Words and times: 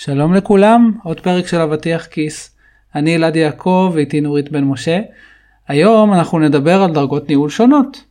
שלום 0.00 0.34
לכולם, 0.34 0.92
עוד 1.04 1.20
פרק 1.20 1.46
של 1.46 1.60
אבטיח 1.60 2.06
כיס. 2.06 2.56
אני 2.94 3.16
אלעד 3.16 3.36
יעקב 3.36 3.90
ואיתי 3.94 4.20
נורית 4.20 4.52
בן 4.52 4.64
משה. 4.64 5.00
היום 5.68 6.12
אנחנו 6.12 6.38
נדבר 6.38 6.82
על 6.82 6.92
דרגות 6.92 7.28
ניהול 7.28 7.50
שונות. 7.50 8.04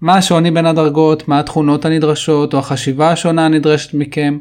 מה 0.00 0.16
השוני 0.16 0.50
בין 0.50 0.66
הדרגות, 0.66 1.28
מה 1.28 1.40
התכונות 1.40 1.84
הנדרשות 1.84 2.54
או 2.54 2.58
החשיבה 2.58 3.10
השונה 3.10 3.46
הנדרשת 3.46 3.94
מכם, 3.94 4.38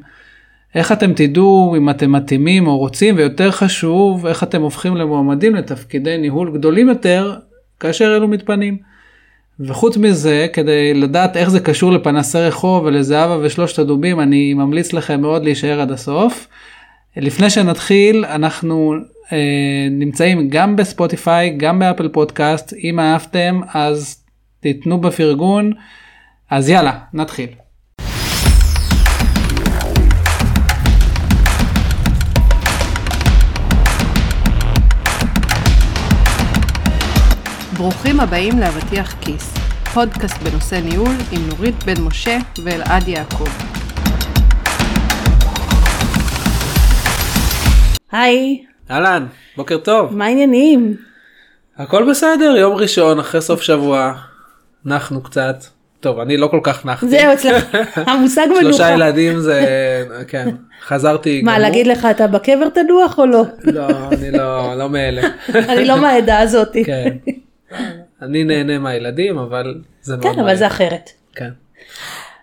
איך 0.76 0.92
אתם 0.92 1.14
תדעו 1.14 1.74
אם 1.78 1.90
אתם 1.90 2.12
מתאימים 2.12 2.68
או 2.68 2.78
רוצים, 2.78 3.16
ויותר 3.16 3.52
חשוב, 3.52 4.26
איך 4.26 4.44
אתם 4.44 4.62
הופכים 4.62 4.96
למועמדים 4.96 5.56
לתפקידי 5.56 6.18
ניהול 6.18 6.58
גדולים 6.58 6.90
יותר 6.90 7.36
כאשר 7.80 8.16
אלו 8.16 8.28
מתפנים. 8.28 8.78
וחוץ 9.60 9.98
מזה, 9.98 10.48
כדי 10.54 10.94
לדעת 10.94 11.38
איך 11.38 11.50
זה 11.50 11.60
קשור 11.60 11.92
לפנסי 11.92 12.40
רחוב 12.40 12.84
ולזהבה 12.84 13.38
ושלושת 13.42 13.80
הדובים, 13.80 14.20
אני 14.20 14.54
ממליץ 14.54 14.94
לכם 14.94 15.22
מאוד 15.22 15.44
להישאר 15.44 15.82
עד 15.82 15.92
הסוף. 15.92 16.48
לפני 17.22 17.50
שנתחיל, 17.50 18.26
אנחנו 18.26 18.94
אה, 19.32 19.88
נמצאים 19.92 20.50
גם 20.50 20.76
בספוטיפיי, 20.76 21.50
גם 21.58 21.80
באפל 21.80 22.08
פודקאסט. 22.08 22.74
אם 22.84 23.00
אהבתם, 23.00 23.60
אז 23.74 24.24
תיתנו 24.60 25.02
בפרגון. 25.02 25.72
אז 26.50 26.70
יאללה, 26.70 27.00
נתחיל. 27.14 27.50
ברוכים 37.78 38.20
הבאים 38.20 38.60
לאבטיח 38.60 39.16
כיס, 39.22 39.54
פודקאסט 39.94 40.44
בנושא 40.44 40.76
ניהול 40.76 41.16
עם 41.32 41.42
נורית 41.48 41.84
בן 41.84 42.02
משה 42.02 42.38
ואלעד 42.64 43.08
יעקב. 43.08 43.87
היי, 48.12 48.66
אהלן, 48.92 49.26
בוקר 49.58 49.78
טוב. 49.78 50.16
מה 50.18 50.26
העניינים? 50.26 50.96
הכל 51.78 52.10
בסדר, 52.10 52.56
יום 52.58 52.76
ראשון 52.76 53.20
אחרי 53.20 53.42
סוף 53.42 53.62
שבוע. 53.62 54.14
נחנו 54.86 55.24
קצת. 55.24 55.64
טוב, 56.00 56.20
אני 56.20 56.38
לא 56.38 56.48
כל 56.48 56.60
כך 56.64 56.86
נחתי. 56.86 57.08
זהו 57.08 57.34
אצלך, 57.34 57.76
המושג 58.08 58.46
מנוחה. 58.50 58.62
שלושה 58.62 58.92
ילדים 58.92 59.40
זה, 59.40 59.62
כן, 60.28 60.50
חזרתי. 60.86 61.42
מה. 61.42 61.60
להגיד 61.60 61.88
לך 61.88 62.08
אתה 62.12 62.28
בקבר 62.28 62.70
תנוח 62.70 63.20
או 63.20 63.26
לא? 63.26 63.44
לא, 63.64 63.88
אני 64.12 64.32
לא, 64.32 64.76
לא 64.78 64.90
מאלה. 64.90 65.22
אני 65.70 65.86
לא 65.86 66.02
מהעדה 66.02 66.40
הזאת. 66.40 66.78
כן. 66.86 67.10
אני 68.22 68.44
נהנה 68.44 68.80
מהילדים, 68.80 69.38
אבל 69.38 69.76
זה 70.02 70.18
מאוד 70.18 70.34
כן, 70.36 70.40
אבל 70.40 70.56
זה 70.56 70.68
אחרת. 70.68 71.10
כן, 71.36 71.50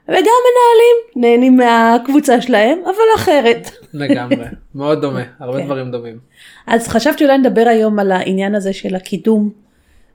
וגם 0.09 0.17
מנהלים 0.17 0.97
נהנים 1.17 1.57
מהקבוצה 1.57 2.41
שלהם, 2.41 2.79
אבל 2.85 3.05
אחרת. 3.17 3.71
לגמרי. 3.93 4.45
מאוד 4.75 5.01
דומה, 5.01 5.23
הרבה 5.41 5.59
כן. 5.59 5.65
דברים 5.65 5.91
דומים. 5.91 6.19
אז 6.67 6.89
חשבתי 6.89 7.25
אולי 7.25 7.39
נדבר 7.39 7.65
היום 7.69 7.99
על 7.99 8.13
העניין 8.13 8.55
הזה 8.55 8.73
של 8.73 8.95
הקידום 8.95 9.51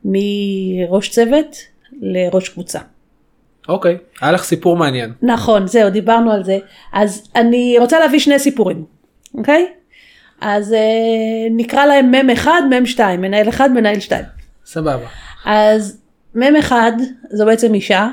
מראש 0.06 1.10
צוות 1.10 1.58
לראש 2.02 2.50
קבוצה. 2.50 2.80
אוקיי, 3.70 3.98
היה 4.22 4.32
לך 4.32 4.44
סיפור 4.44 4.78
מעניין. 4.78 5.14
נכון, 5.22 5.68
זהו, 5.68 5.90
דיברנו 5.90 6.32
על 6.32 6.44
זה. 6.44 6.58
אז 6.94 7.30
אני 7.36 7.76
רוצה 7.80 8.00
להביא 8.00 8.20
שני 8.20 8.40
סיפורים, 8.40 8.86
אוקיי? 9.34 9.68
אז 10.42 10.74
אה, 10.74 10.80
נקרא 11.52 11.86
להם 11.86 12.12
מ' 12.12 12.30
1, 12.30 12.52
מ' 12.82 12.86
2, 12.86 13.22
מנהל 13.22 13.50
1, 13.50 13.70
מנהל 13.72 14.00
2. 14.00 14.24
סבבה. 14.66 15.08
אז 15.46 16.02
מ' 16.36 16.56
1 16.56 16.76
זו 17.32 17.46
בעצם 17.46 17.74
אישה 17.74 18.10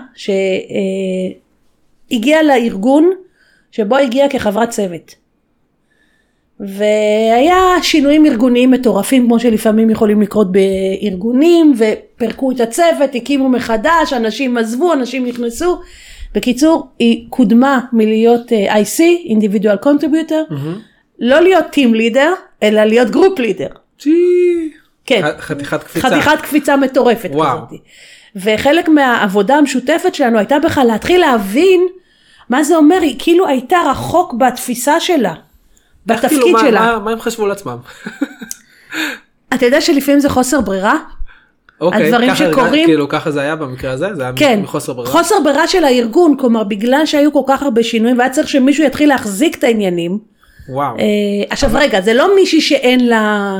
שהגיעה 2.11 2.43
לארגון 2.43 3.11
שבו 3.71 3.97
הגיעה 3.97 4.29
כחברת 4.29 4.71
צוות. 4.71 5.15
והיה 6.61 7.83
שינויים 7.83 8.27
ארגוניים 8.27 8.71
מטורפים 8.71 9.27
כמו 9.27 9.41
שלפעמים 9.41 9.91
יכולים 9.91 10.23
לקרות 10.23 10.49
בארגונים 10.53 11.75
ופירקו 11.79 12.53
את 12.53 12.61
הצוות, 12.61 13.15
הקימו 13.15 13.49
מחדש, 13.49 14.13
אנשים 14.13 14.57
עזבו, 14.57 14.93
אנשים 14.93 15.27
נכנסו. 15.27 15.81
בקיצור, 16.35 16.87
היא 16.99 17.27
קודמה 17.31 17.81
מלהיות 17.93 18.53
אה, 18.53 18.83
IC, 18.83 19.01
individual 19.29 19.85
contributor, 19.85 20.55
לא 21.19 21.41
להיות 21.41 21.65
team 21.65 21.95
leader, 21.95 22.29
אלא 22.63 22.85
להיות 22.85 23.09
group 23.09 23.39
leader. 23.39 23.79
צ'י. 23.99 24.13
כן. 25.07 25.23
חתיכת 25.39 25.83
קפיצה. 25.83 26.09
חתיכת 26.09 26.41
קפיצה 26.43 26.77
מטורפת 26.77 27.31
וואו. 27.33 27.59
כזאת. 27.59 27.81
וחלק 28.37 28.89
מהעבודה 28.89 29.57
המשותפת 29.57 30.15
שלנו 30.15 30.39
הייתה 30.39 30.59
בכלל 30.59 30.87
להתחיל 30.87 31.21
להבין 31.21 31.81
מה 32.49 32.65
זה 32.65 32.77
אומר, 32.77 32.99
היא 33.03 33.17
כאילו 33.19 33.47
הייתה 33.49 33.77
רחוק 33.91 34.35
בתפיסה 34.35 35.01
שלה, 35.01 35.35
בתפקיד 36.07 36.29
כאילו, 36.31 36.53
מה- 36.53 36.61
שלה. 36.61 36.81
מה- 36.81 36.99
מה 36.99 37.11
הם 37.11 37.21
חשבו 37.21 37.47
לעצמם? 37.47 37.77
אתה 39.55 39.67
יודע 39.67 39.81
שלפעמים 39.81 40.21
זה 40.21 40.29
חוסר 40.29 40.61
ברירה? 40.61 40.95
אוקיי, 41.81 42.07
הדברים 42.07 42.31
ככה- 42.31 42.37
שקורים- 42.51 42.87
כאילו 42.87 43.09
ככה 43.09 43.31
זה 43.31 43.41
היה 43.41 43.57
במקרה 43.57 43.93
הזה? 43.93 44.15
זה 44.15 44.23
היה 44.23 44.33
כן, 44.37 44.61
מחוסר 44.63 44.93
ברירה? 44.93 45.13
חוסר 45.13 45.35
ברירה 45.45 45.67
של 45.69 45.85
הארגון, 45.85 46.37
כלומר 46.37 46.65
בגלל 46.65 47.07
שהיו 47.07 47.33
כל 47.33 47.43
כך 47.47 47.63
הרבה 47.63 47.83
שינויים 47.83 48.19
והיה 48.19 48.31
צריך 48.31 48.49
שמישהו 48.49 48.85
יתחיל 48.85 49.09
להחזיק 49.09 49.59
את 49.59 49.65
העניינים. 49.65 50.19
וואו. 50.69 50.97
אה, 50.99 51.03
עכשיו 51.51 51.71
רגע, 51.75 52.01
זה 52.01 52.15
לא 52.15 52.35
מישהי 52.37 52.61
שאין 52.61 53.09
לה, 53.09 53.55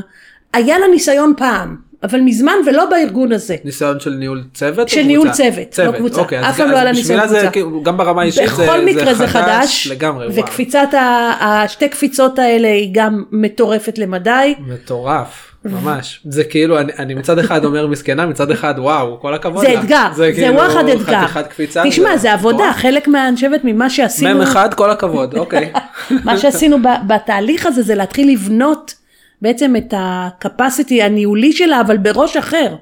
היה 0.53 0.79
לה 0.79 0.87
ניסיון 0.89 1.33
פעם, 1.37 1.77
אבל 2.03 2.21
מזמן 2.21 2.53
ולא 2.67 2.85
בארגון 2.91 3.33
הזה. 3.33 3.57
ניסיון 3.65 4.01
של 4.01 4.11
ניהול 4.11 4.43
צוות? 4.55 4.89
של 4.89 5.03
ניהול 5.03 5.27
קבוצה? 5.29 5.43
צוות, 5.71 5.95
לא 5.95 5.99
קבוצה. 5.99 6.21
אוקיי, 6.21 6.49
אף 6.49 6.57
פעם 6.57 6.71
לא 6.71 6.75
היה 6.77 6.85
לה 6.85 6.93
ניסיון 6.93 7.29
זה 7.29 7.35
קבוצה. 7.37 7.51
כאילו, 7.51 7.83
גם 7.83 7.97
ברמה 7.97 8.23
האישית 8.23 8.49
זה 8.57 8.63
בכל 8.65 8.81
מקרה 8.85 9.15
זה 9.15 9.27
חדש, 9.27 9.89
לגמרי, 9.91 10.27
וואו. 10.27 10.39
וקפיצת 10.39 10.95
ה- 10.95 11.33
השתי 11.41 11.89
קפיצות 11.89 12.39
האלה 12.39 12.69
היא 12.69 12.91
גם 12.93 13.25
מטורפת 13.33 13.99
למדי. 13.99 14.55
מטורף, 14.59 15.53
ממש. 15.65 16.21
זה 16.29 16.45
כאילו, 16.45 16.79
אני, 16.79 16.93
אני 16.99 17.15
מצד 17.15 17.39
אחד 17.39 17.65
אומר 17.65 17.87
מסכנה, 17.87 18.27
מצד 18.27 18.51
אחד 18.51 18.75
וואו, 18.79 19.21
כל 19.21 19.35
הכבוד 19.35 19.67
זה 19.67 19.73
לה. 19.75 19.81
אתגר, 19.81 20.07
זה 20.15 20.31
כאילו 20.35 20.55
וואחד 20.55 20.89
אתגר. 20.89 21.21
חתיכת 21.27 21.47
קפיצה. 21.47 21.83
תשמע, 21.89 22.17
זה 22.17 22.33
עבודה, 22.33 22.57
מטורף. 22.57 22.77
חלק 22.77 23.09
מה, 23.09 23.29
אני 23.29 23.35
חושבת 23.37 23.61
ממה 23.65 23.91
שעשינו, 23.91 24.35
מ"ם 24.35 24.41
אחד, 24.43 24.75
כל 24.75 24.91
הכבוד, 24.91 25.35
אוקיי. 25.39 25.73
מה 26.25 26.39
שעשינו 26.39 26.77
בתהליך 27.07 27.67
הזה 27.67 27.83
זה 27.83 27.95
להתחיל 27.95 28.33
לבנות 28.33 28.95
בעצם 29.43 29.77
את 29.77 29.95
ה-capacity 29.95 31.03
הניהולי 31.03 31.53
שלה, 31.53 31.81
אבל 31.81 31.97
בראש 31.97 32.37
אחר. 32.37 32.75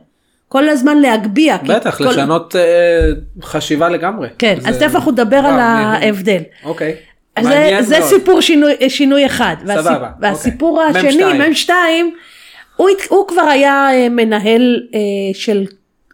כל 0.49 0.69
הזמן 0.69 0.99
להגביה. 0.99 1.57
בטח, 1.67 1.99
כל- 1.99 2.05
לשנות 2.05 2.57
אה, 2.57 2.61
חשיבה 3.43 3.89
לגמרי. 3.89 4.29
כן, 4.39 4.57
זה- 4.61 4.69
אז 4.69 4.79
תכף 4.79 4.95
אנחנו 4.95 5.13
נדבר 5.13 5.37
וואו, 5.37 5.53
על. 5.55 5.59
ההבדל. 5.61 6.41
אוקיי. 6.65 6.97
אז 7.37 7.47
זה, 7.47 7.79
זה. 7.83 8.01
סיפור 8.03 8.41
שינוי, 8.41 8.73
שינוי 8.89 9.27
אחד. 9.27 9.57
והסיפ- 9.67 9.83
סבבה, 9.83 10.11
והסיפור 10.21 10.85
אוקיי. 10.87 11.09
השני, 11.09 11.25
מ"ם 11.25 11.39
מ"ם 11.41 11.55
שתיים, 11.55 12.15
הוא, 12.77 12.89
הת- 12.91 13.09
הוא 13.11 13.29
כבר 13.29 13.43
היה 13.43 13.89
אה, 13.93 14.09
מנהל 14.09 14.83
אה, 14.95 14.99
של, 15.35 15.65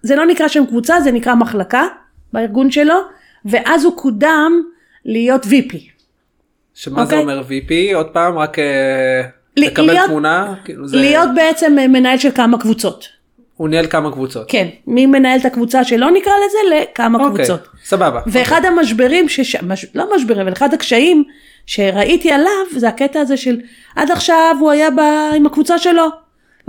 זה 0.02 0.16
לא 0.16 0.26
נקרא 0.26 0.48
שם 0.48 0.66
קבוצה, 0.66 1.00
זה 1.00 1.12
נקרא 1.12 1.34
מחלקה 1.34 1.84
בארגון 2.32 2.70
שלו, 2.70 2.94
ואז 3.44 3.84
הוא 3.84 3.96
קודם 3.96 4.62
להיות 5.04 5.44
VP. 5.44 5.76
שמה 6.74 6.96
זה 6.96 7.02
אוקיי. 7.02 7.18
אומר 7.18 7.42
VP? 7.48 7.94
עוד 7.94 8.06
פעם, 8.06 8.38
רק 8.38 8.58
אה, 8.58 9.22
לקבל 9.66 9.86
להיות- 9.86 10.08
תמונה? 10.08 10.54
כאילו 10.64 10.88
זה... 10.88 10.96
להיות 10.96 11.28
בעצם 11.34 11.78
אה, 11.78 11.88
מנהל 11.88 12.18
של 12.18 12.30
כמה 12.30 12.58
קבוצות. 12.58 13.08
הוא 13.56 13.68
ניהל 13.68 13.86
כמה 13.86 14.12
קבוצות. 14.12 14.44
כן, 14.48 14.68
מי 14.86 15.06
מנהל 15.06 15.40
את 15.40 15.44
הקבוצה 15.44 15.84
שלא 15.84 16.10
נקרא 16.10 16.32
לזה 16.46 16.76
לכמה 16.76 17.18
אוקיי, 17.18 17.36
קבוצות. 17.36 17.68
סבבה. 17.84 18.20
ואחד 18.26 18.64
המשברים, 18.64 19.28
שש... 19.28 19.56
מש... 19.56 19.86
לא 19.94 20.16
משברים, 20.16 20.40
אבל 20.40 20.52
אחד 20.52 20.74
הקשיים 20.74 21.24
שראיתי 21.66 22.32
עליו, 22.32 22.66
זה 22.76 22.88
הקטע 22.88 23.20
הזה 23.20 23.36
של 23.36 23.60
עד 23.96 24.10
עכשיו 24.10 24.56
הוא 24.60 24.70
היה 24.70 24.90
ב... 24.90 25.00
עם 25.36 25.46
הקבוצה 25.46 25.78
שלו. 25.78 26.08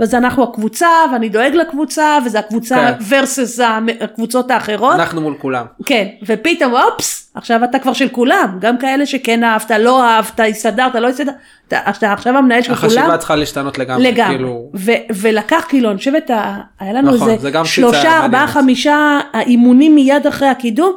ואז 0.00 0.14
אנחנו 0.14 0.42
הקבוצה, 0.42 0.88
ואני 1.12 1.28
דואג 1.28 1.54
לקבוצה, 1.54 2.18
וזה 2.26 2.38
הקבוצה 2.38 2.76
כן. 2.76 3.04
versus 3.10 3.62
הקבוצות 4.00 4.50
האחרות. 4.50 4.94
אנחנו 4.94 5.20
מול 5.20 5.34
כולם. 5.38 5.66
כן, 5.86 6.06
ופתאום 6.26 6.74
אופס, 6.74 7.30
עכשיו 7.34 7.64
אתה 7.64 7.78
כבר 7.78 7.92
של 7.92 8.08
כולם, 8.08 8.58
גם 8.60 8.78
כאלה 8.78 9.06
שכן 9.06 9.44
אהבת, 9.44 9.70
לא 9.70 10.04
אהבת, 10.04 10.40
הסתדרת, 10.50 10.94
לא 10.94 11.08
הסתדרת, 11.08 11.34
אתה, 11.68 11.90
אתה 11.90 12.12
עכשיו 12.12 12.36
המנהל 12.36 12.62
של 12.62 12.74
כולם. 12.74 12.86
החשיבה 12.86 13.18
צריכה 13.18 13.36
להשתנות 13.36 13.78
לגמרי. 13.78 14.12
לגמרי, 14.12 14.34
כאילו, 14.34 14.70
ו- 14.74 15.14
ולקח 15.14 15.64
כאילו 15.68 15.90
אני 15.90 15.98
חושבת 15.98 16.30
היה 16.80 16.92
לנו 16.92 17.14
נכון, 17.14 17.30
איזה 17.30 17.50
שלושה 17.64 18.18
ארבעה. 18.18 18.46
חמישה 18.46 19.20
האימונים 19.32 19.94
מיד 19.94 20.26
אחרי 20.26 20.48
הקידום 20.48 20.92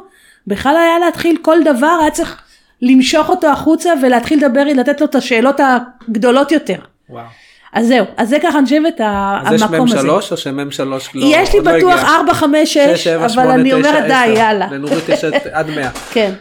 בכלל 0.46 0.76
היה 0.76 0.98
להתחיל 0.98 1.36
כל 1.42 1.58
דבר 1.64 1.98
היה 2.00 2.10
צריך 2.10 2.42
למשוך 2.82 3.28
אותו 3.28 3.46
החוצה 3.48 3.90
ולהתחיל 4.02 4.38
לדבר 4.44 4.64
לתת 4.64 5.00
לו 5.00 5.06
את 5.06 5.14
השאלות 5.14 5.60
הגדולות 6.08 6.52
יותר 6.52 6.78
וואו. 7.10 7.24
אז 7.72 7.86
זהו 7.88 8.04
אז 8.16 8.28
זה 8.28 8.38
ככה 8.42 8.58
אני 8.58 8.64
חושבת 8.64 9.00
ה- 9.00 9.40
אז 9.44 9.52
יש 9.54 9.62
המקום 9.62 9.78
מ"ם 9.78 9.84
הזה. 9.84 9.98
שלוש 10.00 10.32
או 10.32 10.36
שמ"ם 10.36 10.70
שלוש 10.70 11.10
לא 11.14 11.26
יש 11.26 11.54
לי 11.54 11.60
לא 11.60 11.72
בטוח 11.72 11.98
הגיע? 12.00 12.16
4 12.20 12.34
5 12.34 12.74
שש, 12.74 12.78
6 12.78 13.04
שבע, 13.04 13.26
אבל 13.26 13.50
אני 13.50 13.72
אומרת 13.72 14.04
די. 14.04 14.26
יאללה 14.36 14.68
לנורית 14.70 15.08
יש 15.08 15.24
עד 15.52 15.70
100. 15.70 15.90
כן 16.14 16.32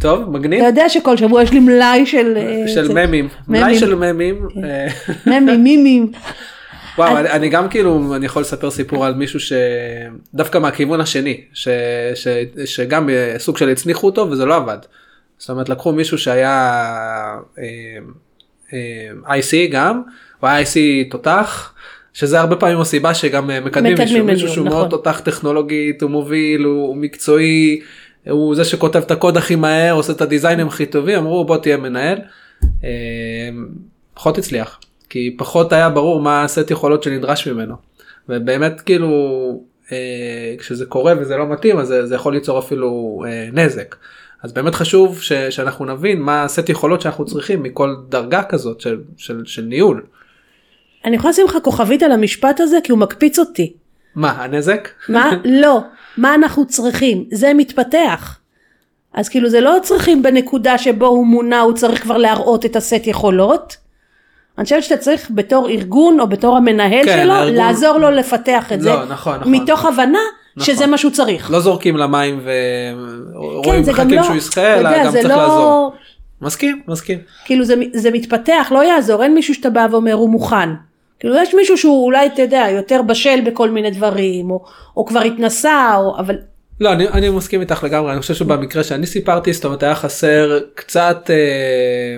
טוב, 0.00 0.30
מגניב. 0.30 0.58
אתה 0.60 0.68
יודע 0.68 0.88
שכל 0.88 1.16
שבוע 1.16 1.42
יש 1.42 1.52
לי 1.52 1.60
מלאי 1.60 2.06
של 2.06 2.36
אה, 2.36 2.68
של 2.68 2.92
ממים. 2.92 3.28
מלאי 3.48 3.78
של 3.78 3.94
ממים. 3.94 4.48
ממים 5.26 5.64
מימים 5.64 6.12
וואו, 6.98 7.16
אני, 7.18 7.30
אני 7.30 7.48
גם 7.48 7.68
כאילו, 7.68 8.14
אני 8.16 8.26
יכול 8.26 8.42
לספר 8.42 8.70
סיפור 8.70 9.06
על 9.06 9.14
מישהו 9.14 9.40
שדווקא 9.40 10.58
מהכיוון 10.58 11.00
השני, 11.00 11.40
ש, 11.54 11.68
ש, 12.14 12.28
שגם 12.64 13.08
אה, 13.10 13.34
סוג 13.38 13.56
של 13.58 13.68
הצניחו 13.68 14.06
אותו 14.06 14.30
וזה 14.30 14.44
לא 14.44 14.56
עבד. 14.56 14.78
זאת 15.38 15.50
אומרת, 15.50 15.68
לקחו 15.68 15.92
מישהו 15.92 16.18
שהיה 16.18 16.52
אה, 17.58 17.64
IC 19.24 19.70
גם, 19.70 20.02
הוא 20.40 20.48
היה 20.48 20.62
IC 20.62 21.10
תותח. 21.10 21.72
שזה 22.16 22.40
הרבה 22.40 22.56
פעמים 22.56 22.80
הסיבה 22.80 23.14
שגם 23.14 23.50
אה, 23.50 23.60
מקדמים 23.60 23.94
מישהו, 23.98 24.24
מישהו 24.24 24.48
שהוא 24.48 24.66
נכון. 24.66 24.78
מאוד 24.78 24.90
תותח 24.90 25.20
טכנולוגית, 25.24 26.02
הוא 26.02 26.10
מוביל, 26.10 26.64
הוא, 26.64 26.88
הוא 26.88 26.96
מקצועי, 26.96 27.80
הוא 28.30 28.54
זה 28.54 28.64
שכותב 28.64 29.02
את 29.06 29.10
הקוד 29.10 29.36
הכי 29.36 29.56
מהר, 29.56 29.94
עושה 29.94 30.12
את 30.12 30.20
הדיזיינים 30.20 30.66
הכי 30.66 30.86
טובים, 30.86 31.18
אמרו 31.18 31.44
בוא 31.44 31.56
תהיה 31.56 31.76
מנהל. 31.76 32.18
אה, 32.84 32.90
פחות 34.14 34.38
הצליח, 34.38 34.80
כי 35.10 35.34
פחות 35.38 35.72
היה 35.72 35.88
ברור 35.88 36.20
מה 36.20 36.44
הסט 36.44 36.70
יכולות 36.70 37.02
שנדרש 37.02 37.48
ממנו. 37.48 37.74
ובאמת 38.28 38.80
כאילו 38.80 39.10
אה, 39.92 40.54
כשזה 40.58 40.86
קורה 40.86 41.14
וזה 41.18 41.36
לא 41.36 41.48
מתאים 41.48 41.78
אז 41.78 41.88
זה, 41.88 42.06
זה 42.06 42.14
יכול 42.14 42.34
ליצור 42.34 42.58
אפילו 42.58 43.22
אה, 43.26 43.48
נזק. 43.52 43.96
אז 44.46 44.52
באמת 44.52 44.74
חשוב 44.74 45.22
ש, 45.22 45.32
שאנחנו 45.32 45.84
נבין 45.84 46.20
מה 46.22 46.42
הסט 46.44 46.68
יכולות 46.68 47.00
שאנחנו 47.00 47.24
צריכים 47.24 47.62
מכל 47.62 47.96
דרגה 48.08 48.42
כזאת 48.42 48.80
של, 48.80 49.00
של, 49.16 49.42
של 49.44 49.62
ניהול. 49.62 50.02
אני 51.04 51.16
יכולה 51.16 51.30
לשים 51.30 51.46
לך 51.46 51.56
כוכבית 51.62 52.02
על 52.02 52.12
המשפט 52.12 52.60
הזה 52.60 52.78
כי 52.84 52.92
הוא 52.92 52.98
מקפיץ 52.98 53.38
אותי. 53.38 53.72
מה 54.14 54.30
הנזק? 54.30 54.88
מה? 55.08 55.30
לא. 55.62 55.80
מה 56.16 56.34
אנחנו 56.34 56.66
צריכים? 56.66 57.24
זה 57.32 57.54
מתפתח. 57.54 58.38
אז 59.14 59.28
כאילו 59.28 59.48
זה 59.50 59.60
לא 59.60 59.76
צריכים 59.82 60.22
בנקודה 60.22 60.78
שבו 60.78 61.06
הוא 61.06 61.26
מונה 61.26 61.60
הוא 61.60 61.72
צריך 61.72 62.02
כבר 62.02 62.16
להראות 62.16 62.66
את 62.66 62.76
הסט 62.76 63.06
יכולות. 63.06 63.76
אני 64.58 64.64
חושבת 64.64 64.82
שאתה 64.82 64.96
צריך 64.96 65.30
בתור 65.34 65.68
ארגון 65.68 66.20
או 66.20 66.26
בתור 66.26 66.56
המנהל 66.56 67.04
כן, 67.04 67.20
שלו 67.22 67.32
הארגון- 67.32 67.54
לעזור 67.54 67.98
לו 67.98 68.10
לפתח 68.10 68.72
את 68.72 68.80
זה. 68.80 68.88
לא, 68.88 69.04
נכון, 69.04 69.38
נכון. 69.40 69.52
מתוך 69.52 69.84
הבנה 69.84 70.18
נכון. 70.56 70.74
שזה 70.74 70.86
מה 70.86 70.98
שהוא 70.98 71.12
צריך. 71.12 71.50
לא 71.50 71.60
זורקים 71.60 71.96
למים 71.96 72.40
ורואים 73.34 73.82
גם 73.82 73.90
מחכים 73.92 74.10
לא- 74.10 74.22
שהוא 74.22 74.36
יזכה 74.36 74.74
אלא 74.74 75.04
גם 75.04 75.10
צריך 75.12 75.24
לא- 75.24 75.36
לעזור. 75.36 75.92
מסכים 76.42 76.82
מסכים. 76.88 77.18
כאילו 77.44 77.64
זה, 77.64 77.74
זה 77.92 78.10
מתפתח, 78.10 78.68
לא 78.70 78.84
יעזור, 78.84 79.22
אין 79.22 79.34
מישהו 79.34 79.54
שאתה 79.54 79.70
בא 79.70 79.86
ואומר 79.90 80.12
הוא 80.12 80.30
מוכן. 80.30 80.68
כאילו 81.20 81.36
יש 81.36 81.54
מישהו 81.54 81.76
שהוא 81.78 82.04
אולי, 82.04 82.26
אתה 82.26 82.42
יודע, 82.42 82.66
יותר 82.70 83.02
בשל 83.02 83.40
בכל 83.46 83.70
מיני 83.70 83.90
דברים, 83.90 84.50
או, 84.50 84.64
או 84.96 85.06
כבר 85.06 85.20
התנסה, 85.20 85.96
או, 85.96 86.18
אבל 86.18 86.34
לא 86.80 86.92
אני, 86.92 87.08
אני 87.08 87.28
מסכים 87.28 87.60
איתך 87.60 87.84
לגמרי 87.84 88.12
אני 88.12 88.20
חושב 88.20 88.34
שבמקרה 88.34 88.84
שאני 88.84 89.06
סיפרתי 89.06 89.52
זאת 89.52 89.64
אומרת 89.64 89.82
היה 89.82 89.94
חסר 89.94 90.58
קצת 90.74 91.30
אה, 91.30 92.16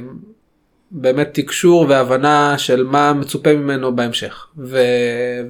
באמת 0.90 1.28
תקשור 1.32 1.86
והבנה 1.88 2.58
של 2.58 2.84
מה 2.84 3.12
מצופה 3.12 3.54
ממנו 3.54 3.96
בהמשך 3.96 4.46
ו, 4.58 4.80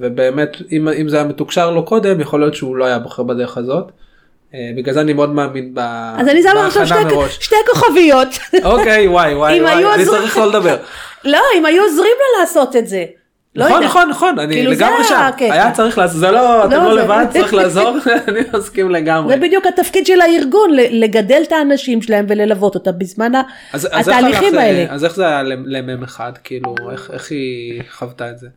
ובאמת 0.01 0.57
אם, 0.71 0.87
אם 0.89 1.09
זה 1.09 1.15
היה 1.15 1.25
מתוקשר 1.25 1.71
לו 1.71 1.85
קודם 1.85 2.21
יכול 2.21 2.39
להיות 2.39 2.55
שהוא 2.55 2.75
לא 2.75 2.85
היה 2.85 2.99
בוחר 2.99 3.23
בדרך 3.23 3.57
הזאת. 3.57 3.91
אה, 4.53 4.71
בגלל 4.77 4.93
זה 4.93 5.01
אני 5.01 5.13
מאוד 5.13 5.29
מאמין 5.29 5.73
ב, 5.73 5.79
אז 6.17 6.27
אני 6.27 6.43
שמה 6.43 6.67
עכשיו 6.67 6.83
בהכנה 6.83 7.01
שתי, 7.01 7.15
מראש. 7.15 7.37
שתי 7.41 7.55
כוכביות. 7.71 8.27
אוקיי 8.63 9.07
וואי 9.07 9.35
וואי 9.35 9.61
וואי 9.61 9.93
אני 9.95 10.05
צריך 10.05 10.37
לא 10.37 10.47
לדבר. 10.47 10.77
לא, 11.25 11.41
אם 11.55 11.65
היו 11.65 11.83
עוזרים 11.83 12.11
לה 12.19 12.41
לעשות 12.41 12.75
את 12.75 12.87
זה. 12.87 13.05
לא 13.55 13.65
נכון. 13.65 13.83
נכון 13.83 14.09
נכון 14.09 14.39
אני 14.39 14.53
כאילו, 14.53 14.71
לגמרי 14.71 15.03
שם. 15.03 15.29
היה 15.39 15.71
צריך 15.71 15.97
לעזור 15.97 16.19
זה 16.19 16.31
לא 16.31 16.65
אתם 16.65 16.71
לא, 16.71 16.83
לא 16.83 17.03
לבד 17.03 17.25
צריך 17.33 17.53
לעזור 17.53 17.97
אני 18.27 18.39
מסכים 18.53 18.89
לגמרי. 18.89 19.33
זה 19.33 19.41
בדיוק 19.41 19.65
התפקיד 19.65 20.05
של 20.05 20.21
הארגון, 20.21 20.69
לגדל 20.73 21.41
את 21.47 21.51
האנשים 21.51 22.01
שלהם 22.01 22.25
וללוות 22.29 22.75
אותם 22.75 22.91
בזמן 22.97 23.31
התהליכים 23.73 24.53
הלך, 24.53 24.63
האלה. 24.63 24.93
אז 24.93 25.05
איך 25.05 25.15
זה 25.15 25.27
היה 25.27 25.43
למ"ם 25.43 26.03
אחד 26.03 26.31
כאילו 26.43 26.75
איך, 26.91 27.31
היא 27.31 27.81
חוותה 27.91 28.29
את 28.29 28.39
זה. 28.39 28.47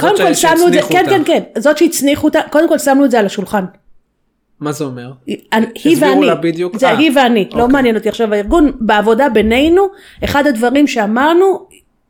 קודם 0.00 0.16
כל 0.16 0.34
שמנו 0.34 0.68
את 0.68 0.72
זה, 0.72 0.80
כן. 0.82 1.04
כן 1.10 1.22
כן, 1.24 1.40
זאת 1.58 1.78
שהצניחו 1.78 2.26
אותה, 2.26 2.40
קודם 2.50 2.68
כל 2.68 2.78
שמנו 2.78 3.04
את 3.04 3.10
זה 3.10 3.18
על 3.18 3.26
השולחן. 3.26 3.64
מה 4.60 4.72
זה 4.72 4.84
אומר? 4.84 5.12
היא 5.26 5.96
ואני, 6.00 6.26
בדיוק? 6.42 6.76
זה 6.76 6.86
אה, 6.88 6.98
היא 6.98 7.10
ואני, 7.14 7.48
לא 7.52 7.62
אוקיי. 7.62 7.72
מעניין 7.72 7.96
אותי 7.96 8.08
עכשיו 8.08 8.34
הארגון, 8.34 8.72
בעבודה 8.80 9.28
בינינו, 9.28 9.88
אחד 10.24 10.46
הדברים 10.46 10.86
שאמרנו, 10.86 11.66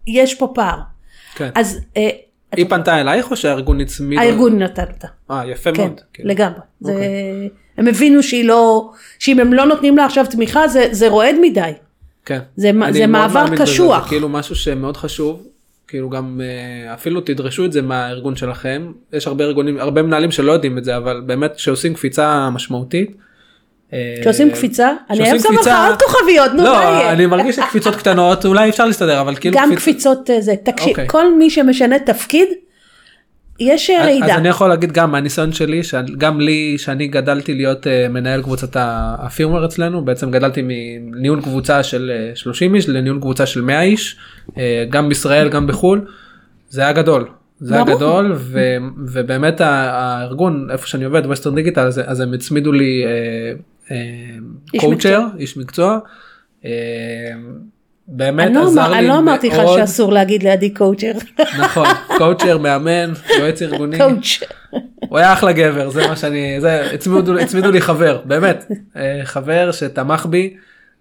יש 0.07 0.35
פה 0.35 0.53
פער. 0.55 0.92
כן. 1.35 1.51
אז 1.55 1.81
אה, 1.97 2.09
היא 2.53 2.67
פנתה 2.69 3.01
אלייך 3.01 3.31
או 3.31 3.37
שהארגון 3.37 3.81
הצמיד? 3.81 4.19
הארגון 4.19 4.63
נתן 4.63 4.85
אותה. 4.95 5.09
אה 5.31 5.47
יפה 5.47 5.73
כן, 5.73 5.83
מאוד. 5.83 6.01
כאילו. 6.13 6.29
לגמרי. 6.29 6.61
זה, 6.81 6.93
אוקיי. 6.93 7.49
הם 7.77 7.89
הבינו 7.89 8.23
שהיא 8.23 8.45
לא, 8.45 8.91
שאם 9.19 9.41
הם 9.41 9.53
לא 9.53 9.67
נותנים 9.67 9.97
לה 9.97 10.05
עכשיו 10.05 10.27
תמיכה 10.31 10.69
זה, 10.69 10.89
זה 10.91 11.09
רועד 11.09 11.35
מדי. 11.41 11.73
כן. 12.25 12.39
זה 12.57 12.71
זה 12.91 13.07
מעבר 13.07 13.47
בזה, 13.47 13.57
קשוח. 13.63 14.03
זה 14.03 14.09
כאילו 14.09 14.29
משהו 14.29 14.57
שמאוד 14.57 14.97
חשוב. 14.97 15.47
כאילו 15.89 16.11
גם 16.11 16.41
אה, 16.45 16.95
אפילו 16.95 17.21
תדרשו 17.21 17.65
את 17.65 17.73
זה 17.73 17.83
מהארגון 17.83 18.37
שלכם 18.37 18.93
יש 19.13 19.27
הרבה 19.27 19.45
ארגונים 19.45 19.79
הרבה 19.79 20.03
מנהלים 20.03 20.31
שלא 20.31 20.53
יודעים 20.53 20.79
את 20.79 20.85
זה 20.85 20.97
אבל 20.97 21.23
באמת 21.27 21.59
שעושים 21.59 21.95
קפיצה 21.95 22.51
משמעותית. 22.51 23.17
אה, 23.93 24.15
כשעושים 24.21 24.51
קפיצה, 24.51 24.93
אני 25.11 25.25
היום 25.25 25.39
שמה 25.39 25.61
לך 25.61 25.69
עוד 25.91 26.03
כוכביות, 26.03 26.51
נו 26.55 26.63
מה 26.63 26.69
לא, 26.69 26.75
יהיה? 26.75 27.13
אני 27.13 27.27
מרגיש 27.27 27.57
שקפיצות 27.57 27.97
קטנות 27.97 28.45
אולי 28.47 28.69
אפשר 28.69 28.85
להסתדר 28.87 29.21
אבל 29.21 29.37
כאילו 29.37 29.57
גם 29.59 29.71
קפיצ- 29.73 29.77
קפיצות 29.77 30.31
אה, 30.31 30.41
זה, 30.41 30.55
תקשיב, 30.65 30.89
אוקיי. 30.89 31.09
כל 31.09 31.35
מי 31.35 31.51
שמשנה 31.51 31.99
תפקיד, 31.99 32.49
יש 33.61 33.91
אה, 33.91 33.97
אז 34.01 34.05
רעידה. 34.07 34.35
אני 34.35 34.49
יכול 34.49 34.69
להגיד 34.69 34.93
גם 34.93 35.13
מהניסיון 35.13 35.53
שלי 35.53 35.83
שגם 35.83 36.41
לי 36.41 36.75
שאני 36.79 37.07
גדלתי 37.07 37.55
להיות 37.55 37.87
אה, 37.87 38.07
מנהל 38.09 38.43
קבוצת 38.43 38.77
הפירמר 38.79 39.65
אצלנו 39.65 40.05
בעצם 40.05 40.31
גדלתי 40.31 40.63
מניהול 40.65 41.43
קבוצה 41.43 41.83
של 41.83 42.11
אה, 42.31 42.37
30 42.37 42.75
איש 42.75 42.89
לניהול 42.89 43.21
קבוצה 43.21 43.47
של 43.47 43.61
100 43.63 43.83
איש 43.83 44.17
אה, 44.59 44.85
גם 44.91 45.09
בישראל 45.09 45.49
גם 45.49 45.67
בחול 45.67 46.05
זה 46.69 46.81
היה 46.83 46.93
גדול. 46.93 47.29
זה 47.61 47.75
היה. 47.75 47.85
גדול 47.85 48.33
ו, 48.37 48.77
ובאמת 49.07 49.61
הארגון 49.61 50.69
איפה 50.71 50.87
שאני 50.87 51.05
עובד 51.05 51.27
ווסטרן 51.27 51.55
דיגיטל 51.55 51.81
אז, 51.87 52.01
אז 52.07 52.21
הם 52.21 52.33
הצמידו 52.33 52.73
לי 52.73 53.03
אה, 53.05 53.11
אה, 53.11 53.53
קואוצ'ר. 54.81 55.21
איש 55.39 55.57
מקצוע. 55.57 55.99
אה, 56.65 56.71
באמת 58.09 58.51
לא 58.55 58.67
עזר 58.67 58.91
לי 58.91 58.99
אני 58.99 59.07
לא 59.07 59.19
אמרתי 59.19 59.49
לך 59.49 59.57
מאוד. 59.57 59.79
שאסור 59.79 60.13
להגיד 60.13 60.43
לידי 60.43 60.71
קואוצ'ר, 60.71 61.13
נכון 61.59 61.87
קואוצ'ר 62.19 62.59
מאמן 62.59 63.13
יועץ 63.39 63.63
ארגוני. 63.63 63.99
הוא 65.09 65.19
היה 65.19 65.33
אחלה 65.33 65.53
גבר 65.53 65.91
זה 65.91 66.07
מה 66.09 66.17
שאני 66.17 66.61
זה 66.61 66.91
הצמידו, 66.95 67.39
הצמידו 67.39 67.71
לי 67.71 67.81
חבר 67.81 68.21
באמת 68.25 68.65
אה, 68.97 69.21
חבר 69.25 69.73
שתמך 69.73 70.27
בי 70.27 70.57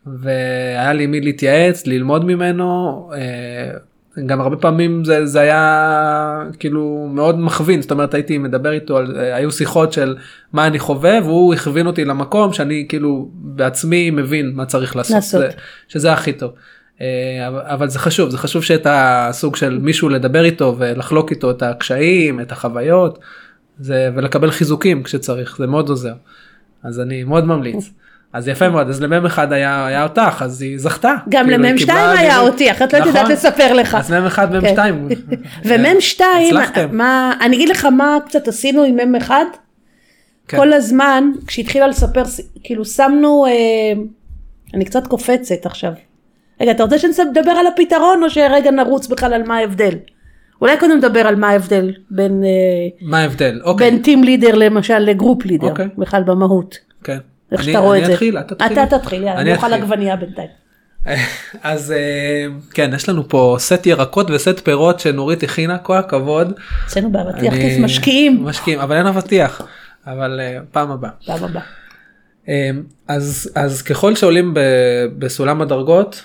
והיה 0.05 0.93
לי 0.93 1.07
מי 1.07 1.21
להתייעץ 1.21 1.87
ללמוד 1.87 2.25
ממנו 2.25 3.09
אה, 3.13 3.77
גם 4.25 4.41
הרבה 4.41 4.57
פעמים 4.57 5.05
זה, 5.05 5.25
זה 5.25 5.39
היה 5.39 6.43
כאילו 6.59 7.09
מאוד 7.13 7.39
מכווין 7.39 7.81
זאת 7.81 7.91
אומרת 7.91 8.13
הייתי 8.13 8.37
מדבר 8.37 8.71
איתו 8.71 8.97
על 8.97 9.15
היו 9.19 9.51
שיחות 9.51 9.93
של 9.93 10.15
מה 10.53 10.67
אני 10.67 10.79
חווה 10.79 11.19
והוא 11.23 11.53
הכווין 11.53 11.87
אותי 11.87 12.05
למקום 12.05 12.53
שאני 12.53 12.85
כאילו 12.89 13.29
בעצמי 13.33 14.11
מבין 14.11 14.51
מה 14.55 14.65
צריך 14.65 14.95
לעשות, 14.95 15.15
לעשות. 15.15 15.41
זה, 15.41 15.49
שזה 15.87 16.13
הכי 16.13 16.33
טוב. 16.33 16.51
אה, 17.01 17.47
אבל 17.73 17.89
זה 17.89 17.99
חשוב 17.99 18.29
זה 18.29 18.37
חשוב 18.37 18.63
שאת 18.63 18.87
הסוג 18.89 19.55
של 19.55 19.79
מישהו 19.81 20.09
לדבר 20.09 20.45
איתו 20.45 20.75
ולחלוק 20.79 21.31
איתו 21.31 21.51
את 21.51 21.63
הקשיים 21.63 22.39
את 22.39 22.51
החוויות 22.51 23.19
זה 23.79 24.09
ולקבל 24.15 24.51
חיזוקים 24.51 25.03
כשצריך 25.03 25.57
זה 25.57 25.67
מאוד 25.67 25.89
עוזר 25.89 26.13
אז 26.83 27.00
אני 27.00 27.24
מאוד 27.24 27.45
ממליץ 27.45 27.91
אז 28.33 28.47
יפה 28.47 28.69
מאוד 28.69 28.89
אז 28.89 29.01
למ"ם 29.01 29.25
אחד 29.25 29.53
היה 29.53 29.85
היה 29.85 30.03
אותך 30.03 30.41
אז 30.45 30.61
היא 30.61 30.79
זכתה. 30.79 31.13
גם 31.29 31.45
כאילו, 31.45 31.63
למ"ם 31.63 31.77
שתיים 31.77 32.17
היה 32.17 32.33
דירוג. 32.33 32.50
אותי, 32.50 32.71
אחרת 32.71 32.93
לא 32.93 32.97
הייתי 32.97 33.09
יודעת 33.09 33.23
נכון. 33.23 33.35
לספר 33.35 33.73
לך. 33.73 33.95
אז 33.95 34.11
מ"ם 34.11 34.25
אחד 34.25 34.53
מ"ם 34.53 34.61
כן. 34.61 34.69
שתיים. 34.69 35.07
ומ"ם 35.65 36.01
שתיים, 36.01 36.57
הצלחתם. 36.57 36.88
מה, 36.91 37.33
אני 37.41 37.55
אגיד 37.55 37.69
לך 37.69 37.85
מה 37.85 38.17
קצת 38.25 38.47
עשינו 38.47 38.83
עם 38.83 38.95
מ"ם 38.95 39.15
אחד, 39.15 39.45
כן. 40.47 40.57
כל 40.57 40.73
הזמן 40.73 41.31
כשהתחילה 41.47 41.88
לספר, 41.88 42.23
כאילו 42.63 42.85
שמנו, 42.85 43.45
אה, 43.45 43.51
אני 44.73 44.85
קצת 44.85 45.07
קופצת 45.07 45.65
עכשיו. 45.65 45.91
רגע, 46.61 46.71
אתה 46.71 46.83
רוצה 46.83 47.00
שנדבר 47.00 47.51
על 47.51 47.67
הפתרון 47.67 48.23
או 48.23 48.29
שרגע 48.29 48.71
נרוץ 48.71 49.07
בכלל 49.07 49.33
על 49.33 49.43
מה 49.43 49.57
ההבדל? 49.57 49.95
אולי 50.61 50.77
קודם 50.77 50.97
נדבר 50.97 51.27
על 51.27 51.35
מה 51.35 51.50
ההבדל 51.50 51.93
בין, 52.09 52.43
אה, 52.43 53.07
מה 53.09 53.19
ההבדל? 53.19 53.61
אוקיי. 53.63 53.91
בין 53.91 54.01
טים 54.01 54.23
לידר 54.23 54.55
למשל 54.55 55.00
לגרופ 55.00 55.45
לידר, 55.45 55.67
אוקיי. 55.67 55.88
בכלל 55.97 56.23
במהות. 56.23 56.77
כן. 57.03 57.17
איך 57.51 57.62
אני- 57.62 57.67
שאתה 57.67 57.79
רואה 57.79 57.98
את 57.98 58.03
אני 58.03 58.08
זה. 58.08 58.13
אתחיל 58.13 58.38
את 58.38 58.48
תתחילי. 58.48 58.84
אתה 58.84 59.00
תתחיל, 59.00 59.20
יאללה, 59.24 59.34
אני 59.41 59.50
אני 59.50 59.55
אוכל. 59.58 59.74
עגבנייה 59.74 60.15
בינתיים. 60.15 60.48
אז 61.63 61.91
אה, 61.91 61.98
כן 62.74 62.91
יש 62.96 63.10
לנו 63.10 63.29
פה 63.29 63.55
סט 63.60 63.86
ירקות 63.86 64.29
וסט 64.31 64.60
פירות 64.60 65.00
שנורית 65.00 65.43
הכינה 65.43 65.77
כל 65.77 65.98
הכבוד. 65.98 66.53
אצלנו 66.86 67.12
באבטיח 67.12 67.53
אני- 67.53 67.62
כיס 67.62 67.77
משקיעים. 67.79 68.43
משקיעים 68.46 68.79
אבל 68.79 68.96
אין 68.96 69.08
אבטיח 69.08 69.62
אבל 70.08 70.39
אה, 70.39 70.60
פעם 70.72 70.91
הבאה. 70.91 71.10
פעם 71.25 71.43
הבאה. 71.43 71.62
אה, 72.50 72.70
אז 73.08 73.51
אז 73.55 73.81
ככל 73.81 74.15
שעולים 74.15 74.53
ב- 74.53 74.60
בסולם 75.20 75.62
הדרגות 75.62 76.24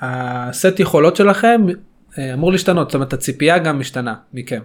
הסט 0.00 0.80
יכולות 0.80 1.16
שלכם 1.16 1.60
אמור 2.32 2.52
להשתנות 2.52 2.88
זאת 2.88 2.94
אומרת 2.94 3.12
הציפייה 3.12 3.58
גם 3.58 3.80
משתנה 3.80 4.14
מכם. 4.34 4.60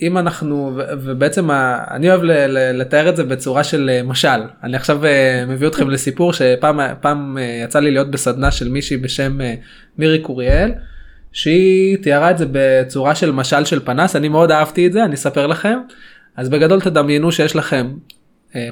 ואם 0.00 0.18
אנחנו 0.18 0.72
ובעצם 0.76 1.50
אני 1.90 2.10
אוהב 2.10 2.20
לתאר 2.74 3.08
את 3.08 3.16
זה 3.16 3.24
בצורה 3.24 3.64
של 3.64 3.90
אה, 3.92 4.02
משל 4.02 4.40
אני 4.62 4.76
עכשיו 4.76 5.04
אה, 5.04 5.44
מביא 5.48 5.68
אתכם 5.68 5.90
לסיפור 5.90 6.32
שפעם 6.32 6.80
פעם 7.00 7.38
אה, 7.38 7.60
יצא 7.64 7.80
לי 7.80 7.90
להיות 7.90 8.10
בסדנה 8.10 8.50
של 8.50 8.68
מישהי 8.68 8.96
בשם 8.96 9.38
מירי 9.98 10.18
קוריאל. 10.18 10.72
שהיא 11.32 11.96
תיארה 11.96 12.30
את 12.30 12.38
זה 12.38 12.44
בצורה 12.52 13.14
של 13.14 13.30
משל 13.30 13.64
של 13.64 13.80
פנס 13.84 14.16
אני 14.16 14.28
מאוד 14.28 14.50
אהבתי 14.50 14.86
את 14.86 14.92
זה 14.92 15.04
אני 15.04 15.14
אספר 15.14 15.46
לכם 15.46 15.78
אז 16.36 16.48
בגדול 16.48 16.80
תדמיינו 16.80 17.32
שיש 17.32 17.56
לכם 17.56 17.92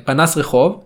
פנס 0.04 0.36
רחוב 0.36 0.84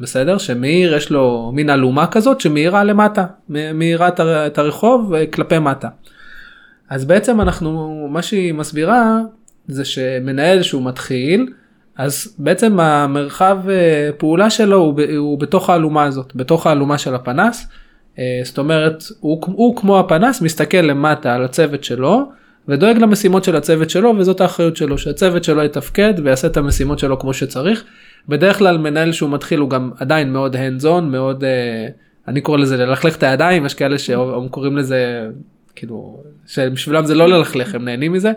בסדר? 0.00 0.38
שמאיר 0.38 0.94
יש 0.94 1.10
לו 1.10 1.52
מין 1.54 1.70
אלומה 1.70 2.06
כזאת 2.06 2.40
שמאירה 2.40 2.84
למטה, 2.84 3.24
מאירה 3.48 4.08
את 4.08 4.20
הר- 4.20 4.46
את 4.46 4.58
הרחוב 4.58 5.12
כלפי 5.32 5.58
מטה. 5.58 5.88
אז 6.90 7.04
בעצם 7.04 7.40
אנחנו, 7.40 8.08
מה 8.10 8.22
שהיא 8.22 8.54
מסבירה 8.54 9.18
זה 9.68 9.84
שמנהל 9.84 10.62
שהוא 10.62 10.84
מתחיל, 10.84 11.46
אז 11.96 12.36
בעצם 12.38 12.80
המרחב 12.80 13.58
אה, 13.68 14.10
פעולה 14.18 14.50
שלו 14.50 14.76
הוא, 14.76 15.00
הוא 15.16 15.38
בתוך 15.38 15.70
האלומה 15.70 16.04
הזאת, 16.04 16.32
בתוך 16.34 16.66
האלומה 16.66 16.98
של 16.98 17.14
הפנס. 17.14 17.68
אה, 18.18 18.40
זאת 18.44 18.58
אומרת, 18.58 19.04
הוא, 19.20 19.40
הוא 19.46 19.76
כמו 19.76 20.00
הפנס 20.00 20.40
מסתכל 20.42 20.78
למטה 20.78 21.34
על 21.34 21.44
הצוות 21.44 21.84
שלו, 21.84 22.30
ודואג 22.68 22.96
למשימות 22.96 23.44
של 23.44 23.56
הצוות 23.56 23.90
שלו, 23.90 24.14
וזאת 24.18 24.40
האחריות 24.40 24.76
שלו, 24.76 24.98
שהצוות 24.98 25.44
שלו 25.44 25.64
יתפקד 25.64 26.14
ויעשה 26.24 26.46
את 26.46 26.56
המשימות 26.56 26.98
שלו 26.98 27.18
כמו 27.18 27.34
שצריך. 27.34 27.84
בדרך 28.28 28.58
כלל 28.58 28.78
מנהל 28.78 29.12
שהוא 29.12 29.30
מתחיל 29.30 29.58
הוא 29.60 29.70
גם 29.70 29.90
עדיין 29.98 30.32
מאוד 30.32 30.56
hands 30.56 30.84
on, 30.84 31.00
מאוד, 31.00 31.44
אה, 31.44 31.86
אני 32.28 32.40
קורא 32.40 32.58
לזה 32.58 32.76
ללכלך 32.76 33.16
את 33.16 33.22
הידיים, 33.22 33.66
יש 33.66 33.74
כאלה 33.74 33.98
שקוראים 33.98 34.76
לזה, 34.76 35.28
כאילו, 35.74 36.22
שבשבילם 36.46 37.06
זה 37.06 37.14
לא 37.14 37.28
ללכלך, 37.28 37.74
הם 37.74 37.84
נהנים 37.84 38.12
מזה. 38.12 38.32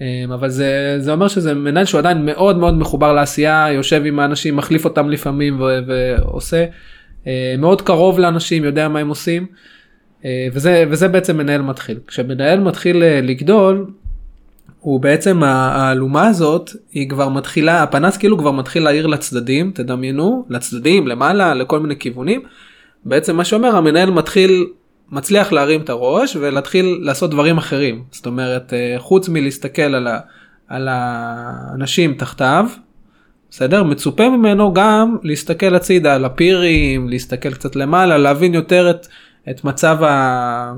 אה, 0.00 0.24
אבל 0.34 0.48
זה, 0.48 0.96
זה 0.98 1.12
אומר 1.12 1.28
שזה 1.28 1.54
מנהל 1.54 1.84
שהוא 1.84 1.98
עדיין 1.98 2.26
מאוד 2.26 2.58
מאוד 2.58 2.74
מחובר 2.74 3.12
לעשייה, 3.12 3.66
יושב 3.72 4.02
עם 4.04 4.18
האנשים, 4.18 4.56
מחליף 4.56 4.84
אותם 4.84 5.10
לפעמים 5.10 5.60
ו- 5.60 5.78
ועושה. 5.86 6.64
אה, 7.26 7.54
מאוד 7.58 7.82
קרוב 7.82 8.18
לאנשים, 8.18 8.64
יודע 8.64 8.88
מה 8.88 8.98
הם 8.98 9.08
עושים. 9.08 9.46
אה, 10.24 10.48
וזה, 10.52 10.84
וזה 10.90 11.08
בעצם 11.08 11.36
מנהל 11.36 11.62
מתחיל. 11.62 11.98
כשמנהל 12.06 12.60
מתחיל 12.60 13.02
אה, 13.02 13.20
לגדול, 13.22 13.86
הוא 14.80 15.00
בעצם 15.00 15.42
האלומה 15.42 16.26
הזאת 16.26 16.70
היא 16.92 17.08
כבר 17.08 17.28
מתחילה 17.28 17.82
הפנס 17.82 18.16
כאילו 18.16 18.38
כבר 18.38 18.50
מתחיל 18.50 18.82
להעיר 18.82 19.06
לצדדים 19.06 19.70
תדמיינו 19.74 20.46
לצדדים 20.48 21.06
למעלה 21.06 21.54
לכל 21.54 21.80
מיני 21.80 21.96
כיוונים. 21.96 22.42
בעצם 23.04 23.36
מה 23.36 23.44
שאומר 23.44 23.76
המנהל 23.76 24.10
מתחיל 24.10 24.66
מצליח 25.10 25.52
להרים 25.52 25.80
את 25.80 25.88
הראש 25.90 26.36
ולהתחיל 26.36 26.98
לעשות 27.00 27.30
דברים 27.30 27.58
אחרים 27.58 28.04
זאת 28.10 28.26
אומרת 28.26 28.72
אה, 28.72 28.94
חוץ 28.98 29.28
מלהסתכל 29.28 29.82
על, 29.82 30.06
ה, 30.06 30.18
על 30.68 30.88
האנשים 30.90 32.14
תחתיו. 32.14 32.66
בסדר 33.50 33.82
מצופה 33.82 34.28
ממנו 34.28 34.74
גם 34.74 35.16
להסתכל 35.22 35.74
הצידה 35.74 36.14
על 36.14 36.24
הפירים 36.24 37.08
להסתכל 37.08 37.54
קצת 37.54 37.76
למעלה 37.76 38.18
להבין 38.18 38.54
יותר 38.54 38.90
את, 38.90 39.06
את 39.50 39.64
מצב 39.64 40.02
ה... 40.02 40.72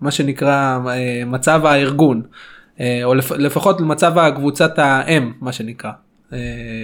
מה 0.00 0.10
שנקרא 0.10 0.78
אה, 0.88 1.22
מצב 1.26 1.66
הארגון. 1.66 2.22
אה, 2.80 3.00
או 3.04 3.14
לפ- 3.14 3.32
לפחות 3.38 3.80
למצב 3.80 4.18
הקבוצת 4.18 4.78
האם 4.78 5.32
מה 5.40 5.52
שנקרא 5.52 5.90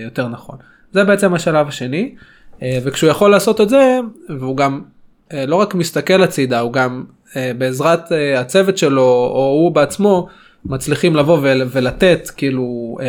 יותר 0.05 0.29
נכון 0.29 0.57
זה 0.93 1.05
בעצם 1.05 1.35
השלב 1.35 1.69
השני 1.69 2.15
וכשהוא 2.63 3.11
יכול 3.11 3.31
לעשות 3.31 3.61
את 3.61 3.69
זה 3.69 3.99
והוא 4.39 4.57
גם 4.57 4.83
לא 5.33 5.57
רק 5.57 5.75
מסתכל 5.75 6.23
הצידה 6.23 6.61
הוא 6.61 6.73
גם 6.73 7.05
אה, 7.37 7.53
בעזרת 7.59 8.13
אה, 8.13 8.41
הצוות 8.41 8.79
שלו 8.79 9.03
או 9.35 9.45
הוא 9.63 9.73
בעצמו 9.73 10.29
מצליחים 10.65 11.17
לבוא 11.17 11.39
ול- 11.43 11.69
ולתת 11.71 12.31
כאילו 12.37 12.97
אה, 13.01 13.07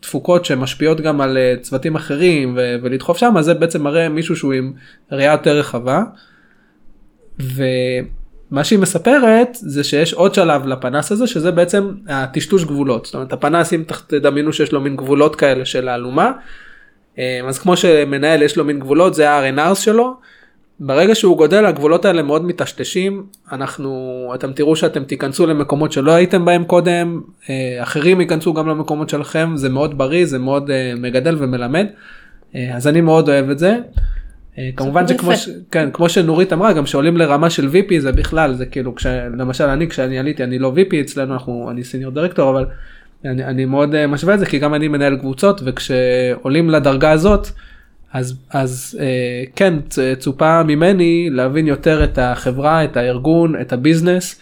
תפוקות 0.00 0.44
שמשפיעות 0.44 1.00
גם 1.00 1.20
על 1.20 1.38
אה, 1.38 1.54
צוותים 1.60 1.96
אחרים 1.96 2.58
ולדחוף 2.82 3.18
שם 3.18 3.34
אז 3.38 3.44
זה 3.44 3.54
בעצם 3.54 3.82
מראה 3.82 4.08
מישהו 4.08 4.36
שהוא 4.36 4.52
עם 4.52 4.72
ראייה 5.12 5.32
יותר 5.32 5.58
רחבה. 5.58 6.02
ומה 7.40 8.64
שהיא 8.64 8.78
מספרת 8.78 9.48
זה 9.52 9.84
שיש 9.84 10.12
עוד 10.12 10.34
שלב 10.34 10.66
לפנס 10.66 11.12
הזה 11.12 11.26
שזה 11.26 11.50
בעצם 11.50 11.90
הטשטוש 12.08 12.64
גבולות 12.64 13.04
זאת 13.06 13.14
אומרת 13.14 13.32
הפנס 13.32 13.72
אם 13.72 13.82
תדמיינו 14.06 14.52
שיש 14.52 14.72
לו 14.72 14.80
מין 14.80 14.96
גבולות 14.96 15.36
כאלה 15.36 15.64
של 15.64 15.88
האלומה 15.88 16.32
אה, 17.18 17.40
אז 17.48 17.58
כמו 17.58 17.76
שמנהל 17.76 18.42
יש 18.42 18.56
לו 18.56 18.64
מין 18.64 18.78
גבולות 18.78 19.14
זה 19.14 19.30
ה-RNRs 19.30 19.74
שלו. 19.74 20.16
ברגע 20.84 21.14
שהוא 21.14 21.36
גודל 21.36 21.66
הגבולות 21.66 22.04
האלה 22.04 22.22
מאוד 22.22 22.44
מטשטשים 22.44 23.26
אנחנו 23.52 24.32
אתם 24.34 24.52
תראו 24.52 24.76
שאתם 24.76 25.04
תיכנסו 25.04 25.46
למקומות 25.46 25.92
שלא 25.92 26.12
הייתם 26.12 26.44
בהם 26.44 26.64
קודם 26.64 27.20
אה, 27.50 27.78
אחרים 27.82 28.20
ייכנסו 28.20 28.54
גם 28.54 28.68
למקומות 28.68 29.08
שלכם 29.08 29.52
זה 29.54 29.68
מאוד 29.68 29.98
בריא 29.98 30.26
זה 30.26 30.38
מאוד 30.38 30.70
אה, 30.70 30.92
מגדל 30.96 31.36
ומלמד 31.38 31.86
אה, 32.54 32.76
אז 32.76 32.88
אני 32.88 33.00
מאוד 33.00 33.28
אוהב 33.28 33.50
את 33.50 33.58
זה. 33.58 33.76
כמובן 34.76 35.08
שכמו. 35.08 35.36
ש... 35.36 35.48
כן, 35.70 35.88
כמו 35.92 36.08
שנורית 36.08 36.52
אמרה 36.52 36.72
גם 36.72 36.86
שעולים 36.86 37.16
לרמה 37.16 37.50
של 37.50 37.68
VP 37.68 37.98
זה 37.98 38.12
בכלל 38.12 38.54
זה 38.54 38.66
כאילו 38.66 38.94
כש... 38.94 39.06
למשל 39.38 39.64
אני 39.64 39.88
כשאני 39.88 40.18
עליתי 40.18 40.44
אני 40.44 40.58
לא 40.58 40.72
VP 40.76 40.94
אצלנו 41.00 41.32
אנחנו 41.32 41.70
אני 41.70 41.84
סיניור 41.84 42.12
דירקטור 42.12 42.50
אבל 42.50 42.66
אני, 43.24 43.44
אני 43.44 43.64
מאוד 43.64 44.06
משווה 44.06 44.34
את 44.34 44.38
זה 44.38 44.46
כי 44.46 44.58
גם 44.58 44.74
אני 44.74 44.88
מנהל 44.88 45.16
קבוצות 45.16 45.60
וכשעולים 45.64 46.70
לדרגה 46.70 47.10
הזאת 47.10 47.48
אז 48.12 48.34
אז 48.50 48.98
אה, 49.00 49.44
כן 49.56 49.74
צופה 50.18 50.62
ממני 50.62 51.28
להבין 51.30 51.66
יותר 51.66 52.04
את 52.04 52.18
החברה 52.18 52.84
את 52.84 52.96
הארגון 52.96 53.60
את 53.60 53.72
הביזנס. 53.72 54.40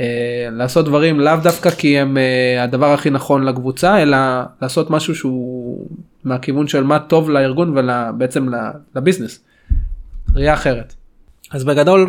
אה, 0.00 0.48
לעשות 0.52 0.84
דברים 0.84 1.20
לאו 1.20 1.36
דווקא 1.42 1.70
כי 1.70 1.98
הם 1.98 2.18
אה, 2.18 2.64
הדבר 2.64 2.92
הכי 2.92 3.10
נכון 3.10 3.44
לקבוצה 3.44 4.02
אלא 4.02 4.16
לעשות 4.62 4.90
משהו 4.90 5.14
שהוא 5.14 5.86
מהכיוון 6.24 6.68
של 6.68 6.84
מה 6.84 6.98
טוב 6.98 7.30
לארגון 7.30 7.78
ובעצם 7.78 8.48
לביזנס. 8.96 9.44
ראייה 10.34 10.54
אחרת. 10.54 10.94
אז 11.50 11.64
בגדול 11.64 12.08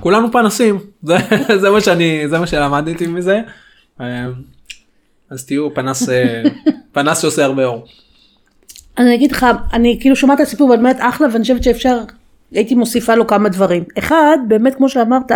כולנו 0.00 0.32
פנסים 0.32 0.78
זה, 1.08 1.16
זה 1.56 1.70
מה 1.70 1.80
שאני 1.80 2.28
זה 2.28 2.38
מה 2.38 2.46
שלמדתי 2.46 3.06
מזה. 3.06 3.40
אז 5.30 5.46
תהיו 5.46 5.74
פנס 5.74 6.08
פנס 6.92 7.22
שעושה 7.22 7.44
הרבה 7.44 7.64
אור. 7.64 7.86
אני 8.98 9.14
אגיד 9.14 9.32
לך, 9.32 9.46
אני 9.72 9.98
כאילו 10.00 10.16
שומעת 10.16 10.40
את 10.40 10.46
הסיפור 10.46 10.68
באמת 10.68 10.96
אחלה 11.00 11.26
ואני 11.32 11.42
חושבת 11.42 11.62
שאפשר, 11.62 11.98
הייתי 12.52 12.74
מוסיפה 12.74 13.14
לו 13.14 13.26
כמה 13.26 13.48
דברים. 13.48 13.84
אחד, 13.98 14.38
באמת 14.48 14.74
כמו 14.74 14.88
שאמרת, 14.88 15.32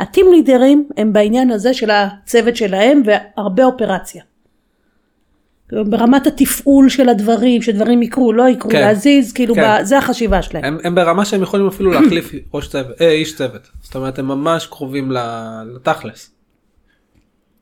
הטים 0.00 0.26
לידרים 0.32 0.88
הם 0.96 1.12
בעניין 1.12 1.50
הזה 1.50 1.74
של 1.74 1.90
הצוות 1.90 2.56
שלהם 2.56 3.02
והרבה 3.04 3.64
אופרציה. 3.64 4.22
ברמת 5.72 6.26
התפעול 6.26 6.88
של 6.88 7.08
הדברים, 7.08 7.62
שדברים 7.62 8.02
יקרו, 8.02 8.32
לא 8.32 8.48
יקרו, 8.48 8.70
כן. 8.70 8.80
להזיז, 8.80 9.32
כאילו, 9.32 9.54
כן. 9.54 9.78
ב- 9.80 9.84
זה 9.84 9.98
החשיבה 9.98 10.42
שלהם. 10.42 10.64
הם, 10.64 10.78
הם 10.84 10.94
ברמה 10.94 11.24
שהם 11.24 11.42
יכולים 11.42 11.66
אפילו 11.66 11.90
להחליף 11.90 12.32
ראש 12.54 12.68
צוות, 12.68 13.00
אה, 13.00 13.10
איש 13.10 13.36
צוות. 13.36 13.68
זאת 13.80 13.94
אומרת 13.94 14.18
הם 14.18 14.28
ממש 14.28 14.66
קרובים 14.66 15.12
לתכלס. 15.74 16.30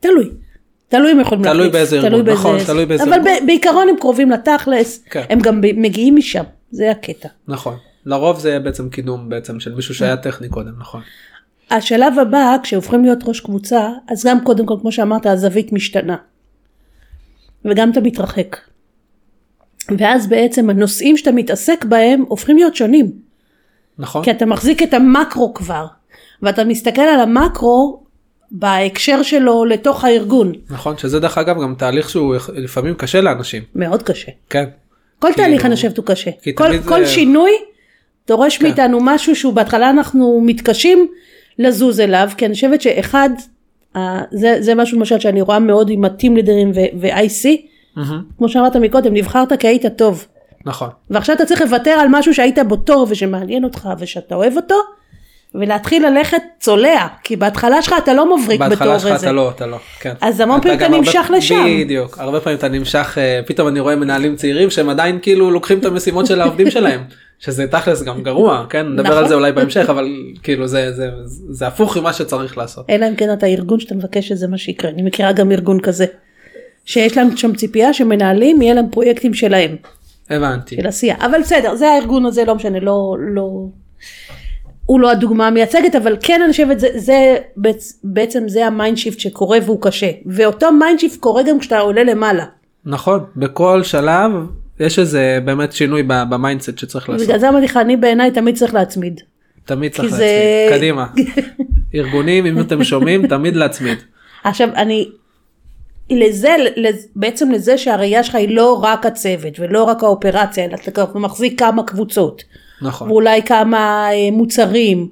תלוי. 0.01 0.31
תלוי 0.89 1.13
אם 1.13 1.21
יכולים 1.21 1.45
תלוי 1.45 1.69
באיזה 1.69 1.97
ארגון, 1.97 2.29
נכון, 2.29 2.59
תלוי 2.67 2.87
באיזה 2.87 3.05
אבל 3.05 3.13
ארגון. 3.13 3.25
ב- 3.43 3.47
בעיקרון 3.47 3.89
הם 3.89 3.97
קרובים 4.01 4.31
לתכלס, 4.31 5.05
כן. 5.11 5.25
הם 5.31 5.39
גם 5.39 5.61
מגיעים 5.61 6.17
משם, 6.17 6.45
זה 6.71 6.91
הקטע. 6.91 7.29
נכון. 7.49 7.77
לרוב 8.07 8.39
זה 8.41 8.59
בעצם 8.59 8.89
קידום 8.89 9.29
בעצם 9.29 9.61
של 9.61 9.75
מישהו 9.75 9.95
שהיה 9.95 10.17
טכני 10.17 10.49
קודם 10.49 10.73
נכון. 10.79 11.01
השלב 11.71 12.19
הבא, 12.19 12.57
כשהופכים 12.63 13.05
להיות 13.05 13.19
ראש 13.25 13.41
קבוצה, 13.41 13.89
אז 14.09 14.27
גם 14.27 14.41
קודם 14.45 14.67
כל, 14.67 14.75
כמו 14.81 14.93
שאמרת, 14.93 15.27
הזווית 15.27 15.73
משתנה. 15.73 16.17
וגם 17.65 17.91
אתה 17.91 18.01
מתרחק. 18.01 18.57
ואז 19.99 20.27
בעצם 20.27 20.71
הנושאים 20.71 21.17
שאתה 21.17 21.33
מתעסק 21.33 21.85
בהם 21.85 22.25
הופכים 22.29 22.57
להיות 22.57 22.77
שונים. 22.77 23.13
נכון. 23.99 24.25
כי 24.25 24.31
אתה 24.31 24.47
מחזיק 24.47 24.83
את 24.83 24.95
המקרו 24.95 25.55
כבר, 25.55 25.87
ואתה 26.43 26.65
מסתכל 26.65 27.03
על 27.03 27.21
המקרו 27.21 28.03
בהקשר 28.51 29.23
שלו 29.23 29.65
לתוך 29.65 30.05
הארגון. 30.05 30.53
נכון 30.71 30.99
שזה 30.99 31.21
דרך 31.21 31.39
אגב 31.39 31.63
גם 31.63 31.75
תהליך 31.79 32.11
שהוא 32.11 32.35
לפעמים 32.55 32.95
קשה 32.95 33.21
לאנשים. 33.21 33.63
מאוד 33.75 34.03
קשה. 34.03 34.31
כן. 34.51 34.65
כל 35.19 35.29
כאילו- 35.33 35.37
תהליך 35.47 35.65
אני 35.67 35.75
חושבת 35.75 35.97
הוא 35.97 36.05
קשה. 36.07 36.31
כל, 36.55 36.69
תמיד 36.69 36.85
כל 36.85 37.01
זה- 37.05 37.07
שינוי 37.11 37.51
דורש 38.29 38.59
כן. 38.59 38.65
מאיתנו 38.67 38.99
משהו 39.03 39.37
שהוא 39.37 39.53
בהתחלה 39.53 39.91
אנחנו 39.91 40.41
מתקשים 40.45 41.09
לזוז 41.59 42.01
אליו, 42.01 42.29
כי 42.37 42.47
אני 42.47 42.55
חושבת 42.55 42.81
שאחד, 42.83 43.31
זה, 44.33 44.57
זה 44.61 44.75
משהו 44.75 44.99
למשל 44.99 45.21
שאני 45.21 45.43
רואה 45.43 45.59
מאוד 45.59 45.91
עם 45.91 46.05
הטים 46.05 46.37
לידרים 46.37 46.71
ו-IC, 47.01 47.49
מהמם. 47.97 48.23
כמו 48.39 48.49
שאמרת 48.49 48.77
מקודם, 48.77 49.15
נבחרת 49.15 49.53
כי 49.61 49.67
היית 49.69 49.87
טוב. 49.97 50.27
נכון. 50.67 50.89
ועכשיו 51.11 51.37
אתה 51.37 51.45
צריך 51.47 51.61
לוותר 51.63 51.91
על 51.91 52.07
משהו 52.11 52.35
שהיית 52.35 52.59
בו 52.69 52.77
טוב 52.77 53.09
ושמעניין 53.11 53.65
אותך 53.65 53.89
ושאתה 53.99 54.35
אוהב 54.35 54.57
אותו, 54.57 54.75
ולהתחיל 55.55 56.07
ללכת 56.07 56.43
צולע, 56.61 57.07
כי 57.25 57.37
בהתחלה 57.37 57.83
שלך 57.83 57.95
אתה 58.05 58.15
לא 58.15 58.37
מבריק 58.39 58.61
בתור 58.61 58.69
בהתחלה 58.71 59.01
שלך 59.01 59.13
איזה. 59.13 59.27
אתה 59.27 59.33
לא 59.33 59.51
אתה 59.51 59.67
לא 59.67 59.77
כן. 60.01 60.13
אז 60.21 60.41
המון 60.41 60.61
פעמים 60.61 60.77
אתה 60.77 60.85
הרבה- 60.87 60.99
נמשך 60.99 61.31
לשם. 61.37 61.65
בדיוק 61.85 62.19
הרבה 62.19 62.41
פעמים 62.41 62.59
אתה 62.59 62.69
נמשך 62.69 63.19
אה, 63.21 63.41
פתאום 63.47 63.69
אני 63.69 63.81
רואה 63.81 63.97
מנהלים 63.97 64.37
צעירים 64.37 64.71
שהם 64.71 64.89
עדיין 64.89 65.19
כאילו 65.23 65.51
לוקחים 65.51 65.79
את 65.79 65.85
המשימות 65.85 66.27
של 66.27 66.41
העובדים 66.41 66.71
שלהם 66.71 67.01
שזה 67.45 67.67
תכלס 67.67 68.03
גם 68.03 68.23
גרוע 68.23 68.67
כן 68.71 68.87
נדבר 68.87 69.03
נכון. 69.03 69.17
על 69.19 69.29
זה 69.29 69.35
אולי 69.35 69.53
בהמשך 69.53 69.87
אבל 69.91 70.07
כאילו 70.43 70.67
זה 70.67 70.93
זה 70.93 71.09
זה 71.51 71.67
הפוך 71.67 71.97
ממה 71.97 72.13
שצריך 72.13 72.59
לעשות. 72.59 72.91
אלא 72.91 73.09
אם 73.09 73.15
כן 73.17 73.33
אתה 73.33 73.47
ארגון 73.47 73.81
שאתה 73.81 73.95
מבקש 73.95 74.29
שזה 74.29 74.47
מה 74.49 74.59
שיקרה. 74.59 74.91
אני 74.91 75.03
מכירה 75.03 75.33
גם 75.33 75.53
ארגון 75.53 75.81
כזה. 75.81 76.07
שיש 76.85 77.17
להם 77.17 77.37
שם 77.37 77.55
ציפייה 77.55 77.93
שמנהלים 77.93 78.63
יהיה 78.63 78.75
להם 78.75 78.87
פרויקטים 78.91 79.35
שלהם, 79.35 79.77
הבנתי. 80.31 80.77
של 80.77 80.87
עשייה. 80.87 81.17
אבל 81.21 81.41
בסדר, 81.41 81.75
זה 81.75 81.89
הארגון 81.89 82.27
הזה, 82.27 82.45
לא 82.45 82.55
משנה, 82.55 82.81
לא, 82.81 83.17
לא, 83.35 83.49
הוא 84.89 85.01
לא 85.01 85.11
הדוגמה 85.11 85.47
המייצגת, 85.47 85.95
אבל 85.95 86.17
כן 86.21 86.41
אני 86.45 86.51
חושבת, 86.53 86.81
זה, 86.81 86.89
זה 86.97 87.37
בעצ- 87.57 87.95
בעצם 88.05 88.49
זה 88.49 88.67
ה 88.67 88.73
mind 88.73 88.97
shift 88.99 89.19
שקורה 89.21 89.59
והוא 89.65 89.83
קשה. 89.83 90.11
ואותו 90.27 90.73
mind 90.73 90.99
shift 91.01 91.21
קורה 91.21 91.43
גם 91.43 91.59
כשאתה 91.59 91.79
עולה 91.79 92.05
למעלה. 92.05 92.45
נכון 92.85 93.21
בכל 93.37 93.83
שלב 93.83 94.31
יש 94.81 94.99
איזה 94.99 95.39
באמת 95.45 95.73
שינוי 95.73 96.03
ב 96.03 96.12
mindset 96.12 96.79
שצריך 96.79 97.09
לעשות. 97.09 97.27
בגלל 97.27 97.39
זה 97.39 97.49
אמרתי 97.49 97.65
לך, 97.65 97.77
אני 97.77 97.97
בעיניי 97.97 98.31
תמיד 98.31 98.57
צריך 98.57 98.75
להצמיד. 98.75 99.21
תמיד 99.65 99.93
צריך 99.93 100.09
כי 100.09 100.13
להצמיד. 100.13 100.29
זה- 100.29 100.77
קדימה. 100.77 101.07
ארגונים, 101.95 102.47
אם 102.47 102.61
אתם 102.61 102.85
שומעים, 102.85 103.27
תמיד 103.27 103.57
להצמיד. 103.57 103.99
עכשיו 104.45 104.69
אני, 104.77 105.09
לזה, 106.11 106.55
לז- 106.77 107.07
בעצם 107.17 107.51
לזה 107.51 107.79
שהראייה 107.79 108.23
שלך 108.23 108.35
היא 108.35 108.57
לא 108.57 108.81
רק 108.85 109.07
הצוות 109.07 109.61
ולא 109.61 109.85
רק 109.85 110.03
האופרציה, 110.03 110.65
אלא 110.65 110.75
אתה 110.89 111.05
מחזיק 111.15 111.59
כמה 111.59 111.83
קבוצות, 111.83 112.43
נכון. 112.83 113.11
ואולי 113.11 113.43
כמה 113.43 114.09
אה, 114.13 114.31
מוצרים, 114.33 115.09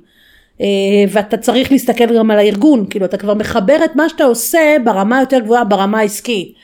אה, 0.60 0.66
ואתה 1.08 1.36
צריך 1.36 1.72
להסתכל 1.72 2.18
גם 2.18 2.30
על 2.30 2.38
הארגון, 2.38 2.86
כאילו 2.90 3.04
אתה 3.04 3.16
כבר 3.16 3.34
מחבר 3.34 3.76
את 3.84 3.96
מה 3.96 4.08
שאתה 4.08 4.24
עושה 4.24 4.76
ברמה 4.84 5.20
יותר 5.20 5.38
גבוהה, 5.38 5.64
ברמה 5.64 5.98
העסקית. 5.98 6.54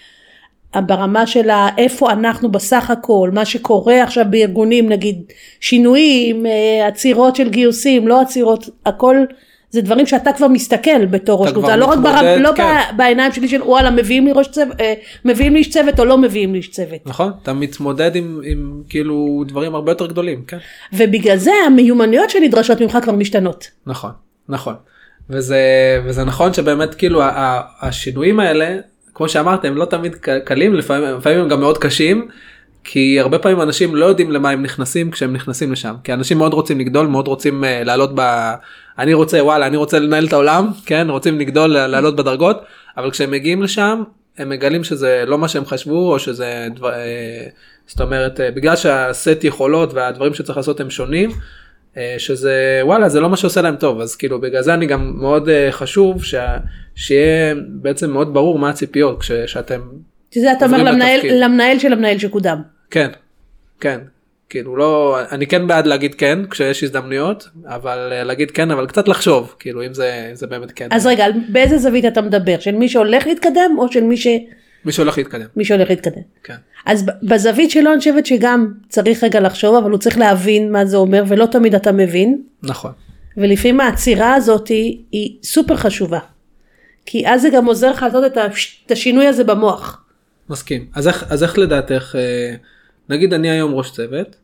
ברמה 0.77 1.27
של 1.27 1.51
איפה 1.79 2.13
אנחנו 2.13 2.51
בסך 2.51 2.91
הכל, 2.91 3.31
מה 3.33 3.45
שקורה 3.45 4.03
עכשיו 4.03 4.25
בארגונים, 4.31 4.89
נגיד 4.89 5.23
שינויים, 5.61 6.47
אה, 6.47 6.87
עצירות 6.87 7.37
של 7.37 7.49
גיוסים, 7.49 8.09
לא 8.09 8.21
עצירות, 8.21 8.69
הכל 8.87 9.17
זה 9.73 9.81
דברים 9.81 10.07
שאתה 10.07 10.33
כבר 10.33 10.49
מסתכל 10.49 11.07
בתור 11.07 11.43
ראש 11.43 11.53
קבוצה, 11.53 11.77
לא 11.77 11.85
רק 11.85 11.99
ברמה, 11.99 12.37
לא 12.37 12.51
כן. 12.57 12.81
בעיניים 12.97 13.33
שלי 13.33 13.49
של 13.49 13.63
וואלה 13.63 13.91
מביאים 13.91 14.27
לי 14.27 14.33
ראש 14.33 14.49
צוות, 14.49 14.81
אה, 14.81 14.95
מביאים 15.25 15.53
לי 15.53 15.59
איש 15.59 15.71
צוות 15.71 16.01
או 16.01 16.05
לא 16.05 16.19
מביאים 16.19 16.53
לי 16.53 16.59
איש 16.59 16.71
צוות. 16.71 17.01
נכון? 17.07 17.33
אתה 17.43 17.53
מתמודד 17.53 18.17
עם, 18.17 18.41
עם 18.45 18.83
כאילו 18.89 19.45
דברים 19.49 19.75
הרבה 19.75 19.93
יותר 19.93 20.07
גדולים, 20.07 20.45
כן? 20.47 20.59
ובגלל 20.93 21.37
זה 21.37 21.51
המיומנויות 21.67 22.31
שנדרשות 22.31 22.81
ממך 22.81 22.99
כבר 23.03 23.13
משתנות. 23.13 23.71
נכון, 23.87 24.11
נכון. 24.49 24.75
וזה, 25.31 25.61
וזה 26.05 26.25
נכון 26.25 26.53
שבאמת 26.53 26.95
כאילו 26.95 27.23
ה- 27.23 27.29
ה- 27.29 27.63
השינויים 27.81 28.41
האלה, 28.41 28.77
כמו 29.15 29.29
שאמרת, 29.29 29.65
הם 29.65 29.77
לא 29.77 29.85
תמיד 29.85 30.15
קלים, 30.45 30.75
לפעמים, 30.75 31.17
לפעמים 31.19 31.39
הם 31.41 31.49
גם 31.49 31.61
מאוד 31.61 31.79
קשים, 31.79 32.29
כי 32.85 33.21
הרבה 33.21 33.39
פעמים 33.39 33.61
אנשים 33.61 33.97
לא 33.97 34.07
יודעים 34.07 34.31
למה 34.31 34.51
הם 34.51 34.63
נכנסים 34.63 35.11
כשהם 35.11 35.33
נכנסים 35.33 35.73
לשם, 35.73 35.95
כי 36.05 36.13
אנשים 36.13 36.39
מאוד 36.39 36.55
רוצים 36.55 36.81
לגדול, 36.81 37.07
מאוד 37.07 37.29
רוצים 37.29 37.65
uh, 37.65 37.67
לעלות 37.85 38.11
ב... 38.15 38.21
אני 39.03 39.15
רוצה, 39.15 39.45
וואלה, 39.45 39.67
אני 39.67 39.77
רוצה 39.77 39.99
לנהל 39.99 40.27
את 40.27 40.33
העולם, 40.33 40.69
כן, 40.87 41.11
רוצים 41.11 41.39
לגדול, 41.39 41.71
לעלות 41.71 42.17
בדרגות, 42.17 42.63
אבל 42.97 43.11
כשהם 43.11 43.31
מגיעים 43.31 43.63
לשם, 43.63 44.03
הם 44.39 44.49
מגלים 44.49 44.85
שזה 44.85 45.25
לא 45.27 45.39
מה 45.39 45.49
שהם 45.49 45.65
חשבו, 45.65 46.13
או 46.13 46.19
שזה 46.19 46.69
דבר... 46.75 46.93
אה, 46.93 47.47
זאת 47.87 48.01
אומרת, 48.01 48.41
אה, 48.41 48.51
בגלל 48.51 48.77
שהסט 48.77 49.45
יכולות 49.45 49.95
והדברים 49.95 50.35
שצריך 50.35 50.57
לעשות 50.57 50.81
הם 50.81 50.91
שונים, 50.91 51.31
אה, 51.97 52.15
שזה 52.19 52.81
וואלה 52.83 53.09
זה 53.09 53.21
לא 53.21 53.31
מה 53.31 53.37
שעושה 53.37 53.63
להם 53.63 53.77
טוב 53.77 54.01
אז 54.01 54.17
כאילו 54.17 54.41
בגלל 54.41 54.63
זה 54.63 54.75
אני 54.75 54.87
גם 54.87 55.13
מאוד 55.21 55.49
חשוב 55.71 56.25
שה, 56.25 56.57
שיהיה 56.95 57.55
בעצם 57.69 58.11
מאוד 58.11 58.35
ברור 58.35 58.59
מה 58.59 58.71
הציפיות 58.71 59.21
כש, 59.21 59.33
שאתם 59.33 59.81
שזה 60.35 60.53
אתה 60.53 60.67
אומר 60.67 60.83
למנהל, 60.83 61.17
לתפקיד. 61.17 61.33
למנהל 61.33 61.79
של 61.79 61.93
המנהל 61.93 62.19
שקודם. 62.19 62.63
כן 62.91 63.09
כן 63.81 64.01
כאילו 64.53 64.77
לא 64.77 65.19
אני 65.33 65.47
כן 65.47 65.67
בעד 65.67 65.87
להגיד 65.87 66.15
כן 66.15 66.39
כשיש 66.51 66.83
הזדמנויות 66.85 67.49
אבל 67.67 68.09
אה, 68.13 68.25
להגיד 68.25 68.51
כן 68.51 68.71
אבל 68.71 68.87
קצת 68.87 69.09
לחשוב 69.09 69.55
כאילו 69.59 69.87
אם 69.87 69.95
זה 69.95 70.27
אם 70.31 70.35
זה 70.35 70.47
באמת 70.47 70.73
כן 70.75 70.89
אז 70.91 71.07
רגע, 71.07 71.27
באיזה 71.49 71.79
זווית 71.79 72.05
אתה 72.05 72.23
מדבר? 72.23 72.59
של 72.61 72.75
מי 72.75 72.89
שהולך 72.89 73.27
להתקדם 73.27 73.77
או 73.79 73.93
של 73.93 74.05
מי, 74.05 74.17
ש... 74.17 74.27
מי 74.85 74.93
שהולך 74.93 75.19
להתקדם 75.19 75.47
מי 75.57 75.65
שהולך 75.65 75.91
להתקדם? 75.91 76.23
כן 76.45 76.55
אז 76.87 77.07
בזווית 77.23 77.71
שלו 77.71 77.91
אני 77.91 77.99
חושבת 77.99 78.27
שגם 78.27 78.73
צריך 78.89 79.25
רגע 79.25 79.41
לחשוב, 79.41 79.77
אבל 79.77 79.91
הוא 79.91 79.99
צריך 79.99 80.19
להבין 80.19 80.73
מה 80.73 80.85
זה 80.87 80.97
אומר, 80.97 81.25
ולא 81.29 81.47
תמיד 81.47 81.75
אתה 81.75 81.93
מבין. 81.93 82.43
נכון 82.63 82.93
ולפעמים 83.37 83.81
העצירה 83.81 84.35
הזאת 84.35 84.69
היא, 84.69 84.99
היא 85.13 85.37
סופר 85.43 85.77
חשובה. 85.77 86.19
כי 87.07 87.29
אז 87.29 87.43
זה 87.43 87.51
גם 87.51 87.67
עוזר 87.67 87.91
לך 87.91 88.03
לעשות 88.03 88.25
את, 88.25 88.37
הש- 88.37 88.83
את 88.87 88.91
השינוי 88.91 89.27
הזה 89.27 89.45
במוח. 89.45 90.05
מסכים 90.51 90.87
אז 90.95 91.09
איך 91.09 91.25
אז 91.29 91.43
איך 91.43 91.59
לדעתך 91.59 92.15
אה, 92.19 92.55
נגיד 93.09 93.35
אני 93.35 93.51
היום 93.51 93.75
ראש 93.75 93.91
צוות 93.91 94.37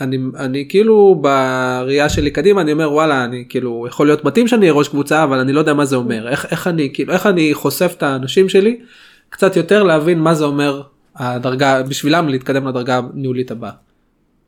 ואני 0.00 0.18
אני 0.36 0.66
כאילו 0.68 1.14
בראייה 1.20 2.08
שלי 2.08 2.30
קדימה 2.30 2.60
אני 2.60 2.72
אומר 2.72 2.92
וואלה 2.92 3.24
אני 3.24 3.44
כאילו 3.48 3.86
יכול 3.88 4.06
להיות 4.06 4.24
מתאים 4.24 4.48
שאני 4.48 4.60
אהיה 4.60 4.72
ראש 4.72 4.88
קבוצה 4.88 5.24
אבל 5.24 5.38
אני 5.38 5.52
לא 5.52 5.58
יודע 5.58 5.74
מה 5.74 5.84
זה 5.84 5.96
אומר 5.96 6.28
איך 6.28 6.46
איך 6.50 6.66
אני 6.66 6.90
כאילו 6.92 7.12
איך 7.12 7.26
אני 7.26 7.54
חושף 7.54 7.94
את 7.96 8.02
האנשים 8.02 8.48
שלי 8.48 8.80
קצת 9.28 9.56
יותר 9.56 9.82
להבין 9.82 10.18
מה 10.18 10.34
זה 10.34 10.44
אומר 10.44 10.82
הדרגה 11.16 11.82
בשבילם 11.82 12.28
להתקדם 12.28 12.68
לדרגה 12.68 13.00
הניהולית 13.14 13.50
הבאה 13.50 13.70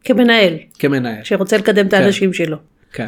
כמנהל, 0.05 0.55
כמנהל 0.79 1.25
שרוצה 1.25 1.57
לקדם 1.57 1.87
את 1.87 1.91
כן. 1.91 2.03
האנשים 2.03 2.33
שלו. 2.33 2.57
כן 2.93 3.07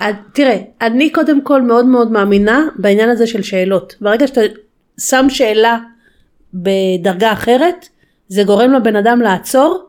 אז 0.00 0.14
תראה, 0.32 0.56
אני 0.80 1.10
קודם 1.10 1.42
כל 1.42 1.62
מאוד 1.62 1.86
מאוד 1.86 2.12
מאמינה 2.12 2.66
בעניין 2.76 3.08
הזה 3.08 3.26
של 3.26 3.42
שאלות. 3.42 3.94
ברגע 4.00 4.26
שאתה 4.26 4.40
שם 5.00 5.26
שאלה 5.28 5.78
בדרגה 6.54 7.32
אחרת, 7.32 7.88
זה 8.28 8.44
גורם 8.44 8.72
לבן 8.72 8.96
אדם 8.96 9.20
לעצור 9.20 9.86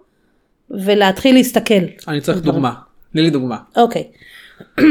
ולהתחיל 0.69 1.35
להסתכל. 1.35 1.83
אני 2.07 2.21
צריך. 2.21 2.41
דוגמה 2.41 2.73
תני 3.11 3.21
לי 3.21 3.29
דוגמה 3.29 3.57
אוקיי. 3.77 4.03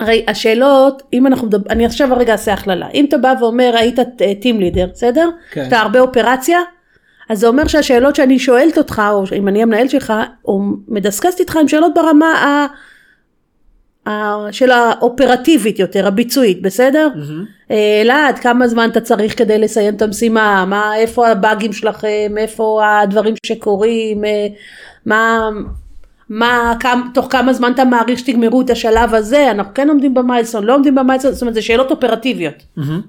הרי 0.00 0.24
השאלות, 0.28 1.02
אם 1.12 1.26
אנחנו 1.26 1.48
אני 1.70 1.86
עכשיו 1.86 2.12
הרגע 2.12 2.32
אעשה 2.32 2.52
הכללה. 2.52 2.88
אם 2.94 3.04
אתה 3.08 3.18
בא 3.18 3.34
ואומר 3.40 3.72
היית 3.76 3.98
טים 4.40 4.60
לידר, 4.60 4.86
בסדר? 4.92 5.28
כן. 5.50 5.64
אתה 5.68 5.78
הרבה 5.78 6.00
אופרציה, 6.00 6.58
אז 7.28 7.38
זה 7.38 7.46
אומר 7.46 7.66
שהשאלות 7.66 8.16
שאני 8.16 8.38
שואלת 8.38 8.78
אותך, 8.78 9.02
או 9.10 9.24
אם 9.36 9.48
אני 9.48 9.62
המנהל 9.62 9.88
שלך, 9.88 10.12
או 10.44 10.60
מדסקסת 10.88 11.40
איתך, 11.40 11.56
הן 11.56 11.68
שאלות 11.68 11.94
ברמה 11.94 12.26
ה... 12.26 12.66
של 14.50 14.70
האופרטיבית 14.70 15.78
יותר, 15.78 16.06
הביצועית, 16.06 16.62
בסדר? 16.62 17.08
אה, 17.70 18.00
אלעד, 18.02 18.38
כמה 18.38 18.68
זמן 18.68 18.88
אתה 18.90 19.00
צריך 19.00 19.38
כדי 19.38 19.58
לסיים 19.58 19.94
את 19.94 20.02
המשימה? 20.02 20.64
מה, 20.64 20.96
איפה 20.96 21.28
הבאגים 21.28 21.72
שלכם? 21.72 22.34
איפה 22.36 22.82
הדברים 22.84 23.34
שקורים? 23.46 24.24
אה, 24.24 24.46
מה... 25.06 25.48
מה, 26.28 26.74
כמה, 26.80 27.02
תוך 27.14 27.26
כמה 27.30 27.52
זמן 27.52 27.72
אתה 27.72 27.84
מעריך 27.84 28.18
שתגמרו 28.18 28.60
את 28.60 28.70
השלב 28.70 29.14
הזה, 29.14 29.50
אנחנו 29.50 29.74
כן 29.74 29.88
עומדים 29.88 30.14
במיילסון, 30.14 30.64
לא 30.64 30.74
עומדים 30.74 30.94
במיילסון, 30.94 31.32
זאת 31.32 31.42
אומרת 31.42 31.54
זה 31.54 31.62
שאלות 31.62 31.90
אופרטיביות. 31.90 32.54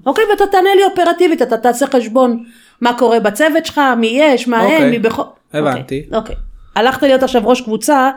אוקיי, 0.06 0.24
ואתה 0.30 0.44
תענה 0.52 0.68
לי 0.76 0.84
אופרטיבית, 0.84 1.42
אתה 1.42 1.56
תעשה 1.56 1.86
חשבון 1.86 2.44
מה 2.80 2.98
קורה 2.98 3.20
בצוות 3.20 3.66
שלך, 3.66 3.80
מי 3.96 4.06
יש, 4.06 4.48
מה 4.48 4.62
אוקיי, 4.62 4.76
אין, 4.76 4.90
מי 4.90 4.98
בכל... 4.98 5.22
הבנתי. 5.52 6.06
אוקיי, 6.06 6.18
אוקיי. 6.18 6.36
הלכת 6.76 7.02
להיות 7.02 7.22
עכשיו 7.22 7.42
ראש 7.44 7.60
קבוצה, 7.60 8.10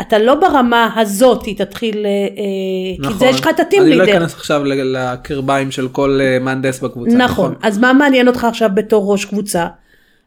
אתה 0.00 0.18
לא 0.18 0.34
ברמה 0.34 0.90
הזאת 0.96 1.48
תתחיל, 1.56 2.06
אה, 2.06 3.08
כי 3.08 3.14
זה 3.14 3.26
יש 3.26 3.40
לך 3.40 3.48
את 3.48 3.60
הטים 3.60 3.78
נכון. 3.78 3.92
אני 3.92 3.98
לא 3.98 4.04
לידר. 4.04 4.18
אכנס 4.18 4.34
עכשיו 4.34 4.62
לקרביים 4.64 5.70
של 5.70 5.88
כל 5.88 6.18
אה, 6.22 6.38
מהנדס 6.38 6.80
בקבוצה 6.80 7.16
נכון, 7.16 7.54
אז 7.62 7.78
מה 7.78 7.92
מעניין 7.92 8.28
אותך 8.28 8.44
עכשיו 8.44 8.70
בתור 8.74 9.12
ראש 9.12 9.24
קבוצה? 9.24 9.66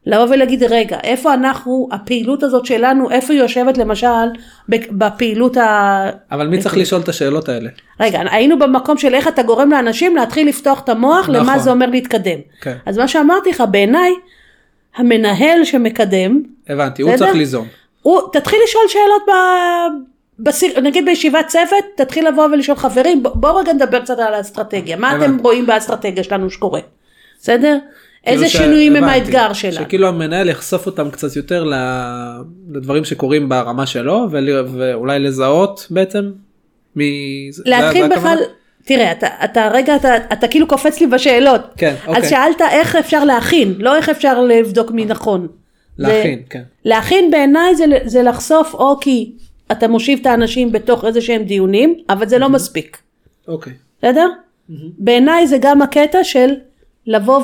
לבוא 0.06 0.26
ולהגיד 0.30 0.62
רגע 0.62 0.98
איפה 1.02 1.34
אנחנו 1.34 1.88
הפעילות 1.92 2.42
הזאת 2.42 2.66
שלנו 2.66 3.10
איפה 3.10 3.32
היא 3.32 3.42
יושבת 3.42 3.78
למשל 3.78 4.26
בפעילות 4.68 5.56
ה... 5.56 6.10
אבל 6.32 6.46
מי 6.46 6.58
צריך 6.58 6.76
לשאול 6.76 7.00
את 7.00 7.08
השאלות 7.08 7.48
האלה? 7.48 7.70
רגע 8.00 8.20
היינו 8.30 8.58
במקום 8.58 8.98
של 8.98 9.14
איך 9.14 9.28
אתה 9.28 9.42
גורם 9.42 9.70
לאנשים 9.70 10.16
להתחיל 10.16 10.48
לפתוח 10.48 10.80
את 10.84 10.88
המוח 10.88 11.28
למה 11.28 11.42
נכון. 11.42 11.58
זה 11.58 11.70
אומר 11.70 11.86
להתקדם. 11.86 12.38
כן. 12.60 12.76
אז 12.86 12.98
מה 12.98 13.08
שאמרתי 13.08 13.50
לך 13.50 13.62
בעיניי 13.70 14.12
המנהל 14.96 15.64
שמקדם 15.64 16.42
הבנתי, 16.68 17.02
הוא? 17.02 17.16
צריך 17.16 17.34
ליזום. 17.34 17.66
הוא 18.02 18.20
תתחיל 18.32 18.58
לשאול 18.64 18.82
שאלות 18.88 19.22
ב... 19.28 19.32
בסיר, 20.38 20.80
נגיד 20.80 21.04
בישיבת 21.04 21.46
צוות 21.46 21.66
תתחיל 21.96 22.28
לבוא 22.28 22.44
ולשאול 22.44 22.76
חברים 22.76 23.22
בוא- 23.22 23.30
בואו 23.34 23.56
רגע 23.56 23.72
נדבר 23.72 24.00
קצת 24.00 24.18
על 24.18 24.34
האסטרטגיה 24.34 24.96
מה 24.96 25.10
אתם 25.16 25.22
הבנתי. 25.22 25.42
רואים 25.42 25.66
באסטרטגיה 25.66 26.24
שלנו 26.24 26.50
שקורה. 26.50 26.80
בסדר? 27.40 27.76
איזה 28.26 28.44
כאילו 28.44 28.50
ש- 28.50 28.56
שינויים 28.56 28.96
הם 28.96 29.04
הבנתי. 29.04 29.18
האתגר 29.20 29.52
שלנו. 29.52 29.74
שכאילו 29.74 30.08
המנהל 30.08 30.48
יחשוף 30.48 30.86
אותם 30.86 31.10
קצת 31.10 31.36
יותר 31.36 31.64
לדברים 32.70 33.04
שקורים 33.04 33.48
ברמה 33.48 33.86
שלו 33.86 34.26
ול- 34.30 34.66
ואולי 34.78 35.18
לזהות 35.18 35.86
בעצם. 35.90 36.30
מ... 36.96 37.00
להתחיל 37.64 38.08
בכלל? 38.08 38.38
תראה, 38.84 39.12
אתה, 39.12 39.26
אתה 39.44 39.68
רגע, 39.72 39.96
אתה, 39.96 40.16
אתה 40.16 40.48
כאילו 40.48 40.66
קופץ 40.66 41.00
לי 41.00 41.06
בשאלות. 41.06 41.60
כן, 41.76 41.94
אז 42.02 42.08
אוקיי. 42.08 42.28
שאלת 42.30 42.60
איך 42.70 42.96
אפשר 42.96 43.24
להכין, 43.24 43.74
לא 43.78 43.96
איך 43.96 44.08
אפשר 44.08 44.40
לבדוק 44.42 44.90
מי 44.90 45.04
נכון. 45.04 45.48
להכין, 45.98 46.42
כן. 46.50 46.62
להכין 46.84 47.30
בעיניי 47.30 47.74
זה, 47.76 47.84
זה 48.04 48.22
לחשוף 48.22 48.74
או 48.74 49.00
כי 49.00 49.32
אתה 49.72 49.88
מושיב 49.88 50.18
את 50.20 50.26
האנשים 50.26 50.72
בתוך 50.72 51.04
איזה 51.04 51.20
שהם 51.20 51.42
דיונים, 51.42 51.98
אבל 52.10 52.28
זה 52.28 52.38
לא 52.38 52.48
מספיק, 52.48 52.98
אוקיי. 53.48 53.72
בסדר? 53.98 54.28
בעיניי 54.98 55.46
זה 55.46 55.58
גם 55.60 55.82
הקטע 55.82 56.24
של 56.24 56.50
לבוא 57.06 57.42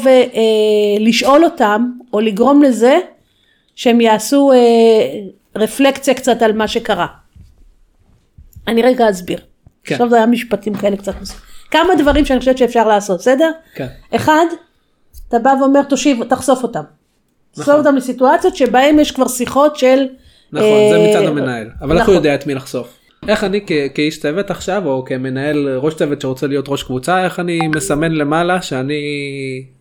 ולשאול 1.00 1.44
אותם, 1.44 1.90
או 2.12 2.20
לגרום 2.20 2.62
לזה 2.62 2.98
שהם 3.76 4.00
יעשו 4.00 4.52
אה, 4.52 4.58
רפלקציה 5.56 6.14
קצת 6.14 6.42
על 6.42 6.52
מה 6.52 6.68
שקרה. 6.68 7.06
אני 8.68 8.82
רגע 8.82 9.10
אסביר. 9.10 9.38
כן. 9.84 9.94
עכשיו 9.94 10.10
זה 10.10 10.16
היה 10.16 10.26
משפטים 10.26 10.74
כאלה 10.74 10.96
קצת 10.96 11.20
מס... 11.20 11.40
כמה 11.70 11.94
דברים 11.98 12.24
שאני 12.24 12.38
חושבת 12.38 12.58
שאפשר 12.58 12.88
לעשות, 12.88 13.18
בסדר? 13.18 13.50
כן. 13.74 13.86
אחד, 14.10 14.44
אתה 15.28 15.38
בא 15.38 15.54
ואומר 15.60 15.82
תושיב, 15.82 16.24
תחשוף 16.24 16.62
אותם. 16.62 16.82
נכון. 17.56 17.74
אותם 17.74 17.96
לסיטואציות 17.96 18.56
שבהם 18.56 18.98
יש 18.98 19.10
כבר 19.10 19.28
שיחות 19.28 19.76
של... 19.76 20.06
נכון, 20.52 20.68
אה, 20.68 20.88
זה 20.90 21.08
מצד 21.08 21.28
המנהל. 21.28 21.68
אבל 21.80 21.92
איך 21.92 22.02
נכון. 22.02 22.14
הוא 22.14 22.18
יודע 22.18 22.34
את 22.34 22.46
מי 22.46 22.54
לחשוף? 22.54 22.98
איך 23.28 23.44
אני 23.44 23.60
כאיש 23.94 24.20
צוות 24.20 24.50
עכשיו 24.50 24.86
או 24.86 25.04
כמנהל 25.04 25.68
ראש 25.76 25.94
צוות 25.94 26.20
שרוצה 26.20 26.46
להיות 26.46 26.64
ראש 26.68 26.82
קבוצה 26.82 27.24
איך 27.24 27.40
אני 27.40 27.68
מסמן 27.68 28.12
למעלה 28.12 28.62
שאני 28.62 29.02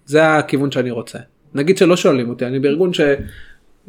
זה 0.06 0.38
הכיוון 0.38 0.72
שאני 0.72 0.92
רוצה. 0.92 1.20
נגיד 1.54 1.78
שלא 1.78 1.98
שואלים 1.98 2.30
אותי 2.30 2.46
אני 2.46 2.60
בארגון 2.60 2.94
ש... 2.94 3.02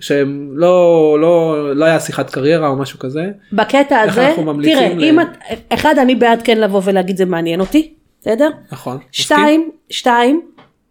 שהם 0.01 0.51
לא 0.53 1.16
לא 1.21 1.57
לא 1.77 1.85
היה 1.85 2.01
שיחת 2.01 2.31
קריירה 2.31 2.68
או 2.68 2.77
משהו 2.77 2.99
כזה 2.99 3.31
בקטע 3.53 4.01
הזה, 4.01 4.35
תראה, 4.62 4.95
ל- 4.95 5.05
אם 5.05 5.21
את, 5.21 5.27
אחד, 5.68 5.95
אני 5.99 6.14
בעד 6.14 6.42
כן 6.45 6.59
לבוא 6.59 6.81
ולהגיד 6.85 7.16
זה 7.16 7.25
מעניין 7.25 7.61
אותי, 7.61 7.92
בסדר? 8.21 8.51
נכון 8.73 8.97
מסכים? 8.97 9.12
שתיים, 9.12 9.71
שתיים, 9.90 10.42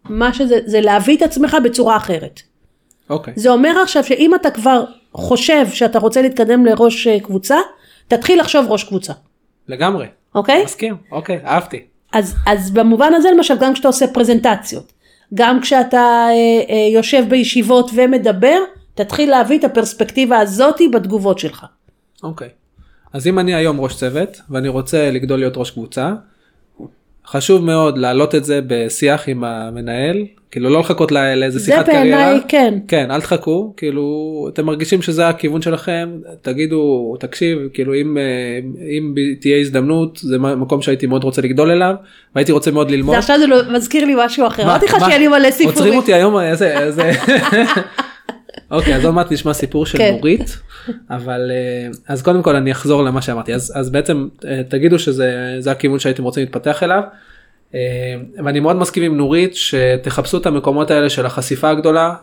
מה 0.08 0.34
שזה, 0.34 0.58
זה 0.66 0.80
להביא 0.80 1.16
את 1.16 1.22
עצמך 1.22 1.56
בצורה 1.64 1.96
אחרת. 1.96 2.42
אוקיי 3.12 3.34
זה 3.36 3.50
אומר 3.50 3.82
עכשיו 3.82 4.04
שאם 4.04 4.34
אתה 4.34 4.50
כבר 4.50 4.84
חושב 5.14 5.66
שאתה 5.68 5.98
רוצה 5.98 6.22
להתקדם 6.22 6.66
לראש 6.66 7.06
אה, 7.06 7.20
קבוצה, 7.20 7.56
תתחיל 8.08 8.40
לחשוב 8.40 8.66
ראש 8.68 8.84
קבוצה, 8.84 9.12
לגמרי 9.68 10.06
אוקיי? 10.34 10.64
מסכים 10.64 10.96
אוקיי 11.12 11.40
אהבתי 11.44 11.82
אז, 12.12 12.34
אז 12.46 12.70
במובן 12.70 13.14
הזה 13.14 13.28
למשל 13.36 13.54
גם 13.60 13.74
כשאתה 13.74 13.88
עושה 13.88 14.06
פרזנטציות, 14.06 14.92
גם 15.34 15.60
כשאתה 15.60 16.26
אה, 16.30 16.32
אה, 16.70 16.88
יושב 16.94 17.24
בישיבות 17.28 17.90
ומדבר, 17.94 18.58
תתחיל 18.94 19.30
להביא 19.30 19.58
את 19.58 19.64
הפרספקטיבה 19.64 20.38
הזאתי 20.38 20.88
בתגובות 20.88 21.38
שלך. 21.38 21.66
אוקיי. 22.22 22.48
אז 23.12 23.26
אם 23.26 23.38
אני 23.38 23.54
היום 23.54 23.80
ראש 23.80 23.96
צוות 23.96 24.40
ואני 24.50 24.68
רוצה 24.68 25.10
לגדול 25.10 25.38
להיות 25.38 25.56
ראש 25.56 25.70
קבוצה, 25.70 26.12
חשוב 27.26 27.64
מאוד 27.64 27.98
להעלות 27.98 28.34
את 28.34 28.44
זה 28.44 28.60
בשיח 28.66 29.28
עם 29.28 29.44
המנהל, 29.44 30.24
כאילו 30.50 30.70
לא 30.70 30.80
לחכות 30.80 31.12
לאיזה 31.12 31.58
זה 31.58 31.64
שיחת 31.64 31.86
קריירה. 31.86 32.02
בעיניי 32.02 32.40
כן. 32.48 32.74
כן, 32.88 33.10
אל 33.10 33.20
תחכו, 33.20 33.74
כאילו 33.76 34.48
אתם 34.52 34.66
מרגישים 34.66 35.02
שזה 35.02 35.28
הכיוון 35.28 35.62
שלכם, 35.62 36.08
תגידו, 36.42 37.14
תקשיב, 37.20 37.58
כאילו 37.74 37.94
אם, 37.94 38.18
אה, 38.18 38.58
אם 38.98 39.14
תהיה 39.40 39.60
הזדמנות, 39.60 40.18
זה 40.22 40.38
מקום 40.38 40.82
שהייתי 40.82 41.06
מאוד 41.06 41.24
רוצה 41.24 41.42
לגדול 41.42 41.70
אליו, 41.70 41.94
והייתי 42.34 42.52
רוצה 42.52 42.70
מאוד 42.70 42.90
ללמוד. 42.90 43.14
זה 43.14 43.18
עכשיו 43.18 43.38
זה 43.38 43.46
לא, 43.46 43.56
מזכיר 43.72 44.04
לי 44.04 44.14
משהו 44.24 44.46
אחר, 44.46 44.62
אמרתי 44.62 44.86
לך? 44.86 44.96
שיהיה 45.04 45.18
לי 45.18 45.28
מלא 45.28 45.48
עוצרים 45.48 45.70
סיפורים. 45.70 45.94
אותי 45.94 46.14
היום 46.14 46.40
איזה 46.40 46.78
איזה 46.78 47.10
אוקיי 48.70 48.94
אז 48.94 49.04
עוד 49.04 49.14
מעט 49.14 49.32
נשמע 49.32 49.52
סיפור 49.52 49.86
של 49.86 49.98
כן. 49.98 50.14
נורית 50.14 50.58
אבל 51.10 51.50
אה, 51.50 51.90
אז 52.08 52.22
קודם 52.22 52.42
כל 52.42 52.56
אני 52.56 52.72
אחזור 52.72 53.04
למה 53.04 53.22
שאמרתי 53.22 53.54
אז 53.54 53.72
אז 53.76 53.90
בעצם 53.90 54.28
אה, 54.44 54.60
תגידו 54.68 54.98
שזה 54.98 55.56
זה 55.58 55.70
הכיוון 55.70 55.98
שהייתם 55.98 56.22
רוצים 56.22 56.42
להתפתח 56.42 56.82
אליו. 56.82 57.02
אה, 57.74 57.80
ואני 58.44 58.60
מאוד 58.60 58.76
מסכים 58.76 59.02
עם 59.02 59.16
נורית 59.16 59.54
שתחפשו 59.54 60.38
את 60.38 60.46
המקומות 60.46 60.90
האלה 60.90 61.10
של 61.10 61.26
החשיפה 61.26 61.70
הגדולה 61.70 62.14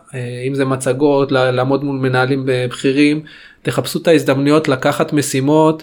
אם 0.46 0.54
זה 0.54 0.64
מצגות 0.64 1.32
לעמוד 1.32 1.84
מול 1.84 1.96
מנהלים 1.96 2.42
בכירים 2.46 3.22
תחפשו 3.62 3.98
את 3.98 4.08
ההזדמנויות 4.08 4.68
לקחת 4.68 5.12
משימות 5.12 5.82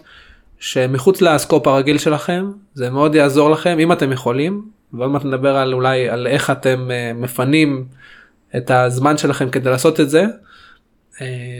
שמחוץ 0.59 1.21
לסקופ 1.21 1.67
הרגיל 1.67 1.97
שלכם 1.97 2.51
זה 2.73 2.89
מאוד 2.89 3.15
יעזור 3.15 3.49
לכם 3.49 3.79
אם 3.79 3.91
אתם 3.91 4.11
יכולים 4.11 4.61
ועוד 4.93 5.11
מעט 5.11 5.25
נדבר 5.25 5.55
על 5.57 5.73
אולי 5.73 6.09
על 6.09 6.27
איך 6.27 6.49
אתם 6.49 6.89
מפנים 7.15 7.85
את 8.57 8.71
הזמן 8.71 9.17
שלכם 9.17 9.49
כדי 9.49 9.69
לעשות 9.69 9.99
את 9.99 10.09
זה. 10.09 10.25
אה, 11.21 11.59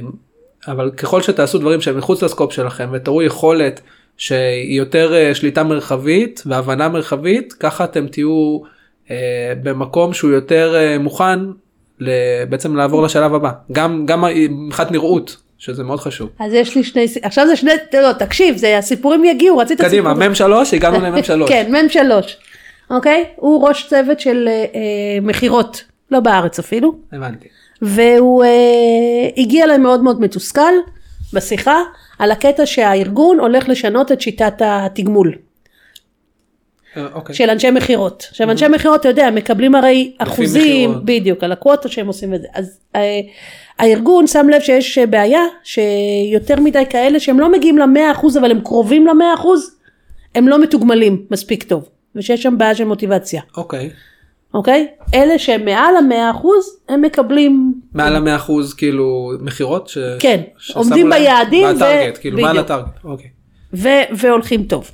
אבל 0.67 0.91
ככל 0.91 1.21
שתעשו 1.21 1.57
דברים 1.57 1.81
שהם 1.81 1.97
מחוץ 1.97 2.23
לסקופ 2.23 2.53
שלכם 2.53 2.89
ותראו 2.91 3.23
יכולת 3.23 3.81
שהיא 4.17 4.77
יותר 4.77 5.15
אה, 5.15 5.35
שליטה 5.35 5.63
מרחבית 5.63 6.43
והבנה 6.45 6.89
מרחבית 6.89 7.53
ככה 7.53 7.83
אתם 7.83 8.07
תהיו 8.07 8.59
אה, 9.11 9.53
במקום 9.63 10.13
שהוא 10.13 10.31
יותר 10.31 10.75
מוכן 10.99 11.39
בעצם 12.49 12.75
לעבור 12.75 13.03
לשלב 13.03 13.33
הבא 13.33 13.51
גם 13.71 14.05
גם 14.05 14.23
מבחינת 14.49 14.91
נראות 14.91 15.37
שזה 15.57 15.83
מאוד 15.83 15.99
חשוב. 15.99 16.29
אז 16.39 16.53
יש 16.53 16.75
לי 16.75 16.83
שני, 16.83 17.05
עכשיו 17.21 17.47
זה 17.47 17.55
שני, 17.55 17.71
לא, 17.93 18.13
תקשיב, 18.13 18.57
זה 18.57 18.77
הסיפורים 18.77 19.25
יגיעו, 19.25 19.57
רצית 19.57 19.81
קדימה 19.81 20.09
סיפור. 20.09 20.27
מ"ם 20.27 20.35
שלוש 20.35 20.73
הגענו 20.73 20.99
למ"ם 20.99 21.23
שלוש. 21.23 21.49
כן, 21.51 21.71
מ"ם 21.71 21.89
שלוש, 21.89 22.37
אוקיי? 22.89 23.25
הוא 23.35 23.67
ראש 23.67 23.87
צוות 23.89 24.19
של 24.19 24.47
אה, 24.47 25.19
מכירות, 25.21 25.83
לא 26.11 26.19
בארץ 26.19 26.59
אפילו, 26.59 26.95
הבנתי. 27.11 27.47
והוא 27.81 28.43
אה, 28.43 28.49
הגיע 29.37 29.63
אליי 29.63 29.77
מאוד 29.77 30.03
מאוד 30.03 30.21
מתוסכל 30.21 30.73
בשיחה 31.33 31.77
על 32.19 32.31
הקטע 32.31 32.65
שהארגון 32.65 33.39
הולך 33.39 33.69
לשנות 33.69 34.11
את 34.11 34.21
שיטת 34.21 34.61
התגמול 34.65 35.35
אה, 36.97 37.07
אוקיי. 37.13 37.35
של 37.35 37.49
אנשי 37.49 37.71
מכירות. 37.71 38.27
עכשיו 38.29 38.51
אנשי 38.51 38.67
מכירות, 38.67 38.99
אתה 38.99 39.09
יודע, 39.09 39.31
מקבלים 39.31 39.75
הרי 39.75 40.13
אחוזים, 40.17 40.89
מכירות. 40.89 41.05
בדיוק, 41.05 41.43
על 41.43 41.51
הקווטה 41.51 41.89
שהם 41.89 42.07
עושים 42.07 42.33
את 42.33 42.41
זה. 42.41 42.47
אז 42.53 42.79
אה, 42.95 43.19
הארגון 43.79 44.27
שם 44.27 44.49
לב 44.49 44.61
שיש 44.61 44.97
בעיה, 44.97 45.41
שיותר 45.63 46.59
מדי 46.59 46.83
כאלה 46.89 47.19
שהם 47.19 47.39
לא 47.39 47.51
מגיעים 47.51 47.77
למאה 47.77 48.11
אחוז, 48.11 48.37
אבל 48.37 48.51
הם 48.51 48.61
קרובים 48.61 49.07
למאה 49.07 49.33
אחוז, 49.33 49.75
הם 50.35 50.47
לא 50.47 50.61
מתוגמלים 50.61 51.25
מספיק 51.31 51.63
טוב, 51.63 51.89
ושיש 52.15 52.43
שם 52.43 52.57
בעיה 52.57 52.75
של 52.75 52.83
מוטיבציה, 52.83 53.41
אוקיי. 53.57 53.89
אוקיי? 54.53 54.87
אלה 55.13 55.39
שהם 55.39 55.65
מעל 55.65 55.95
המאה 55.95 56.31
אחוז, 56.31 56.79
הם 56.89 57.01
מקבלים, 57.01 57.73
מעל 57.93 58.15
המאה 58.15 58.35
אחוז 58.35 58.73
כאילו 58.73 59.31
מכירות? 59.39 59.87
ש- 59.87 59.97
כן, 60.19 60.41
ששמו 60.57 60.81
עומדים? 60.83 61.09
ביעדים 61.09 61.67
ו- 61.67 61.75
בטארגט, 61.75 62.17
כאילו 62.21 62.41
מעל. 62.41 62.59
הטארגט. 62.59 63.03
אוקיי. 63.03 63.29
ו- 63.73 64.07
והולכים 64.17 64.63
טוב. 64.63 64.91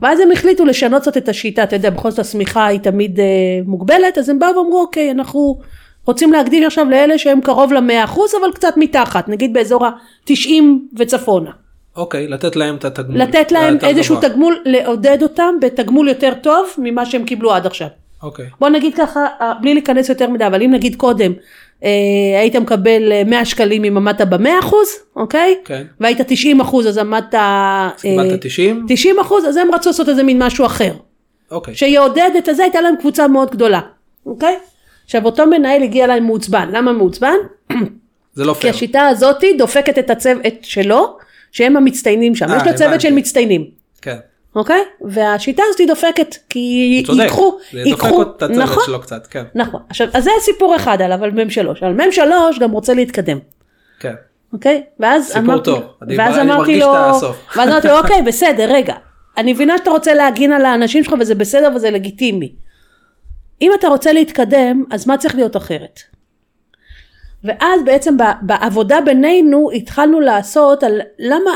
ואז 0.00 0.20
הם 0.20 0.32
החליטו 0.32 0.64
לשנות 0.64 1.02
קצת 1.02 1.16
את 1.16 1.28
השיטה, 1.28 1.62
אתה 1.62 1.76
יודע, 1.76 1.90
בכל 1.90 2.10
זאת 2.10 2.18
השמיכה 2.18 2.66
היא 2.66 2.80
תמיד 2.80 3.20
אה, 3.20 3.24
מוגבלת, 3.66 4.18
אז 4.18 4.28
הם 4.28 4.38
באו 4.38 4.56
ואמרו, 4.56 4.80
אוקיי, 4.80 5.10
אנחנו 5.10 5.60
רוצים 6.06 6.32
להקדיש 6.32 6.64
עכשיו 6.64 6.90
לאלה 6.90 7.18
שהם 7.18 7.40
קרוב 7.40 7.72
למאה 7.72 8.04
אחוז, 8.04 8.30
אבל 8.40 8.52
קצת 8.52 8.74
מתחת, 8.76 9.28
נגיד 9.28 9.52
באזור 9.52 9.86
ה-90 9.86 10.62
וצפונה. 10.98 11.50
אוקיי, 11.96 12.28
לתת 12.28 12.56
להם 12.56 12.76
את 12.76 12.84
התגמול. 12.84 13.18
לתת 13.22 13.52
להם 13.52 13.78
איזשהו 13.82 14.16
גבוה. 14.16 14.28
תגמול, 14.28 14.62
לעודד 14.64 15.22
אותם 15.22 15.54
בתגמול 15.60 16.08
יותר 16.08 16.32
טוב 16.42 16.66
ממה 16.78 17.06
שהם 17.06 17.24
קיבלו 17.24 17.54
עד 17.54 17.66
עכשיו. 17.66 17.88
אוקיי. 18.22 18.46
בוא 18.60 18.68
נגיד 18.68 18.94
ככה, 18.94 19.26
אה, 19.40 19.52
בלי 19.60 19.74
להיכנס 19.74 20.08
יותר 20.08 20.30
מדי, 20.30 20.46
אבל 20.46 20.62
אם 20.62 20.70
נגיד 20.70 20.96
קודם 20.96 21.32
אה, 21.84 22.40
היית 22.40 22.56
מקבל 22.56 23.12
אה, 23.12 23.22
100 23.24 23.44
שקלים 23.44 23.84
אם 23.84 23.96
עמדת 23.96 24.20
ב-100 24.20 24.48
אחוז, 24.60 24.88
אוקיי? 25.16 25.58
כן. 25.64 25.82
והיית 26.00 26.20
90 26.20 26.60
אחוז 26.60 26.86
אז 26.86 26.98
עמדת... 26.98 27.34
אה, 27.34 27.90
קיבלת 28.00 28.40
90? 28.46 28.86
90 28.88 29.18
אחוז, 29.18 29.44
אז 29.44 29.56
הם 29.56 29.74
רצו 29.74 29.88
לעשות 29.88 30.08
איזה 30.08 30.22
מין 30.22 30.42
משהו 30.42 30.66
אחר. 30.66 30.92
אוקיי. 31.50 31.74
שיעודד 31.74 32.30
את 32.38 32.48
הזה, 32.48 32.62
הייתה 32.62 32.80
להם 32.80 32.94
קבוצה 33.00 33.28
מאוד 33.28 33.50
גדולה, 33.50 33.80
אוקיי? 34.26 34.56
עכשיו 35.04 35.24
אותו 35.24 35.46
מנהל 35.46 35.82
הגיע 35.82 36.04
אליי 36.04 36.20
מעוצבן, 36.20 36.68
למה 36.72 36.92
מעוצבן? 36.92 37.36
זה 38.34 38.44
לא 38.44 38.54
כי 38.54 38.60
פייר. 38.60 38.74
השיטה 38.74 39.06
הזאתי 39.06 39.52
דופקת 39.58 39.98
את 39.98 40.10
הצוות 40.10 40.54
שלו, 40.62 41.16
שהם 41.52 41.76
המצטיינים 41.76 42.34
שם, 42.34 42.50
אה, 42.50 42.56
יש 42.56 42.62
לו 42.66 42.74
צוות. 42.74 43.00
של 43.00 43.12
מצטיינים, 43.12 43.64
כן. 44.02 44.16
אוקיי? 44.56 44.82
והשיטה 45.00 45.62
הזאתי 45.68 45.86
דופקת, 45.86 46.36
כי 46.48 47.02
צודק. 47.06 47.20
ייקחו, 47.22 47.58
זה 47.72 47.78
דופק 47.78 47.86
ייקחו, 47.86 48.22
את 48.22 48.42
הצוות 48.42 48.58
נכון, 48.58 48.82
שלו 48.86 49.00
קצת. 49.00 49.26
כן. 49.26 49.44
נכון, 49.54 49.80
עכשיו, 49.88 50.08
אז 50.14 50.24
זה 50.24 50.30
סיפור 50.40 50.76
אחד 50.76 51.02
עליו, 51.02 51.24
על 51.24 51.30
מ"ם 51.30 51.50
שלוש, 51.50 51.82
על 51.82 51.92
מ"ם 51.94 52.12
שלוש 52.12 52.58
גם 52.58 52.70
רוצה 52.70 52.94
להתקדם. 52.94 53.38
כן. 54.00 54.14
אוקיי? 54.52 54.82
ואז 55.00 55.24
סיפור 55.26 55.40
אמרתי, 55.42 55.64
טוב. 55.64 55.82
אני- 56.02 56.18
ואז 56.18 56.38
אני 56.38 56.52
אמרתי 56.52 56.80
לו. 56.80 56.86
ואז 57.56 57.68
אמרתי 57.68 57.88
לו, 57.88 57.98
אוקיי, 58.02 58.22
בסדר, 58.22 58.72
רגע, 58.72 58.94
אני 59.36 59.52
מבינה 59.52 59.78
שאתה 59.78 59.90
רוצה 59.90 60.14
להגין 60.14 60.52
על 60.52 60.64
האנשים 60.64 61.04
שלך 61.04 61.14
וזה 61.20 61.34
בסדר 61.34 61.70
וזה 61.76 61.90
לגיטימי. 61.90 62.52
אם 63.62 63.70
אתה 63.78 63.88
רוצה 63.88 64.12
להתקדם, 64.12 64.84
אז 64.90 65.06
מה 65.06 65.16
צריך 65.18 65.34
להיות 65.34 65.56
אחרת? 65.56 66.00
ואז 67.46 67.80
בעצם 67.84 68.16
בעבודה 68.42 68.98
בינינו 69.04 69.70
התחלנו 69.74 70.20
לעשות 70.20 70.82
על 70.82 71.00
למה, 71.18 71.50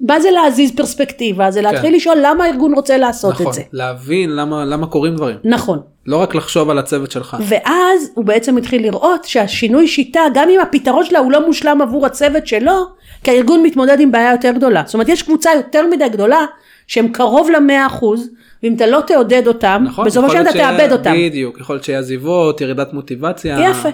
מה 0.00 0.20
זה 0.20 0.30
להזיז 0.30 0.76
פרספקטיבה? 0.76 1.50
זה 1.50 1.62
להתחיל 1.62 1.96
לשאול 1.96 2.16
למה 2.22 2.44
הארגון 2.44 2.74
רוצה 2.74 2.96
לעשות 2.96 3.34
נכון. 3.34 3.46
את 3.46 3.52
זה. 3.52 3.62
להבין 3.72 4.36
למה 4.36 4.64
למה 4.64 4.86
קורים 4.86 5.16
דברים. 5.16 5.36
נכון. 5.44 5.80
לא 6.06 6.16
רק 6.16 6.34
לחשוב 6.34 6.70
על 6.70 6.78
הצוות 6.78 7.10
שלך. 7.10 7.36
ואז 7.40 8.10
הוא 8.14 8.24
בעצם 8.24 8.56
התחיל 8.56 8.82
לראות 8.82 9.24
שהשינוי 9.24 9.88
שיטה, 9.88 10.20
גם 10.34 10.48
אם 10.48 10.60
הפתרון 10.60 11.04
שלה 11.04 11.18
הוא 11.18 11.32
לא 11.32 11.46
מושלם 11.46 11.82
עבור 11.82 12.06
הצוות 12.06 12.46
שלו, 12.46 12.84
כי 13.24 13.30
הארגון 13.30 13.62
מתמודד 13.62 14.00
עם 14.00 14.12
בעיה 14.12 14.32
יותר 14.32 14.50
גדולה. 14.50 14.82
זאת 14.86 14.94
אומרת, 14.94 15.08
יש 15.08 15.22
קבוצה 15.22 15.50
יותר 15.56 15.86
מדי 15.86 16.08
גדולה, 16.08 16.46
שהם 16.86 17.08
קרוב 17.08 17.50
למאה 17.50 17.86
אחוז, 17.86 18.30
ואם 18.62 18.74
אתה 18.74 18.86
לא 18.86 19.00
תעודד 19.06 19.46
אותם, 19.46 19.84
נכון. 19.86 20.06
בסופו 20.06 20.30
של 20.30 20.42
דבר 20.42 20.50
אתה 20.50 20.58
תאבד 20.58 20.92
אותם. 20.92 21.14
בדיוק. 21.16 21.60
יכול 21.60 21.74
להיות 21.74 21.84
שיהיה 21.84 21.98
עזיבות, 21.98 22.60
ירידת 22.60 22.92
מוטיבציה. 22.92 23.70
יפה. 23.70 23.88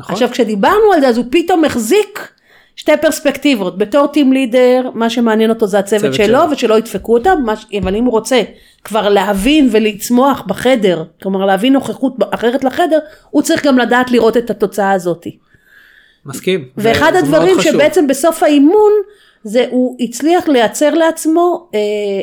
נכון. 0.00 0.12
עכשיו, 0.12 0.28
כשדיברנו 0.30 0.92
על 0.94 1.00
זה, 1.00 1.08
אז 1.08 1.16
הוא 1.16 1.24
פתאום 1.30 1.64
החזיק 1.64 2.28
שתי 2.76 2.92
פרספקטיבות. 3.02 3.78
בתור 3.78 4.06
טים 4.06 4.32
לידר, 4.32 4.90
מה 4.94 5.10
שמעניין 5.10 5.50
אותו 5.50 5.66
זה 5.66 5.78
הצוות 5.78 6.14
שלו, 6.14 6.26
שלו. 6.26 6.50
ושלא 6.50 6.78
ידפקו 6.78 7.16
אותם, 7.18 7.38
ש- 7.56 7.66
אבל 7.82 7.96
אם 7.96 8.04
הוא 8.04 8.12
רוצה 8.12 8.42
כבר 8.84 9.08
להבין 9.08 9.68
ולצמוח 9.72 10.42
בחדר, 10.46 11.04
כלומר 11.22 11.46
להביא 11.46 11.70
נוכחות 11.70 12.12
אחרת 12.30 12.64
לחדר, 12.64 12.98
הוא 13.30 13.42
צריך 13.42 13.66
גם 13.66 13.78
לדעת 13.78 14.10
לראות 14.10 14.36
את 14.36 14.50
התוצאה 14.50 14.92
הזאת. 14.92 15.26
מסכים. 16.26 16.68
ואחד 16.76 17.12
הדברים. 17.16 17.60
שבעצם 17.60 18.06
בסוף 18.06 18.42
האימון, 18.42 18.92
זה 19.44 19.66
הוא 19.70 19.96
הצליח 20.00 20.48
לייצר 20.48 20.94
לעצמו 20.94 21.68
אה, 21.74 21.80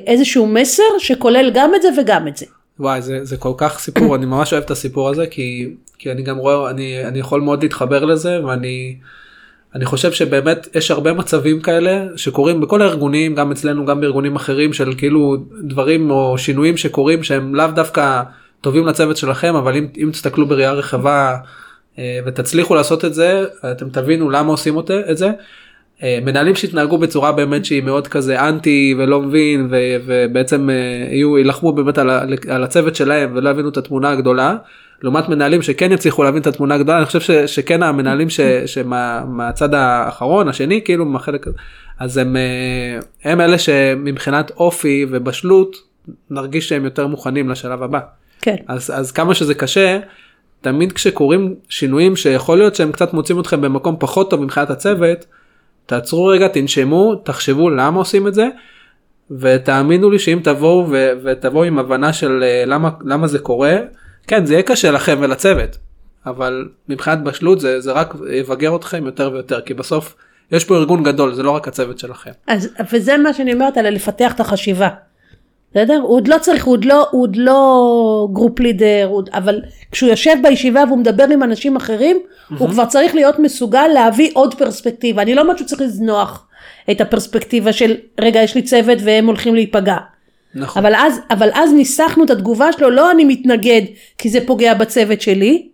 איזשהו 0.08 0.48
מסר 0.48 0.84
שכולל 0.98 1.52
גם 1.54 1.76
את 1.76 1.82
זה 1.82 1.90
וגם 1.98 2.28
את 2.28 2.38
זה. 2.38 2.46
וואי 2.80 3.02
זה, 3.02 3.20
זה 3.26 3.38
כל 3.38 3.54
כך 3.58 3.80
סיפור 3.80 4.16
אני 4.16 4.26
ממש 4.26 4.54
אוהב 4.54 4.64
את 4.64 4.72
הסיפור 4.72 5.10
הזה 5.10 5.28
כי 5.28 5.70
כי 6.02 6.12
אני 6.12 6.22
גם 6.22 6.38
רואה 6.38 6.70
אני 6.70 7.06
אני 7.06 7.20
יכול 7.20 7.42
מאוד 7.42 7.64
להתחבר 7.64 8.06
לזה 8.06 8.46
ואני 8.46 8.96
אני 9.76 9.86
חושב 9.86 10.12
שבאמת 10.12 10.68
יש 10.76 10.92
הרבה 10.92 11.14
מצבים 11.14 11.62
כאלה 11.62 12.06
שקורים 12.16 12.62
בכל 12.62 12.82
הארגונים 12.82 13.36
גם 13.36 13.52
אצלנו 13.52 13.86
גם 13.86 14.02
בארגונים 14.02 14.36
אחרים 14.36 14.74
של 14.74 14.94
כאילו 14.98 15.38
דברים 15.64 16.12
או 16.12 16.38
שינויים 16.38 16.78
שקורים 16.78 17.24
שהם 17.24 17.56
לאו 17.56 17.68
דווקא 17.68 18.22
טובים 18.62 18.86
לצוות 18.86 19.18
שלכם 19.18 19.56
אבל 19.56 19.76
אם, 19.76 19.88
אם 19.98 20.10
תסתכלו 20.12 20.46
בראייה 20.46 20.72
רחבה 20.72 21.36
אה, 22.00 22.20
ותצליחו 22.26 22.76
לעשות 22.76 23.06
את 23.06 23.14
זה, 23.14 23.46
אתם 23.72 23.90
תבינו 23.90 24.30
למה 24.30 24.50
עושים 24.50 24.80
את 24.80 25.18
זה. 25.18 25.32
אה, 26.04 26.20
מנהלים 26.26 26.56
שהתנהגו 26.56 26.98
בצורה 26.98 27.32
באמת 27.32 27.66
שהיא 27.66 27.84
מאוד 27.84 28.08
כזה 28.08 28.50
אנטי 28.50 28.96
ולא 28.98 29.22
מבין 29.22 29.68
ו- 29.72 29.98
ובעצם 30.06 30.70
אה, 30.70 30.76
יהיו 31.12 31.38
יילחמו 31.38 31.74
באמת 31.74 31.98
על, 31.98 32.10
על 32.50 32.64
הצוות 32.64 32.96
שלהם 32.96 33.32
ולא 33.36 33.50
יבינו 33.50 33.70
את 33.70 33.78
התמונה 33.78 34.10
הגדולה. 34.10 34.56
לעומת 35.04 35.30
מנהלים 35.30 35.62
שכן 35.62 35.92
יצליחו 35.92 36.24
להבין 36.24 36.42
את 36.42 36.48
התמונה 36.48 36.76
הגדולה 36.76 36.98
אני 36.98 37.06
חושב 37.06 37.20
ש, 37.20 37.32
שכן 37.32 37.84
המנהלים 37.84 38.30
ש, 38.30 38.40
שמהצד 38.66 39.74
האחרון 39.74 40.48
השני 40.48 40.82
כאילו 40.86 41.06
מהחלק 41.06 41.48
אז 42.00 42.18
הם 42.18 42.38
אה, 42.38 43.00
הם 43.32 43.42
אלה 43.42 43.58
שמבחינת 43.58 44.52
אופי 44.58 45.06
ובשלות 45.10 45.78
נרגיש 46.30 46.70
שהם 46.70 46.86
יותר 46.86 47.08
מוכנים 47.08 47.50
לשלב 47.50 47.84
הבא. 47.84 48.00
כן. 48.42 48.56
אז, 48.68 48.92
אז 48.96 49.12
כמה 49.12 49.36
שזה 49.36 49.54
קשה, 49.54 50.00
תמיד 50.62 50.92
כשקורים 50.92 51.56
שינויים 51.70 52.16
שיכול 52.16 52.58
להיות 52.58 52.76
שהם 52.76 52.92
קצת 52.92 53.14
מוצאים 53.14 53.40
אתכם 53.40 53.62
במקום 53.62 53.96
פחות 54.00 54.30
טוב 54.30 54.44
מבחינת 54.44 54.70
הצוות, 54.70 55.26
תעצרו 55.86 56.26
רגע, 56.26 56.48
תנשמו, 56.48 57.16
תחשבו 57.16 57.70
למה 57.70 57.98
עושים 57.98 58.28
את 58.28 58.34
זה, 58.34 58.48
ותאמינו 59.32 60.10
לי 60.10 60.20
שאם 60.20 60.40
תבואו 60.44 60.88
ו- 60.90 61.12
ותבואו 61.24 61.64
עם 61.64 61.80
הבנה 61.80 62.14
של 62.14 62.44
אה, 62.44 62.64
למה, 62.66 62.90
למה 63.06 63.28
זה 63.28 63.40
קורה, 63.40 63.78
כן 64.28 64.46
זה 64.46 64.54
יהיה 64.54 64.64
קשה 64.64 64.92
לכם 64.92 65.18
ולצוות, 65.22 65.78
אבל 66.26 66.70
מבחינת 66.90 67.24
בשלות 67.24 67.60
זה, 67.60 67.82
זה 67.82 67.92
רק 67.92 68.14
יבגר 68.32 68.76
אתכם 68.76 69.06
יותר 69.06 69.30
ויותר, 69.34 69.62
כי 69.62 69.74
בסוף 69.74 70.16
יש 70.52 70.66
פה 70.66 70.76
ארגון 70.76 71.04
גדול, 71.04 71.34
זה 71.34 71.44
לא 71.44 71.52
רק 71.52 71.68
הצוות 71.68 72.00
שלכם. 72.00 72.32
אז 72.48 72.70
וזה 72.92 73.18
מה 73.18 73.34
שאני 73.34 73.54
אומרת 73.54 73.78
על 73.78 73.90
לפתח 73.90 74.34
את 74.36 74.40
החשיבה. 74.40 74.90
בסדר? 75.72 76.00
הוא 76.02 76.16
עוד 76.16 76.28
לא 76.28 76.38
צריך, 76.38 76.66
הוא 76.66 76.74
עוד 76.74 76.86
לא, 76.86 77.08
הוא 77.12 77.22
עוד 77.22 77.36
לא 77.36 78.28
group 78.34 78.60
leader, 78.60 79.08
הוא, 79.10 79.24
אבל 79.34 79.62
כשהוא 79.92 80.10
יושב 80.10 80.36
בישיבה 80.44 80.84
והוא 80.88 80.98
מדבר 80.98 81.24
עם 81.24 81.44
אנשים 81.44 81.76
אחרים, 81.76 82.20
הוא 82.58 82.70
כבר 82.70 82.86
צריך 82.86 83.16
להיות 83.16 83.40
מסוגל 83.40 83.88
להביא 83.94 84.30
עוד 84.34 84.56
פרספקטיבה. 84.56 85.22
אני 85.22 85.36
לא 85.36 85.42
אומרת 85.42 85.58
שהוא 85.58 85.68
צריך 85.68 85.82
לזנוח 85.82 86.48
את 86.92 87.02
הפרספקטיבה 87.02 87.74
של 87.74 87.96
רגע 88.20 88.44
יש 88.44 88.56
לי 88.56 88.62
צוות 88.62 88.98
והם 89.04 89.26
הולכים 89.26 89.56
להיפגע. 89.56 89.98
נכון. 90.56 90.86
אבל 90.86 90.96
אז, 90.96 91.20
אבל 91.30 91.50
אז 91.54 91.74
ניסחנו 91.74 92.24
את 92.24 92.30
התגובה 92.30 92.72
שלו, 92.72 92.90
לא 92.90 93.12
אני 93.12 93.26
מתנגד 93.26 93.82
כי 94.18 94.30
זה 94.30 94.40
פוגע 94.46 94.74
בצוות 94.74 95.22
שלי, 95.22 95.68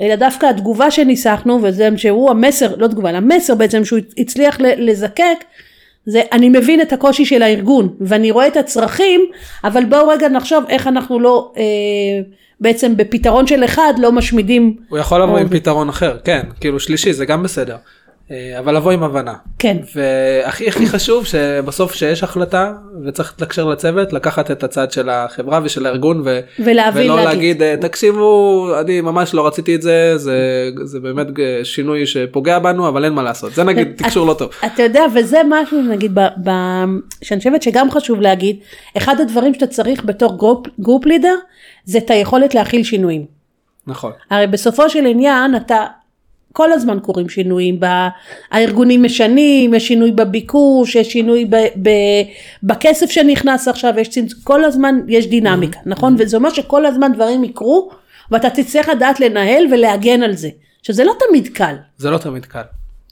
אלא 0.00 0.16
דווקא 0.16 0.46
התגובה 0.46 0.90
שניסחנו, 0.90 1.60
וזה 1.62 1.88
שהוא 1.96 2.30
המסר, 2.30 2.76
לא 2.76 2.86
תגובה, 2.86 3.10
אלא 3.10 3.16
המסר 3.16 3.54
בעצם 3.54 3.84
שהוא 3.84 3.98
הצליח 4.18 4.58
לזקק, 4.60 5.44
זה 6.06 6.22
אני 6.32 6.48
מבין 6.48 6.80
את 6.80 6.92
הקושי 6.92 7.24
של 7.24 7.42
הארגון, 7.42 7.94
ואני 8.00 8.30
רואה 8.30 8.46
את 8.46 8.56
הצרכים, 8.56 9.20
אבל 9.64 9.84
בואו 9.84 10.08
רגע 10.08 10.28
נחשוב 10.28 10.64
איך 10.68 10.86
אנחנו 10.86 11.20
לא, 11.20 11.52
אה, 11.56 11.62
בעצם 12.60 12.96
בפתרון 12.96 13.46
של 13.46 13.64
אחד 13.64 13.94
לא 13.98 14.12
משמידים, 14.12 14.76
הוא 14.88 14.98
יכול 14.98 15.22
לבוא 15.22 15.32
או- 15.32 15.38
עם 15.38 15.48
פתרון 15.48 15.88
אחר, 15.88 16.16
כן, 16.24 16.40
כאילו 16.60 16.80
שלישי 16.80 17.12
זה 17.12 17.24
גם 17.24 17.42
בסדר, 17.42 17.74
אה, 17.74 17.78
אבל 18.58 18.76
לבוא 18.76 18.92
עם 18.92 19.02
הבנה. 19.02 19.34
כן, 19.58 19.76
והכי 19.94 20.68
הכי 20.68 20.86
חשוב 20.86 21.26
שבסוף 21.26 21.94
שיש 21.94 22.22
החלטה 22.22 22.72
וצריך 23.06 23.32
לתקשר 23.36 23.64
לצוות 23.64 24.12
לקחת 24.12 24.50
את 24.50 24.64
הצד 24.64 24.92
של 24.92 25.08
החברה 25.08 25.60
ושל 25.64 25.86
הארגון 25.86 26.22
ו... 26.24 26.40
ולהבין 26.58 27.10
ולא 27.10 27.16
להגיד. 27.16 27.34
להגיד 27.34 27.62
"אה, 27.62 27.74
תקשיבו 27.80 28.68
אני 28.80 29.00
ממש 29.00 29.34
לא 29.34 29.46
רציתי 29.46 29.74
את 29.74 29.82
זה 29.82 30.18
זה 30.18 30.38
זה 30.84 31.00
באמת 31.00 31.26
אה, 31.38 31.60
שינוי 31.64 32.06
שפוגע 32.06 32.58
בנו 32.58 32.88
אבל 32.88 33.04
אין 33.04 33.12
מה 33.12 33.22
לעשות 33.22 33.54
זה 33.54 33.64
נגיד 33.64 33.88
תקשור 33.96 34.26
לא 34.26 34.34
טוב. 34.34 34.50
אתה 34.66 34.82
יודע, 34.82 35.02
וזה 35.14 35.40
משהו, 35.48 35.82
נגיד, 35.82 36.14
ב, 36.14 36.20
ב, 36.44 36.50
שאני 37.22 37.38
חושבת 37.40 37.62
שגם 37.62 37.90
חשוב 37.90 38.20
להגיד, 38.20 38.56
אחד 38.96 39.20
הדברים 39.20 39.54
שאתה 39.54 39.66
צריך 39.66 40.04
בתור 40.04 40.36
group, 40.38 40.66
group 40.80 41.04
leader, 41.04 41.34
זה 41.84 41.98
את 41.98 42.10
היכולת 42.10 42.54
להכיל 42.54 42.82
שינויים. 42.84 43.24
נכון 43.86 44.12
הרי 44.30 44.46
בסופו 44.46 44.90
של 44.90 45.06
עניין 45.06 45.56
אתה 45.56 45.86
כל 46.52 46.72
הזמן 46.72 46.98
קורים 47.02 47.28
שינויים, 47.28 47.80
ב... 47.80 47.86
הארגונים 48.50 49.02
משנים, 49.02 49.74
יש 49.74 49.88
שינוי 49.88 50.10
בביקוש, 50.10 50.94
יש 50.94 51.12
שינוי 51.12 51.44
ב... 51.44 51.56
ב... 51.56 51.90
בכסף 52.62 53.10
שנכנס 53.10 53.68
עכשיו, 53.68 53.94
יש 53.98 54.08
צמצ... 54.08 54.32
כל 54.44 54.64
הזמן 54.64 55.00
יש 55.08 55.26
דינמיקה, 55.26 55.78
נכון? 55.86 56.16
וזה 56.18 56.36
אומר 56.36 56.50
שכל 56.50 56.86
הזמן 56.86 57.12
דברים 57.12 57.44
יקרו 57.44 57.90
ואתה 58.30 58.50
תצטרך 58.50 58.88
לדעת 58.88 59.20
לנהל 59.20 59.64
ולהגן 59.72 60.22
על 60.22 60.32
זה, 60.32 60.48
שזה 60.82 61.04
לא 61.04 61.12
תמיד 61.28 61.48
קל. 61.48 61.74
זה 61.98 62.10
לא 62.10 62.18
תמיד 62.18 62.44
קל. 62.44 62.62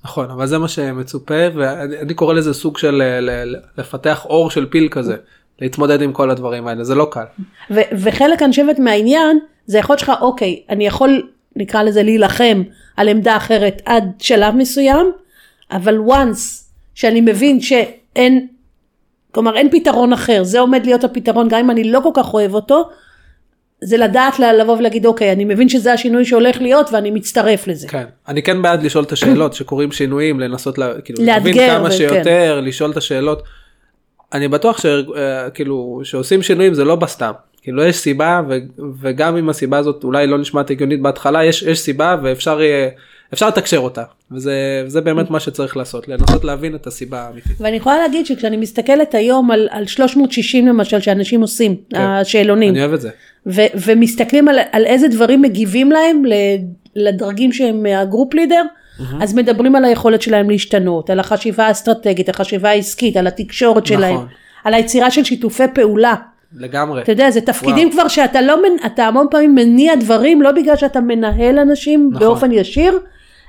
נכון 0.05 0.31
אבל 0.31 0.46
זה 0.46 0.59
מה 0.59 0.68
שמצופה 0.68 1.35
ואני 1.55 1.99
אני 1.99 2.14
קורא 2.14 2.35
לזה 2.35 2.55
סוג 2.55 2.79
של 2.79 3.03
לפתח 3.79 4.25
אור 4.25 4.51
של 4.51 4.66
פיל 4.66 4.88
כזה 4.90 5.16
להתמודד 5.61 6.03
עם 6.03 6.12
כל 6.12 6.31
הדברים 6.31 6.66
האלה 6.66 6.85
זה 6.85 6.94
לא 6.94 7.09
קל. 7.11 7.25
ו- 7.70 7.81
וחלק 7.92 8.42
אני 8.42 8.51
חושבת 8.51 8.79
מהעניין 8.79 9.38
זה 9.66 9.79
יכול 9.79 9.92
להיות 9.92 10.01
שלך 10.01 10.12
אוקיי 10.20 10.62
אני 10.70 10.87
יכול 10.87 11.29
נקרא 11.57 11.83
לזה 11.83 12.03
להילחם 12.03 12.62
על 12.97 13.09
עמדה 13.09 13.37
אחרת 13.37 13.83
עד 13.85 14.05
שלב 14.19 14.55
מסוים 14.55 15.12
אבל 15.71 15.99
once 15.99 16.64
שאני 16.95 17.21
מבין 17.21 17.61
שאין 17.61 18.47
כלומר 19.33 19.57
אין 19.57 19.71
פתרון 19.71 20.12
אחר 20.12 20.45
זה 20.45 20.61
עומד 20.61 20.87
להיות 20.87 21.05
הפתרון 21.05 21.49
גם 21.49 21.59
אם 21.59 21.71
אני 21.71 21.85
לא 21.85 22.01
כל 22.03 22.11
כך 22.14 22.35
אוהב 22.35 22.55
אותו 22.55 22.88
זה 23.81 23.97
לדעת 23.97 24.38
לבוא 24.38 24.77
ולהגיד 24.77 25.07
אוקיי 25.07 25.33
אני 25.33 25.45
מבין 25.45 25.69
שזה 25.69 25.92
השינוי 25.92 26.25
שהולך 26.25 26.61
להיות 26.61 26.92
ואני 26.92 27.11
מצטרף 27.11 27.66
לזה. 27.66 27.88
כן 27.88 28.05
אני 28.29 28.42
כן 28.42 28.62
בעד 28.62 28.83
לשאול 28.83 29.05
את 29.05 29.12
השאלות 29.12 29.55
שקורים 29.55 29.92
שינויים 29.92 30.40
לנסות 30.40 30.79
לה, 30.79 31.01
כאילו 31.01 31.25
להבין 31.25 31.55
כמה 31.55 31.88
וכן. 31.88 31.97
שיותר 31.97 32.61
לשאול 32.61 32.90
את 32.90 32.97
השאלות. 32.97 33.42
אני 34.33 34.49
בטוח 34.49 34.79
שכאילו 34.79 36.01
שעושים 36.05 36.42
שינויים 36.42 36.75
זה 36.75 36.85
לא 36.85 36.97
בסתם 36.97 37.33
כאילו 37.66 37.85
יש 37.85 37.96
סיבה 37.96 38.42
ו, 38.48 38.59
וגם 39.00 39.37
אם 39.37 39.48
הסיבה 39.48 39.79
הזאת 39.79 40.05
אולי 40.05 40.26
לא 40.26 40.38
נשמעת 40.38 40.70
הגיונית 40.70 41.02
בהתחלה 41.02 41.44
יש 41.44 41.62
יש 41.62 41.79
סיבה 41.79 42.16
ואפשר 42.22 42.62
יהיה 42.62 42.88
אפשר 43.33 43.48
לתקשר 43.48 43.79
אותה 43.79 44.02
וזה 44.33 44.85
זה 44.87 45.00
באמת 45.00 45.31
מה 45.31 45.40
שצריך 45.40 45.76
לעשות 45.76 46.09
לנסות 46.09 46.44
להבין 46.44 46.74
את 46.74 46.87
הסיבה 46.87 47.22
האמיתית. 47.22 47.61
ואני 47.61 47.76
יכולה 47.76 47.98
להגיד 47.98 48.26
שכשאני 48.26 48.57
מסתכלת 48.57 49.14
היום 49.14 49.50
על, 49.50 49.68
על 49.70 49.87
360 49.87 50.66
למשל 50.66 51.00
שאנשים 51.00 51.40
עושים, 51.40 51.76
כן. 51.90 52.00
השאלונים, 52.00 52.70
אני 52.70 52.81
אוהב 52.81 52.92
את 52.92 53.00
זה. 53.00 53.11
ו- 53.46 53.72
ומסתכלים 53.87 54.48
על, 54.48 54.59
על 54.72 54.85
איזה 54.85 55.09
דברים 55.09 55.42
מגיבים 55.42 55.92
להם 55.92 56.22
לדרגים 56.96 57.52
שהם 57.52 57.87
הגרופ 57.87 58.35
לידר, 58.35 58.62
אז 59.20 59.35
מדברים 59.35 59.76
על 59.76 59.85
היכולת 59.85 60.22
שלהם 60.22 60.50
להשתנות, 60.50 61.11
על 61.11 61.20
החשיבה 61.20 61.66
האסטרטגית, 61.66 62.29
החשיבה 62.29 62.70
העסקית, 62.70 63.16
על 63.16 63.26
התקשורת 63.26 63.87
שלהם, 63.87 64.14
נכון. 64.14 64.26
על 64.64 64.74
היצירה 64.74 65.11
של 65.11 65.24
שיתופי 65.24 65.64
פעולה. 65.74 66.14
לגמרי. 66.52 67.02
אתה 67.02 67.12
יודע, 67.12 67.30
זה 67.30 67.40
תפקידים 67.40 67.88
וואו. 67.88 68.00
כבר 68.00 68.09
שאתה 68.09 68.42
לא, 68.42 68.56
אתה 68.87 69.06
המון 69.06 69.26
פעמים 69.30 69.54
מניע 69.54 69.94
דברים, 69.94 70.42
לא 70.42 70.52
בגלל 70.52 70.76
שאתה 70.76 71.00
מנהל 71.00 71.59
אנשים 71.59 72.09
נכון. 72.12 72.26
באופן 72.26 72.52
ישיר, 72.52 72.98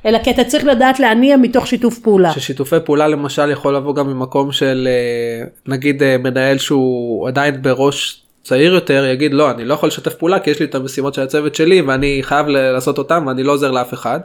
אלא 0.06 0.20
כי 0.24 0.32
אתה 0.32 0.44
צריך 0.44 0.66
לדעת 0.66 1.00
להניע 1.00 1.38
מתוך 1.38 1.68
שיתוף 1.68 2.00
פעולה. 2.00 2.32
ששיתופי 2.32 2.76
פעולה 2.86 3.08
למשל 3.08 3.52
יכול 3.52 3.76
לבוא 3.76 3.96
גם 3.96 4.08
ממקום 4.08 4.52
של 4.52 4.88
אה, 4.92 5.48
נגיד 5.68 6.04
אה, 6.04 6.18
מנהל 6.18 6.58
שהוא 6.58 7.28
עדיין 7.28 7.62
בראש 7.62 8.24
צעיר 8.44 8.74
יותר 8.74 9.06
יגיד 9.06 9.34
לא 9.34 9.52
אני 9.52 9.66
לא 9.66 9.74
יכול 9.74 9.88
לשתף 9.88 10.14
פעולה 10.14 10.40
כי 10.40 10.50
יש 10.50 10.60
לי 10.60 10.66
את 10.66 10.76
המשימות 10.76 11.14
של 11.14 11.22
הצוות 11.22 11.56
שלי 11.56 11.82
ואני 11.82 12.20
חייב 12.22 12.48
לעשות 12.48 12.98
אותם 12.98 13.24
ואני 13.28 13.44
לא 13.44 13.52
עוזר 13.52 13.72
לאף 13.72 13.94
אחד. 13.94 14.20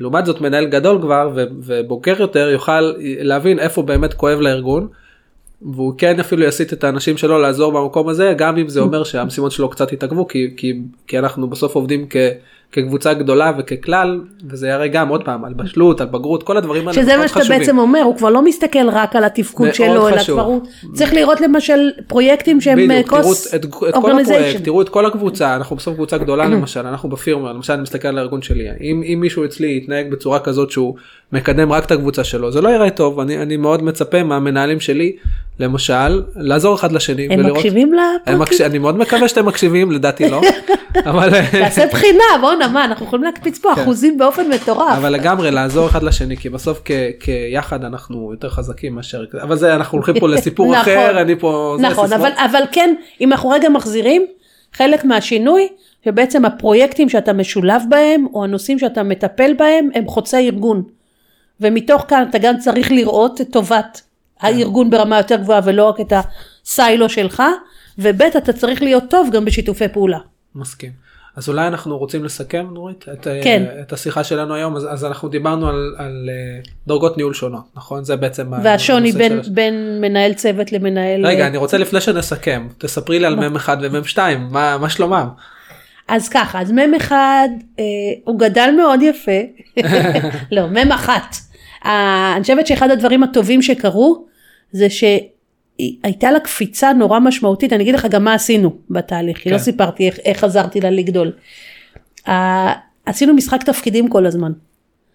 לעומת 0.00 0.26
זאת 0.26 0.40
מנהל 0.40 0.64
גדול 0.64 1.02
כבר 1.02 1.30
ובוגר 1.34 2.20
יותר 2.20 2.48
יוכל 2.48 2.92
להבין 3.00 3.58
איפה 3.58 3.82
באמת 3.82 4.14
כואב 4.14 4.40
לארגון. 4.40 4.88
והוא 5.62 5.94
כן 5.98 6.20
אפילו 6.20 6.44
יסיט 6.44 6.72
את 6.72 6.84
האנשים 6.84 7.16
שלו 7.16 7.38
לעזור 7.38 7.72
במקום 7.72 8.08
הזה 8.08 8.34
גם 8.36 8.56
אם 8.56 8.68
זה 8.68 8.80
אומר 8.80 9.04
שהמשימות 9.04 9.52
שלו 9.52 9.68
קצת 9.68 9.92
יתעכבו 9.92 10.28
כי, 10.28 10.54
כי, 10.56 10.80
כי 11.06 11.18
אנחנו 11.18 11.50
בסוף 11.50 11.74
עובדים 11.74 12.06
כ, 12.10 12.16
כקבוצה 12.72 13.14
גדולה 13.14 13.52
וככלל 13.58 14.20
וזה 14.48 14.68
יראה 14.68 14.88
גם 14.88 15.08
עוד 15.08 15.24
פעם 15.24 15.44
על 15.44 15.54
בשלות 15.54 16.00
על 16.00 16.06
בגרות 16.06 16.42
כל 16.42 16.56
הדברים 16.56 16.88
האלה 16.88 17.02
שזה 17.02 17.16
מה 17.16 17.28
שאתה 17.28 17.40
חשובים. 17.40 17.58
בעצם 17.58 17.78
אומר, 17.78 18.02
הוא 18.02 18.16
כבר 18.16 18.30
לא 18.30 18.44
מסתכל 18.44 18.90
רק 18.90 19.16
על 19.16 19.24
התפקוד 19.24 19.74
שלו, 19.74 20.08
אלא. 20.08 20.22
כבר 20.22 20.42
הוא 20.42 20.60
צריך 20.92 21.12
לראות 21.12 21.40
למשל 21.40 21.90
פרויקטים 22.06 22.60
שהם 22.60 22.78
בדיוק, 22.78 23.08
תראו 23.08 23.22
קוס 23.22 23.46
את, 23.46 23.54
את, 23.54 23.64
את 23.64 23.70
כל 23.70 23.88
הפרויקט, 23.88 23.96
אורגניזיישן. 23.96 24.58
תראו 24.58 24.82
את 24.82 24.88
כל 24.88 25.06
הקבוצה, 25.06 25.56
אנחנו 25.56 25.76
בסוף 25.76 25.94
קבוצה 25.94 26.18
גדולה 26.18 26.48
למשל, 26.54 26.86
אנחנו 26.86 27.08
בפירמה, 27.08 27.52
למשל 27.52 27.72
אני 27.72 27.82
מסתכל 27.82 28.08
על 28.08 28.18
הארגון 28.18 28.42
שלי, 28.42 28.68
אם, 28.80 29.02
אם 29.12 29.18
מישהו 29.20 29.44
אצלי 29.44 29.76
יתנהג 29.76 30.10
בצורה 30.10 30.40
כזאת 30.40 30.70
שהוא 30.70 30.94
מקדם 31.32 31.72
רק 31.72 31.84
את 31.84 31.90
הקבוצה 31.90 32.24
שלו, 32.24 32.52
זה 32.52 32.60
לא 32.60 32.68
יראה 32.68 32.90
טוב, 32.90 33.20
אני, 33.20 33.42
אני 33.42 33.56
מאוד 33.56 33.82
מצפה 33.82 34.22
מהמנהלים 34.22 34.80
שלי, 34.80 35.16
למשל, 35.60 36.22
לעזור 36.36 36.74
אחד 36.74 36.92
לשני, 36.92 37.28
הם 37.30 37.46
מקשיבים 37.46 37.94
הם 37.94 37.94
לפרקים? 37.94 38.38
מקש... 38.38 38.60
אני 38.60 38.78
מאוד 38.78 38.96
מקווה 38.96 39.28
שאתם 39.28 39.46
מקשיבים, 39.46 39.92
לדעתי 39.92 40.30
לא, 40.30 40.40
אבל, 41.10 41.30
תעשה 41.50 41.86
בחינה, 41.86 42.24
בואנה 42.40 42.68
מה, 42.68 42.84
אנחנו 42.84 43.06
יכולים 43.06 43.24
להקפיץ 43.24 43.58
פה 43.58 43.72
כן. 43.74 43.82
אחוזים 43.82 44.18
באופן 44.18 44.48
מטורף. 44.48 44.98
אבל 44.98 45.12
לגמרי 45.12 45.50
לעזור 45.50 45.86
אחד 45.86 46.02
לשני, 46.02 46.36
כי 46.36 46.48
בסוף 46.48 46.80
כ, 46.84 46.90
כיחד 47.20 47.84
אנחנו 47.84 48.30
יותר 48.32 48.48
חזקים 48.48 48.94
מאשר, 48.94 49.24
אבל 49.42 49.56
זה 49.56 49.74
אנחנו 49.74 49.98
הולכים 49.98 50.20
פה 50.20 50.28
לסיפור 50.28 50.66
נכון. 50.72 50.80
אחר, 50.80 51.20
אני 51.20 51.38
פה, 51.38 51.76
נכון. 51.80 52.12
אבל, 52.12 52.30
אבל 52.36 52.62
כן, 52.72 52.94
אם 53.20 53.32
אנחנו 53.32 53.48
רגע 53.48 53.68
מחזירים, 53.68 54.26
חלק 54.72 55.04
מהשינוי, 55.04 55.68
שבעצם 56.04 56.44
הפרויקטים 56.44 57.08
שאתה 57.08 57.32
משולב 57.32 57.82
בהם, 57.88 58.26
או 58.34 58.44
הנושאים 58.44 58.78
שאתה 58.78 59.02
מטפל 59.02 59.54
בהם, 59.54 59.88
הם 59.94 60.06
חוצי 60.06 60.36
ארגון. 60.36 60.82
ומתוך 61.60 62.04
כאן 62.08 62.26
אתה 62.30 62.38
גם 62.38 62.58
צריך 62.58 62.90
לראות 62.92 63.40
את 63.40 63.46
טובת 63.50 64.07
הארגון 64.40 64.90
ברמה 64.90 65.16
יותר 65.16 65.36
גבוהה, 65.36 65.60
ולא 65.64 65.88
רק 65.88 66.00
את 66.00 66.12
הסיילו 66.12 67.08
שלך, 67.08 67.42
וב' 67.98 68.22
אתה 68.22 68.52
צריך 68.52 68.82
להיות 68.82 69.04
טוב 69.10 69.28
גם 69.32 69.44
בשיתופי 69.44 69.88
פעולה. 69.88 70.18
מסכים. 70.54 71.08
אז 71.38 71.48
אולי 71.48 71.66
אנחנו 71.66 71.98
רוצים 71.98 72.24
לסכם 72.24 72.66
נורית 72.72 73.04
את, 73.12 73.26
אה, 73.26 73.40
כן. 73.44 73.64
את 73.80 73.92
השיחה 73.92 74.24
שלנו 74.24 74.54
היום 74.54 74.76
אז, 74.76 74.86
אז 74.90 75.04
אנחנו 75.04 75.28
דיברנו 75.28 75.68
על, 75.68 75.94
על 75.98 76.30
אה, 76.32 76.60
דרגות 76.86 77.16
ניהול 77.16 77.34
שונות 77.34 77.64
נכון 77.76 78.04
זה 78.04 78.16
בעצם 78.16 78.52
והשוני 78.62 79.12
בין, 79.12 79.42
של 79.42 79.50
בין 79.50 80.00
מנהל 80.00 80.34
צוות 80.34 80.72
למנהל... 80.72 81.26
רגע 81.26 81.46
אני 81.46 81.56
רוצה 81.56 81.78
לפני 81.78 82.00
שנסכם 82.00 82.68
תספרי 82.78 83.18
לי 83.18 83.26
על 83.26 83.36
מ"ם 83.36 83.56
1 83.56 83.78
ומ"ם 83.82 84.04
2 84.04 84.48
מה, 84.50 84.78
מה 84.78 84.90
שלומם. 84.90 85.28
אז 86.08 86.28
ככה, 86.28 86.60
אז 86.60 86.72
מ"ם 86.72 86.94
אחד, 86.96 87.48
אה, 87.78 87.84
הוא 88.24 88.38
גדל 88.38 88.70
מאוד 88.76 89.00
יפה, 89.02 89.40
לא, 90.52 90.66
מ"ם 90.66 90.92
אחת. 90.92 91.36
אה, 91.84 92.32
אני 92.34 92.42
חושבת 92.42 92.66
שאחד 92.66 92.90
הדברים 92.90 93.22
הטובים 93.22 93.62
שקרו, 93.62 94.26
זה 94.72 94.86
שהייתה 94.90 96.30
לה 96.30 96.40
קפיצה 96.40 96.92
נורא 96.92 97.20
משמעותית, 97.20 97.72
אני 97.72 97.82
אגיד 97.82 97.94
לך 97.94 98.06
גם 98.06 98.24
מה 98.24 98.34
עשינו 98.34 98.76
בתהליך, 98.90 99.46
לא 99.46 99.52
כן. 99.52 99.58
סיפרתי 99.58 100.06
איך, 100.06 100.18
איך 100.24 100.44
עזרתי 100.44 100.80
לה 100.80 100.90
לגדול. 100.90 101.32
אה, 102.28 102.72
עשינו 103.06 103.34
משחק 103.34 103.62
תפקידים 103.62 104.08
כל 104.08 104.26
הזמן, 104.26 104.52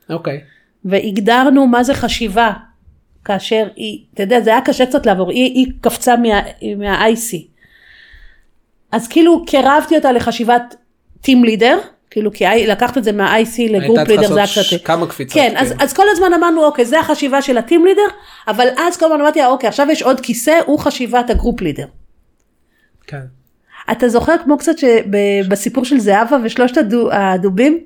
אוקיי. 0.10 0.42
והגדרנו 0.86 1.68
מה 1.68 1.84
זה 1.84 1.94
חשיבה, 1.94 2.54
כאשר 3.26 3.68
היא, 3.76 4.04
אתה 4.14 4.24
יודע, 4.24 4.42
זה 4.42 4.50
היה 4.50 4.62
קשה 4.62 4.86
קצת 4.86 5.06
לעבור, 5.06 5.32
היא, 5.32 5.54
היא 5.54 5.68
קפצה 5.82 6.16
מה, 6.16 6.42
מה-IC. 6.78 7.38
אז 8.92 9.08
כאילו 9.08 9.46
קירבתי 9.46 9.96
אותה 9.96 10.12
לחשיבת 10.12 10.76
טים 11.22 11.44
לידר, 11.44 11.78
כאילו 12.14 12.34
כי 12.34 12.46
לקחת 12.68 12.98
את 12.98 13.04
זה 13.04 13.12
מה-IC 13.12 13.60
לגרופ 13.70 13.98
הייתה 13.98 14.12
לידר 14.12 14.22
צריכה 14.22 14.28
זה 14.28 14.34
היה 14.34 14.42
לעשות 14.42 14.66
קצת... 14.66 14.80
ש- 14.80 14.84
כמה 14.84 15.08
קפיצות. 15.08 15.34
כן, 15.34 15.54
אז, 15.58 15.74
אז 15.80 15.94
כל 15.94 16.04
הזמן 16.12 16.34
אמרנו 16.34 16.66
אוקיי 16.66 16.86
זה 16.86 17.00
החשיבה 17.00 17.42
של 17.42 17.58
הטים 17.58 17.86
לידר, 17.86 18.02
אבל 18.48 18.68
אז 18.88 18.98
כל 18.98 19.06
הזמן 19.06 19.22
אמרתי 19.22 19.46
אוקיי 19.46 19.68
עכשיו 19.70 19.88
יש 19.92 20.02
עוד 20.02 20.20
כיסא, 20.20 20.60
הוא 20.66 20.80
חשיבת 20.80 21.30
הגרופ 21.30 21.62
לידר. 21.62 21.86
כן. 23.08 23.22
אתה 23.92 24.10
זוכר 24.10 24.36
כמו 24.44 24.58
קצת 24.58 24.72
שבסיפור 24.78 25.86
של 25.86 26.00
זהבה 26.00 26.38
ושלושת 26.44 26.78
הדו, 26.78 27.10
הדובים? 27.12 27.80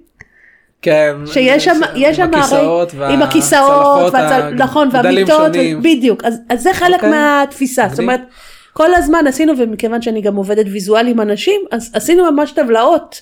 כן. 0.81 1.13
שיש 1.25 1.65
שם, 1.65 1.79
יש 1.95 2.17
שם 2.17 2.33
הכיסאות 2.33 2.93
הרי, 2.93 3.13
עם 3.13 3.21
הכיסאות, 3.21 4.13
והצל, 4.13 4.49
נכון, 4.49 4.89
והמיטות, 4.91 5.53
שונים. 5.53 5.81
בדיוק, 5.81 6.23
אז, 6.23 6.39
אז 6.49 6.61
זה 6.63 6.73
חלק 6.73 6.95
אוקיי. 6.95 7.09
מהתפיסה, 7.09 7.87
זאת 7.89 7.99
מגניב. 7.99 8.09
אומרת, 8.09 8.21
כל 8.73 8.95
הזמן 8.95 9.27
עשינו, 9.27 9.53
ומכיוון 9.57 10.01
שאני 10.01 10.21
גם 10.21 10.35
עובדת 10.35 10.65
ויזואלי 10.71 11.11
עם 11.11 11.21
אנשים, 11.21 11.61
אז 11.71 11.91
עשינו 11.93 12.31
ממש 12.31 12.51
טבלאות, 12.51 13.21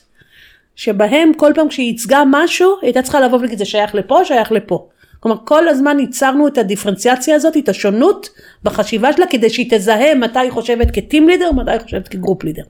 שבהם 0.76 1.32
כל 1.38 1.52
פעם 1.56 1.68
כשהיא 1.70 1.88
ייצגה 1.88 2.24
משהו, 2.32 2.70
היא 2.82 2.88
הייתה 2.88 3.02
צריכה 3.02 3.20
לבוא 3.20 3.38
ולהגיד 3.38 3.58
זה 3.58 3.66
שייך 3.66 3.96
לפה, 3.96 4.22
שייך 4.26 4.52
לפה. 4.52 4.88
כלומר, 5.20 5.38
כל 5.46 5.68
הזמן 5.68 6.00
ייצרנו 6.00 6.48
את 6.48 6.58
הדיפרנציאציה 6.58 7.36
הזאת, 7.36 7.58
את 7.58 7.70
השונות 7.70 8.30
בחשיבה 8.64 9.14
שלה, 9.14 9.26
כדי 9.30 9.50
שהיא 9.50 9.68
תזהה 9.70 10.16
מתי 10.16 10.40
היא 10.40 10.52
חושבת 10.52 10.88
כטים 10.94 11.30
לידר, 11.30 11.52
מתי 11.52 11.72
היא 11.72 11.80
חושבת 11.80 12.08
כגרופ 12.08 12.44
לידר. 12.44 12.64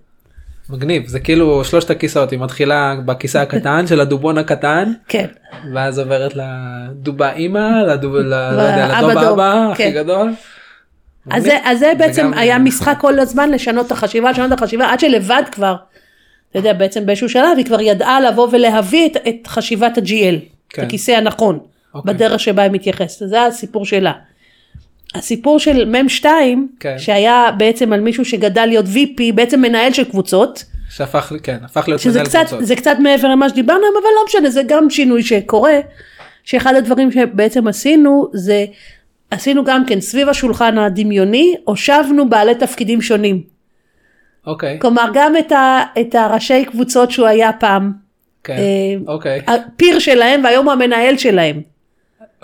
מגניב 0.69 1.07
זה 1.07 1.19
כאילו 1.19 1.63
שלושת 1.63 1.89
הכיסאות 1.89 2.31
היא 2.31 2.39
מתחילה 2.39 2.95
בכיסא 3.05 3.37
הקטן 3.37 3.87
של 3.87 3.99
הדובון 3.99 4.37
הקטן 4.37 4.93
כן. 5.07 5.25
ואז 5.73 5.99
עוברת 5.99 6.33
לדובה 6.35 7.33
אימא 7.33 7.69
לדוב, 7.87 8.15
ל- 8.15 8.21
לא 8.29 8.61
יודע, 8.61 8.97
לדוב 8.97 9.11
דוב, 9.11 9.23
אבא 9.23 9.71
הכי 9.71 9.83
כן. 9.83 9.91
גדול. 9.95 10.33
אז 11.31 11.43
זה, 11.43 11.57
אז 11.63 11.79
זה 11.79 11.91
בעצם 11.97 12.31
היה 12.35 12.59
משחק 12.59 12.97
כל 12.99 13.19
הזמן 13.19 13.49
לשנות 13.49 13.87
את 13.87 13.91
החשיבה, 13.91 14.31
לשנות 14.31 14.53
את 14.53 14.57
החשיבה, 14.57 14.91
עד 14.91 14.99
שלבד 14.99 15.43
כבר, 15.51 15.75
אתה 16.55 16.67
יודע, 16.67 16.73
בעצם 16.73 17.05
באיזשהו 17.05 17.29
שלב 17.29 17.57
היא 17.57 17.65
כבר 17.65 17.81
ידעה 17.81 18.21
לבוא 18.21 18.47
ולהביא 18.51 19.05
את, 19.05 19.17
את 19.27 19.47
חשיבת 19.47 19.97
ה-GL, 19.97 20.39
כן. 20.69 20.81
את 20.81 20.87
הכיסא 20.87 21.11
הנכון, 21.11 21.59
אוקיי. 21.93 22.13
בדרך 22.13 22.39
שבה 22.39 22.63
היא 22.63 22.71
מתייחסת, 22.71 23.27
זה 23.27 23.45
הסיפור 23.45 23.85
שלה. 23.85 24.11
הסיפור 25.15 25.59
של 25.59 25.85
מ"ם 25.85 26.09
2, 26.09 26.67
כן. 26.79 26.95
שהיה 26.99 27.51
בעצם 27.57 27.93
על 27.93 27.99
מישהו 27.99 28.25
שגדל 28.25 28.65
להיות 28.65 28.85
VP, 28.85 29.33
בעצם 29.35 29.61
מנהל 29.61 29.93
של 29.93 30.03
קבוצות, 30.03 30.63
שהפך 30.89 31.33
כן 31.43 31.57
הפך 31.63 31.87
להיות 31.87 32.05
מנהל 32.05 32.25
קצת, 32.25 32.39
קבוצות. 32.39 32.65
זה 32.65 32.75
קצת 32.75 32.97
מעבר 32.99 33.27
למה 33.27 33.49
שדיברנו 33.49 33.81
היום, 33.83 33.95
אבל 34.01 34.09
לא 34.15 34.25
משנה, 34.27 34.49
זה 34.49 34.61
גם 34.67 34.89
שינוי 34.89 35.23
שקורה, 35.23 35.79
שאחד 36.43 36.75
הדברים 36.75 37.11
שבעצם 37.11 37.67
עשינו, 37.67 38.27
זה 38.33 38.65
עשינו 39.31 39.63
גם 39.63 39.85
כן 39.85 40.01
סביב 40.01 40.29
השולחן 40.29 40.77
הדמיוני, 40.77 41.55
הושבנו 41.63 42.29
בעלי 42.29 42.55
תפקידים 42.55 43.01
שונים. 43.01 43.54
אוקיי. 44.47 44.79
כלומר, 44.79 45.05
גם 45.13 45.37
את, 45.37 45.51
ה, 45.51 45.83
את 46.01 46.15
הראשי 46.15 46.65
קבוצות 46.65 47.11
שהוא 47.11 47.27
היה 47.27 47.53
פעם, 47.53 47.91
כן 48.43 48.53
אה, 48.53 49.13
אוקיי. 49.13 49.41
הפיר 49.47 49.99
שלהם 49.99 50.43
והיום 50.43 50.65
הוא 50.65 50.73
המנהל 50.73 51.17
שלהם. 51.17 51.61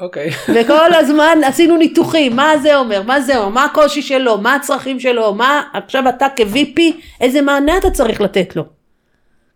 אוקיי. 0.01 0.29
וכל 0.55 0.93
הזמן 0.93 1.37
עשינו 1.45 1.77
ניתוחים, 1.77 2.35
מה 2.35 2.57
זה 2.61 2.75
אומר, 2.75 3.01
מה 3.01 3.21
זה 3.21 3.37
אומר, 3.37 3.49
מה 3.49 3.65
הקושי 3.65 4.01
שלו, 4.01 4.37
מה 4.37 4.55
הצרכים 4.55 4.99
שלו, 4.99 5.33
מה 5.33 5.61
עכשיו 5.73 6.09
אתה 6.09 6.27
כ-VP, 6.35 6.81
איזה 7.21 7.41
מענה 7.41 7.77
אתה 7.77 7.89
צריך 7.89 8.21
לתת 8.21 8.55
לו. 8.55 8.63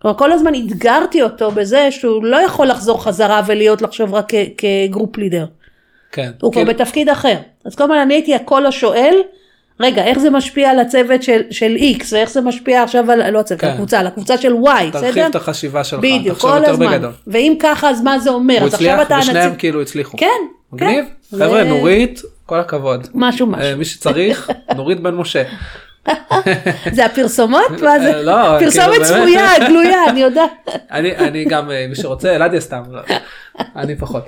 כלומר, 0.01 0.17
כל 0.17 0.31
הזמן 0.31 0.55
אתגרתי 0.55 1.21
אותו 1.21 1.51
בזה 1.51 1.91
שהוא 1.91 2.25
לא 2.25 2.37
יכול 2.37 2.67
לחזור 2.67 3.03
חזרה 3.03 3.41
ולהיות 3.45 3.81
לחשוב 3.81 4.13
רק 4.13 4.27
כגרופ 4.57 5.17
לידר. 5.17 5.45
כן 6.11 6.31
הוא 6.41 6.51
כבר 6.51 6.65
כאילו, 6.65 6.79
בתפקיד 6.79 7.09
אחר. 7.09 7.37
אז 7.65 7.75
כל 7.75 7.83
הזמן 7.83 7.97
אני 7.97 8.13
הייתי 8.13 8.35
הקול 8.35 8.65
השואל, 8.65 9.15
רגע, 9.79 10.03
איך 10.03 10.19
זה 10.19 10.29
משפיע 10.29 10.69
על 10.69 10.79
הצוות 10.79 11.23
של, 11.23 11.41
של 11.51 11.75
X, 11.99 12.03
ואיך 12.11 12.29
זה 12.29 12.41
משפיע 12.41 12.83
עכשיו 12.83 13.11
על, 13.11 13.29
לא 13.29 13.39
הצוות, 13.39 13.61
כן. 13.61 13.67
על 13.67 13.73
הקבוצה, 13.73 13.99
על 13.99 14.07
הקבוצה 14.07 14.37
של 14.37 14.53
Y, 14.53 14.91
תרחיב 14.91 15.09
בסדר? 15.11 15.27
את 15.27 15.35
החשיבה 15.35 15.83
שלך 15.83 15.99
בדיוק, 15.99 16.35
תחשוב 16.35 16.51
כל 16.51 16.57
יותר 16.57 16.71
הזמן. 16.71 16.91
בגדול. 16.91 17.11
ואם 17.27 17.55
ככה, 17.59 17.89
אז 17.89 18.01
מה 18.01 18.19
זה 18.19 18.29
אומר? 18.29 18.57
הוא 18.59 18.67
הצליח 18.67 18.99
ושניהם 19.19 19.37
הנציג... 19.45 19.59
כאילו 19.59 19.81
הצליחו. 19.81 20.17
כן, 20.17 20.27
מגניב 20.73 21.05
כן. 21.31 21.37
חבר'ה 21.37 21.63
זה- 21.63 21.69
נורית 21.69 22.21
כל 22.45 22.59
הכבוד. 22.59 23.07
משהו 23.13 23.47
משהו. 23.47 23.63
אה, 23.65 23.75
מי 23.75 23.85
שצריך 23.85 24.49
נורית 24.77 24.99
בן 24.99 25.13
משה. 25.15 25.43
זה 26.91 27.05
הפרסומות? 27.05 27.69
מה 27.81 27.99
זה? 27.99 28.13
אה, 28.13 28.21
לא, 28.21 28.59
פרסומת 28.59 28.85
כאילו, 28.89 29.03
באמת. 29.05 29.05
צפויה, 29.05 29.67
גלויה, 29.69 30.05
אני 30.09 30.19
יודעת. 30.19 30.51
אני 30.91 31.15
אני 31.17 31.45
גם 31.45 31.71
אה, 31.71 31.85
מי 31.89 31.95
שרוצה 31.95 32.35
אלעדיה 32.35 32.61
סתם 32.61 32.81
לא, 32.91 33.01
אני 33.75 33.95
פחות. 33.95 34.25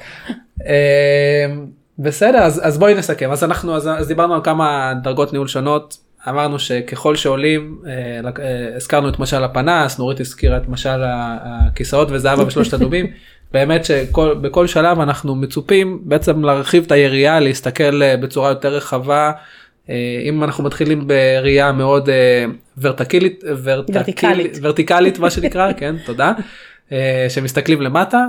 בסדר 1.99 2.37
אז 2.37 2.61
אז 2.63 2.77
בואי 2.77 2.93
נסכם 2.93 3.31
אז 3.31 3.43
אנחנו 3.43 3.75
אז, 3.75 3.87
אז 3.87 4.07
דיברנו 4.07 4.33
על 4.35 4.41
כמה 4.43 4.93
דרגות 5.03 5.33
ניהול 5.33 5.47
שונות 5.47 5.97
אמרנו 6.29 6.59
שככל 6.59 7.15
שעולים 7.15 7.77
אה, 7.87 7.91
אה, 8.39 8.75
הזכרנו 8.75 9.09
את 9.09 9.19
משל 9.19 9.43
הפנס 9.43 9.99
נורית 9.99 10.19
הזכירה 10.19 10.57
את 10.57 10.69
משל 10.69 10.99
הכיסאות 11.03 12.07
וזהבה 12.11 12.47
ושלושת 12.47 12.73
הדובים 12.73 13.07
באמת 13.51 13.85
שבכל 13.85 14.67
שלב 14.67 14.99
אנחנו 14.99 15.35
מצופים 15.35 15.99
בעצם 16.03 16.43
להרחיב 16.43 16.83
את 16.85 16.91
היריעה 16.91 17.39
להסתכל 17.39 18.03
אה, 18.03 18.17
בצורה 18.17 18.49
יותר 18.49 18.73
רחבה. 18.75 19.31
אה, 19.89 19.95
אם 20.23 20.43
אנחנו 20.43 20.63
מתחילים 20.63 21.07
בראייה 21.07 21.71
מאוד 21.71 22.09
אה, 22.09 22.45
ורטקילית 22.77 23.43
ורטיקלית. 23.63 24.57
ורטיקלית 24.61 25.19
מה 25.19 25.29
שנקרא 25.29 25.73
כן 25.73 25.95
תודה 26.05 26.33
שמסתכלים 27.33 27.81
למטה 27.81 28.25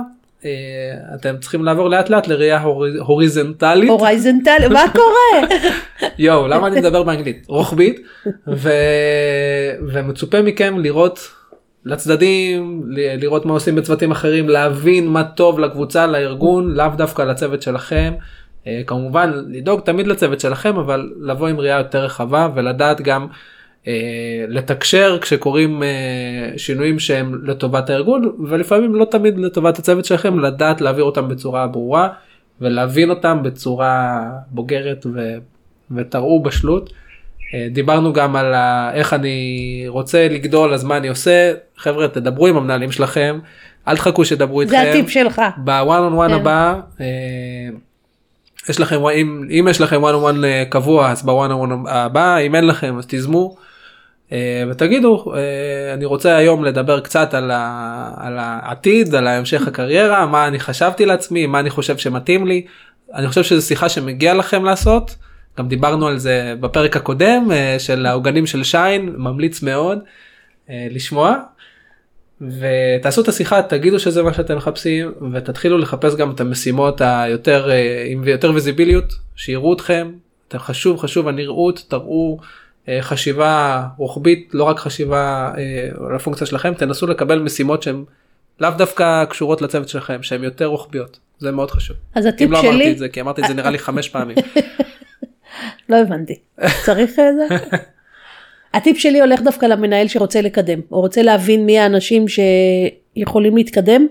אתם 1.15 1.35
צריכים 1.41 1.65
לעבור 1.65 1.89
לאט 1.89 2.09
לאט 2.09 2.27
לראייה 2.27 2.61
הורי- 2.61 2.97
הוריזנטלית 2.99 3.89
הורייזנטל, 3.89 4.57
מה 4.73 4.83
קורה? 4.95 5.55
יואו 6.17 6.47
למה 6.47 6.67
אני 6.67 6.79
מדבר 6.79 7.03
באנגלית 7.03 7.45
רוחבית 7.47 8.01
ו... 8.47 8.69
ומצופה 9.93 10.41
מכם 10.41 10.79
לראות 10.79 11.19
לצדדים 11.85 12.83
ל- 12.87 13.21
לראות 13.21 13.45
מה 13.45 13.53
עושים 13.53 13.75
בצוותים 13.75 14.11
אחרים 14.11 14.49
להבין 14.49 15.07
מה 15.07 15.23
טוב 15.23 15.59
לקבוצה 15.59 16.07
לארגון 16.07 16.71
לאו 16.75 16.87
דווקא 16.97 17.21
לצוות 17.21 17.61
שלכם. 17.61 18.13
אה, 18.67 18.81
כמובן 18.87 19.31
לדאוג 19.47 19.79
תמיד 19.81 20.07
לצוות 20.07 20.39
שלכם 20.39 20.77
אבל 20.77 21.09
לבוא 21.21 21.47
עם 21.47 21.59
ראייה 21.59 21.77
יותר 21.77 22.03
רחבה 22.05 22.49
ולדעת 22.55 23.01
גם 23.01 23.21
אה, 23.23 23.27
לתקשר 24.47 25.17
כשקורים 25.21 25.83
אה, 25.83 25.87
שינויים 26.57 26.99
שהם 26.99 27.45
לטובת 27.45 27.89
הארגון 27.89 28.31
ולפעמים 28.49 28.95
לא 28.95 29.05
תמיד 29.05 29.37
לטובת 29.37 29.79
הצוות 29.79 30.05
שלכם 30.05 30.39
לדעת 30.39 30.81
להעביר 30.81 31.03
אותם 31.03 31.27
בצורה 31.27 31.67
ברורה 31.67 32.09
ולהבין 32.61 33.09
אותם 33.09 33.39
בצורה 33.43 34.23
בוגרת 34.47 35.05
ו... 35.13 35.37
ותראו 35.95 36.43
בשלות. 36.43 36.93
אה, 37.53 37.67
דיברנו 37.71 38.13
גם 38.13 38.35
על 38.35 38.53
ה... 38.53 38.91
איך 38.93 39.13
אני 39.13 39.83
רוצה 39.87 40.27
לגדול 40.27 40.73
אז 40.73 40.83
מה 40.83 40.97
אני 40.97 41.07
עושה 41.07 41.53
חבר'ה 41.77 42.07
תדברו 42.07 42.47
עם 42.47 42.57
המנהלים 42.57 42.91
שלכם 42.91 43.39
אל 43.87 43.95
תחכו 43.95 44.25
שידברו 44.25 44.61
איתכם. 44.61 44.75
זה 44.75 44.89
הטיפ 44.89 45.09
שלך. 45.09 45.41
בוואן 45.57 46.03
און 46.03 46.13
וואן. 46.13 46.31
הבא 46.31 46.79
אה, 47.01 47.05
יש 48.69 48.79
לכם 48.79 49.05
אם, 49.05 49.47
אם 49.49 49.67
יש 49.69 49.81
לכם 49.81 50.01
וואן 50.01 50.13
און 50.13 50.23
וואן 50.23 50.65
קבוע 50.69 51.11
אז 51.11 51.23
בוואן 51.23 51.51
און 51.51 51.71
וואן 51.71 51.95
הבא 51.95 52.37
אם 52.37 52.55
אין 52.55 52.67
לכם 52.67 52.97
אז 52.97 53.05
תיזמו 53.05 53.55
אה, 53.57 53.68
ותגידו 54.69 55.33
אה, 55.35 55.93
אני 55.93 56.05
רוצה 56.05 56.35
היום 56.35 56.65
לדבר 56.65 56.99
קצת 56.99 57.33
על, 57.33 57.51
ה, 57.51 58.11
על 58.17 58.37
העתיד 58.39 59.15
על 59.15 59.27
המשך 59.27 59.67
הקריירה 59.67 60.25
מה 60.25 60.47
אני 60.47 60.59
חשבתי 60.59 61.05
לעצמי 61.05 61.45
מה 61.45 61.59
אני 61.59 61.69
חושב 61.69 61.97
שמתאים 61.97 62.47
לי. 62.47 62.65
אני 63.13 63.27
חושב 63.27 63.43
שזו 63.43 63.67
שיחה 63.67 63.89
שמגיע 63.89 64.33
לכם 64.33 64.63
לעשות. 64.63 65.15
גם 65.57 65.67
דיברנו 65.67 66.07
על 66.07 66.17
זה 66.17 66.53
בפרק 66.59 66.95
הקודם 66.95 67.47
אה, 67.51 67.75
של 67.79 68.05
העוגנים 68.05 68.45
של 68.45 68.63
שיין 68.63 69.13
ממליץ 69.17 69.61
מאוד 69.61 69.99
אה, 70.69 70.87
לשמוע. 70.91 71.37
ותעשו 72.41 73.21
את 73.21 73.27
השיחה 73.27 73.61
תגידו 73.61 73.99
שזה 73.99 74.23
מה 74.23 74.33
שאתם 74.33 74.57
מחפשים 74.57 75.11
ותתחילו 75.33 75.77
לחפש 75.77 76.15
גם 76.15 76.31
את 76.31 76.41
המשימות 76.41 77.01
היותר 77.01 77.71
אה, 77.71 78.05
עם 78.07 78.27
יותר 78.27 78.51
ויזיביליות 78.51 79.13
שיראו 79.35 79.73
אתכם. 79.73 80.11
אתם 80.47 80.59
חשוב 80.59 80.99
חשוב 80.99 81.27
הנראות 81.27 81.85
תראו 81.87 82.37
אה, 82.41 82.47
חשיבה 83.01 83.83
רוחבית, 83.97 84.49
לא 84.53 84.63
רק 84.63 84.79
חשיבה 84.79 85.51
אה, 85.57 85.89
על 86.09 86.15
הפונקציה 86.15 86.47
שלכם, 86.47 86.73
תנסו 86.73 87.07
לקבל 87.07 87.39
משימות 87.39 87.83
שהן 87.83 88.03
לאו 88.59 88.69
דווקא 88.77 89.25
קשורות 89.25 89.61
לצוות 89.61 89.89
שלכם, 89.89 90.23
שהן 90.23 90.43
יותר 90.43 90.65
רוחביות, 90.65 91.19
זה 91.39 91.51
מאוד 91.51 91.71
חשוב. 91.71 91.97
אז 92.15 92.25
הטיפ 92.25 92.47
אם 92.47 92.51
לא 92.51 92.61
שלי, 92.61 92.69
אמרתי 92.69 92.91
את 92.91 92.97
זה, 92.97 93.09
כי 93.09 93.21
אמרתי 93.21 93.41
את 93.41 93.47
זה 93.47 93.53
נראה 93.53 93.69
לי 93.69 93.79
חמש 93.79 94.09
פעמים. 94.09 94.37
לא 95.89 95.95
הבנתי, 95.95 96.39
צריך 96.85 97.11
את 97.11 97.33
זה? 97.35 97.55
הטיפ 98.73 98.97
שלי 98.97 99.21
הולך 99.21 99.41
דווקא 99.41 99.65
למנהל 99.65 100.07
שרוצה 100.07 100.41
לקדם, 100.41 100.79
או 100.91 100.99
רוצה 101.01 101.21
להבין 101.21 101.65
מי 101.65 101.79
האנשים 101.79 102.25
שיכולים 102.27 103.57
להתקדם. 103.57 104.07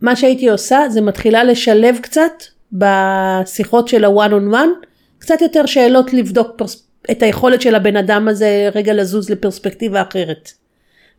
מה 0.00 0.16
שהייתי 0.16 0.48
עושה 0.48 0.78
זה 0.88 1.00
מתחילה 1.00 1.44
לשלב 1.44 1.98
קצת 2.02 2.32
בשיחות 2.72 3.88
של 3.88 4.04
ה-one 4.04 4.30
on 4.30 4.54
one, 4.54 4.86
קצת 5.18 5.40
יותר 5.42 5.66
שאלות 5.66 6.12
לבדוק 6.12 6.48
פרס... 6.56 6.89
את 7.10 7.22
היכולת 7.22 7.62
של 7.62 7.74
הבן 7.74 7.96
אדם 7.96 8.28
הזה 8.28 8.70
רגע 8.74 8.92
לזוז 8.94 9.30
לפרספקטיבה 9.30 10.02
אחרת, 10.02 10.52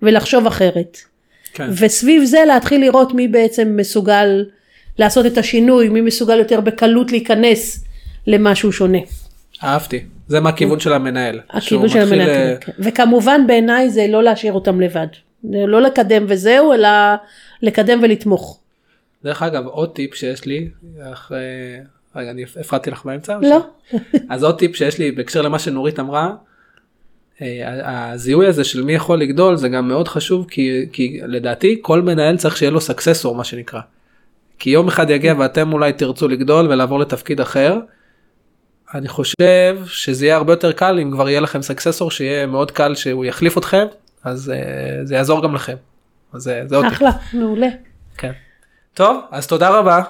ולחשוב 0.02 0.48
אחרת. 0.48 0.98
כן. 1.54 1.70
וסביב 1.78 2.24
זה 2.24 2.40
להתחיל 2.48 2.82
לראות 2.82 3.14
מי 3.14 3.28
בעצם 3.28 3.74
מסוגל 3.78 4.46
לעשות 4.98 5.26
את 5.26 5.38
השינוי, 5.38 5.90
מי 5.90 6.02
מסוגל 6.02 6.40
יותר 6.40 6.62
בקלות 6.62 7.12
להיכנס 7.12 7.84
למשהו 8.28 8.72
שונה. 8.72 8.98
אהבתי, 9.64 10.04
זה 10.28 10.40
מהכיוון 10.40 10.80
של 10.80 10.94
המנהל. 10.94 11.40
הכיוון 11.50 11.90
של 11.90 12.00
המנהל. 12.00 12.30
אה, 12.30 12.56
כן. 12.62 12.72
וכמובן 12.80 13.48
בעיניי 13.48 13.90
זה 13.90 14.08
לא 14.08 14.24
להשאיר 14.24 14.54
אותם 14.54 14.82
לבד. 14.82 15.08
לא 15.44 15.82
לקדם 15.82 16.26
וזהו, 16.28 16.74
אלא 16.74 16.90
לקדם 17.62 18.00
ולתמוך. 18.04 18.60
דרך 19.24 19.44
אגב, 19.44 19.66
עוד 19.66 19.92
טיפ 19.96 20.16
שיש 20.16 20.46
לי, 20.46 20.70
אחרי... 21.14 21.38
רגע, 22.16 22.32
אני 22.32 22.44
הפרעתי 22.60 22.92
לך 22.92 23.06
באמצע? 23.06 23.38
לא. 23.42 23.66
אז 24.30 24.44
עוד 24.44 24.58
טיפ 24.60 24.76
שיש 24.76 25.00
לי 25.00 25.12
בהקשר 25.12 25.42
למה 25.42 25.60
שנורית 25.60 26.00
אמרה, 26.00 26.34
אה, 27.42 28.12
הזיהוי 28.12 28.48
הזה 28.48 28.64
של 28.64 28.84
מי 28.84 28.94
יכול 28.94 29.22
לגדול 29.22 29.56
זה 29.56 29.70
גם 29.70 29.88
מאוד 29.88 30.08
חשוב 30.08 30.46
כי, 30.50 30.86
כי 30.92 31.20
לדעתי 31.24 31.80
כל 31.82 32.02
מנהל 32.02 32.38
צריך 32.38 32.58
שיהיה 32.58 32.72
לו 32.72 32.82
סקססור 32.82 33.36
מה 33.36 33.44
שנקרא. 33.44 33.82
כי 34.60 34.70
יום 34.70 34.88
אחד 34.88 35.10
יגיע 35.10 35.34
ואתם 35.38 35.74
אולי 35.74 35.94
תרצו 35.94 36.28
לגדול 36.28 36.68
ולעבור 36.68 37.00
לתפקיד 37.00 37.42
אחר. 37.42 37.80
אני 38.94 39.08
חושב 39.08 39.78
שזה 39.86 40.26
יהיה 40.26 40.36
הרבה 40.36 40.54
יותר 40.54 40.72
קל 40.72 41.00
אם 41.00 41.12
כבר 41.12 41.30
יהיה 41.30 41.40
לכם 41.40 41.62
סקססור 41.62 42.12
שיהיה 42.12 42.46
מאוד 42.46 42.72
קל 42.72 42.96
שהוא 42.96 43.26
יחליף 43.26 43.58
אתכם 43.58 43.86
אז 44.24 44.50
אה, 44.50 45.06
זה 45.06 45.16
יעזור 45.16 45.44
גם 45.44 45.56
לכם. 45.56 45.76
אז 46.34 46.48
אה, 46.48 46.68
זה 46.68 46.76
עוד. 46.76 46.86
אחלה, 46.86 47.10
מעולה. 47.34 47.68
כן. 48.18 48.32
טוב 48.94 49.22
אז 49.32 49.48
תודה 49.48 49.70
רבה. 49.70 50.02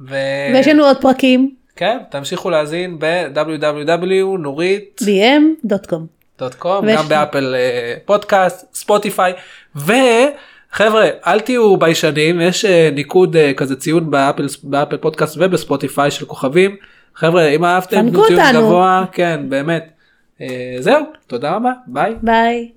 ו... 0.00 0.14
ויש 0.54 0.68
לנו 0.68 0.84
עוד 0.84 0.96
פרקים, 1.00 1.54
כן, 1.76 1.98
תמשיכו 2.10 2.50
להאזין 2.50 2.98
ויש- 6.86 6.96
גם 6.96 7.08
באפל 7.08 7.54
אה, 7.54 7.94
פודקאסט, 8.04 8.74
ספוטיפיי, 8.74 9.32
וחבר'ה, 9.76 11.08
אל 11.26 11.40
תהיו 11.40 11.76
ביישנים, 11.76 12.40
יש 12.40 12.64
אה, 12.64 12.90
ניקוד 12.94 13.36
אה, 13.36 13.52
כזה 13.56 13.76
ציון 13.76 14.10
ב 14.10 14.15
Apple, 14.15 14.46
ב 14.62 14.68
Apple 14.68 14.96
Podcast 14.96 15.36
וב 15.40 15.56
Spotify 15.56 16.10
של 16.10 16.26
כוכבים. 16.26 16.76
חבר'ה, 17.14 17.48
אם 17.48 17.64
אהבתם, 17.64 18.10
תנו 18.10 18.24
ציון. 18.52 18.64
גבוה, 18.66 19.04
כן, 19.12 19.40
באמת. 19.48 19.90
אה, 20.40 20.46
זהו, 20.80 21.00
תודה 21.26 21.54
רבה, 21.54 21.72
ביי. 21.86 22.14
ביי. 22.22 22.68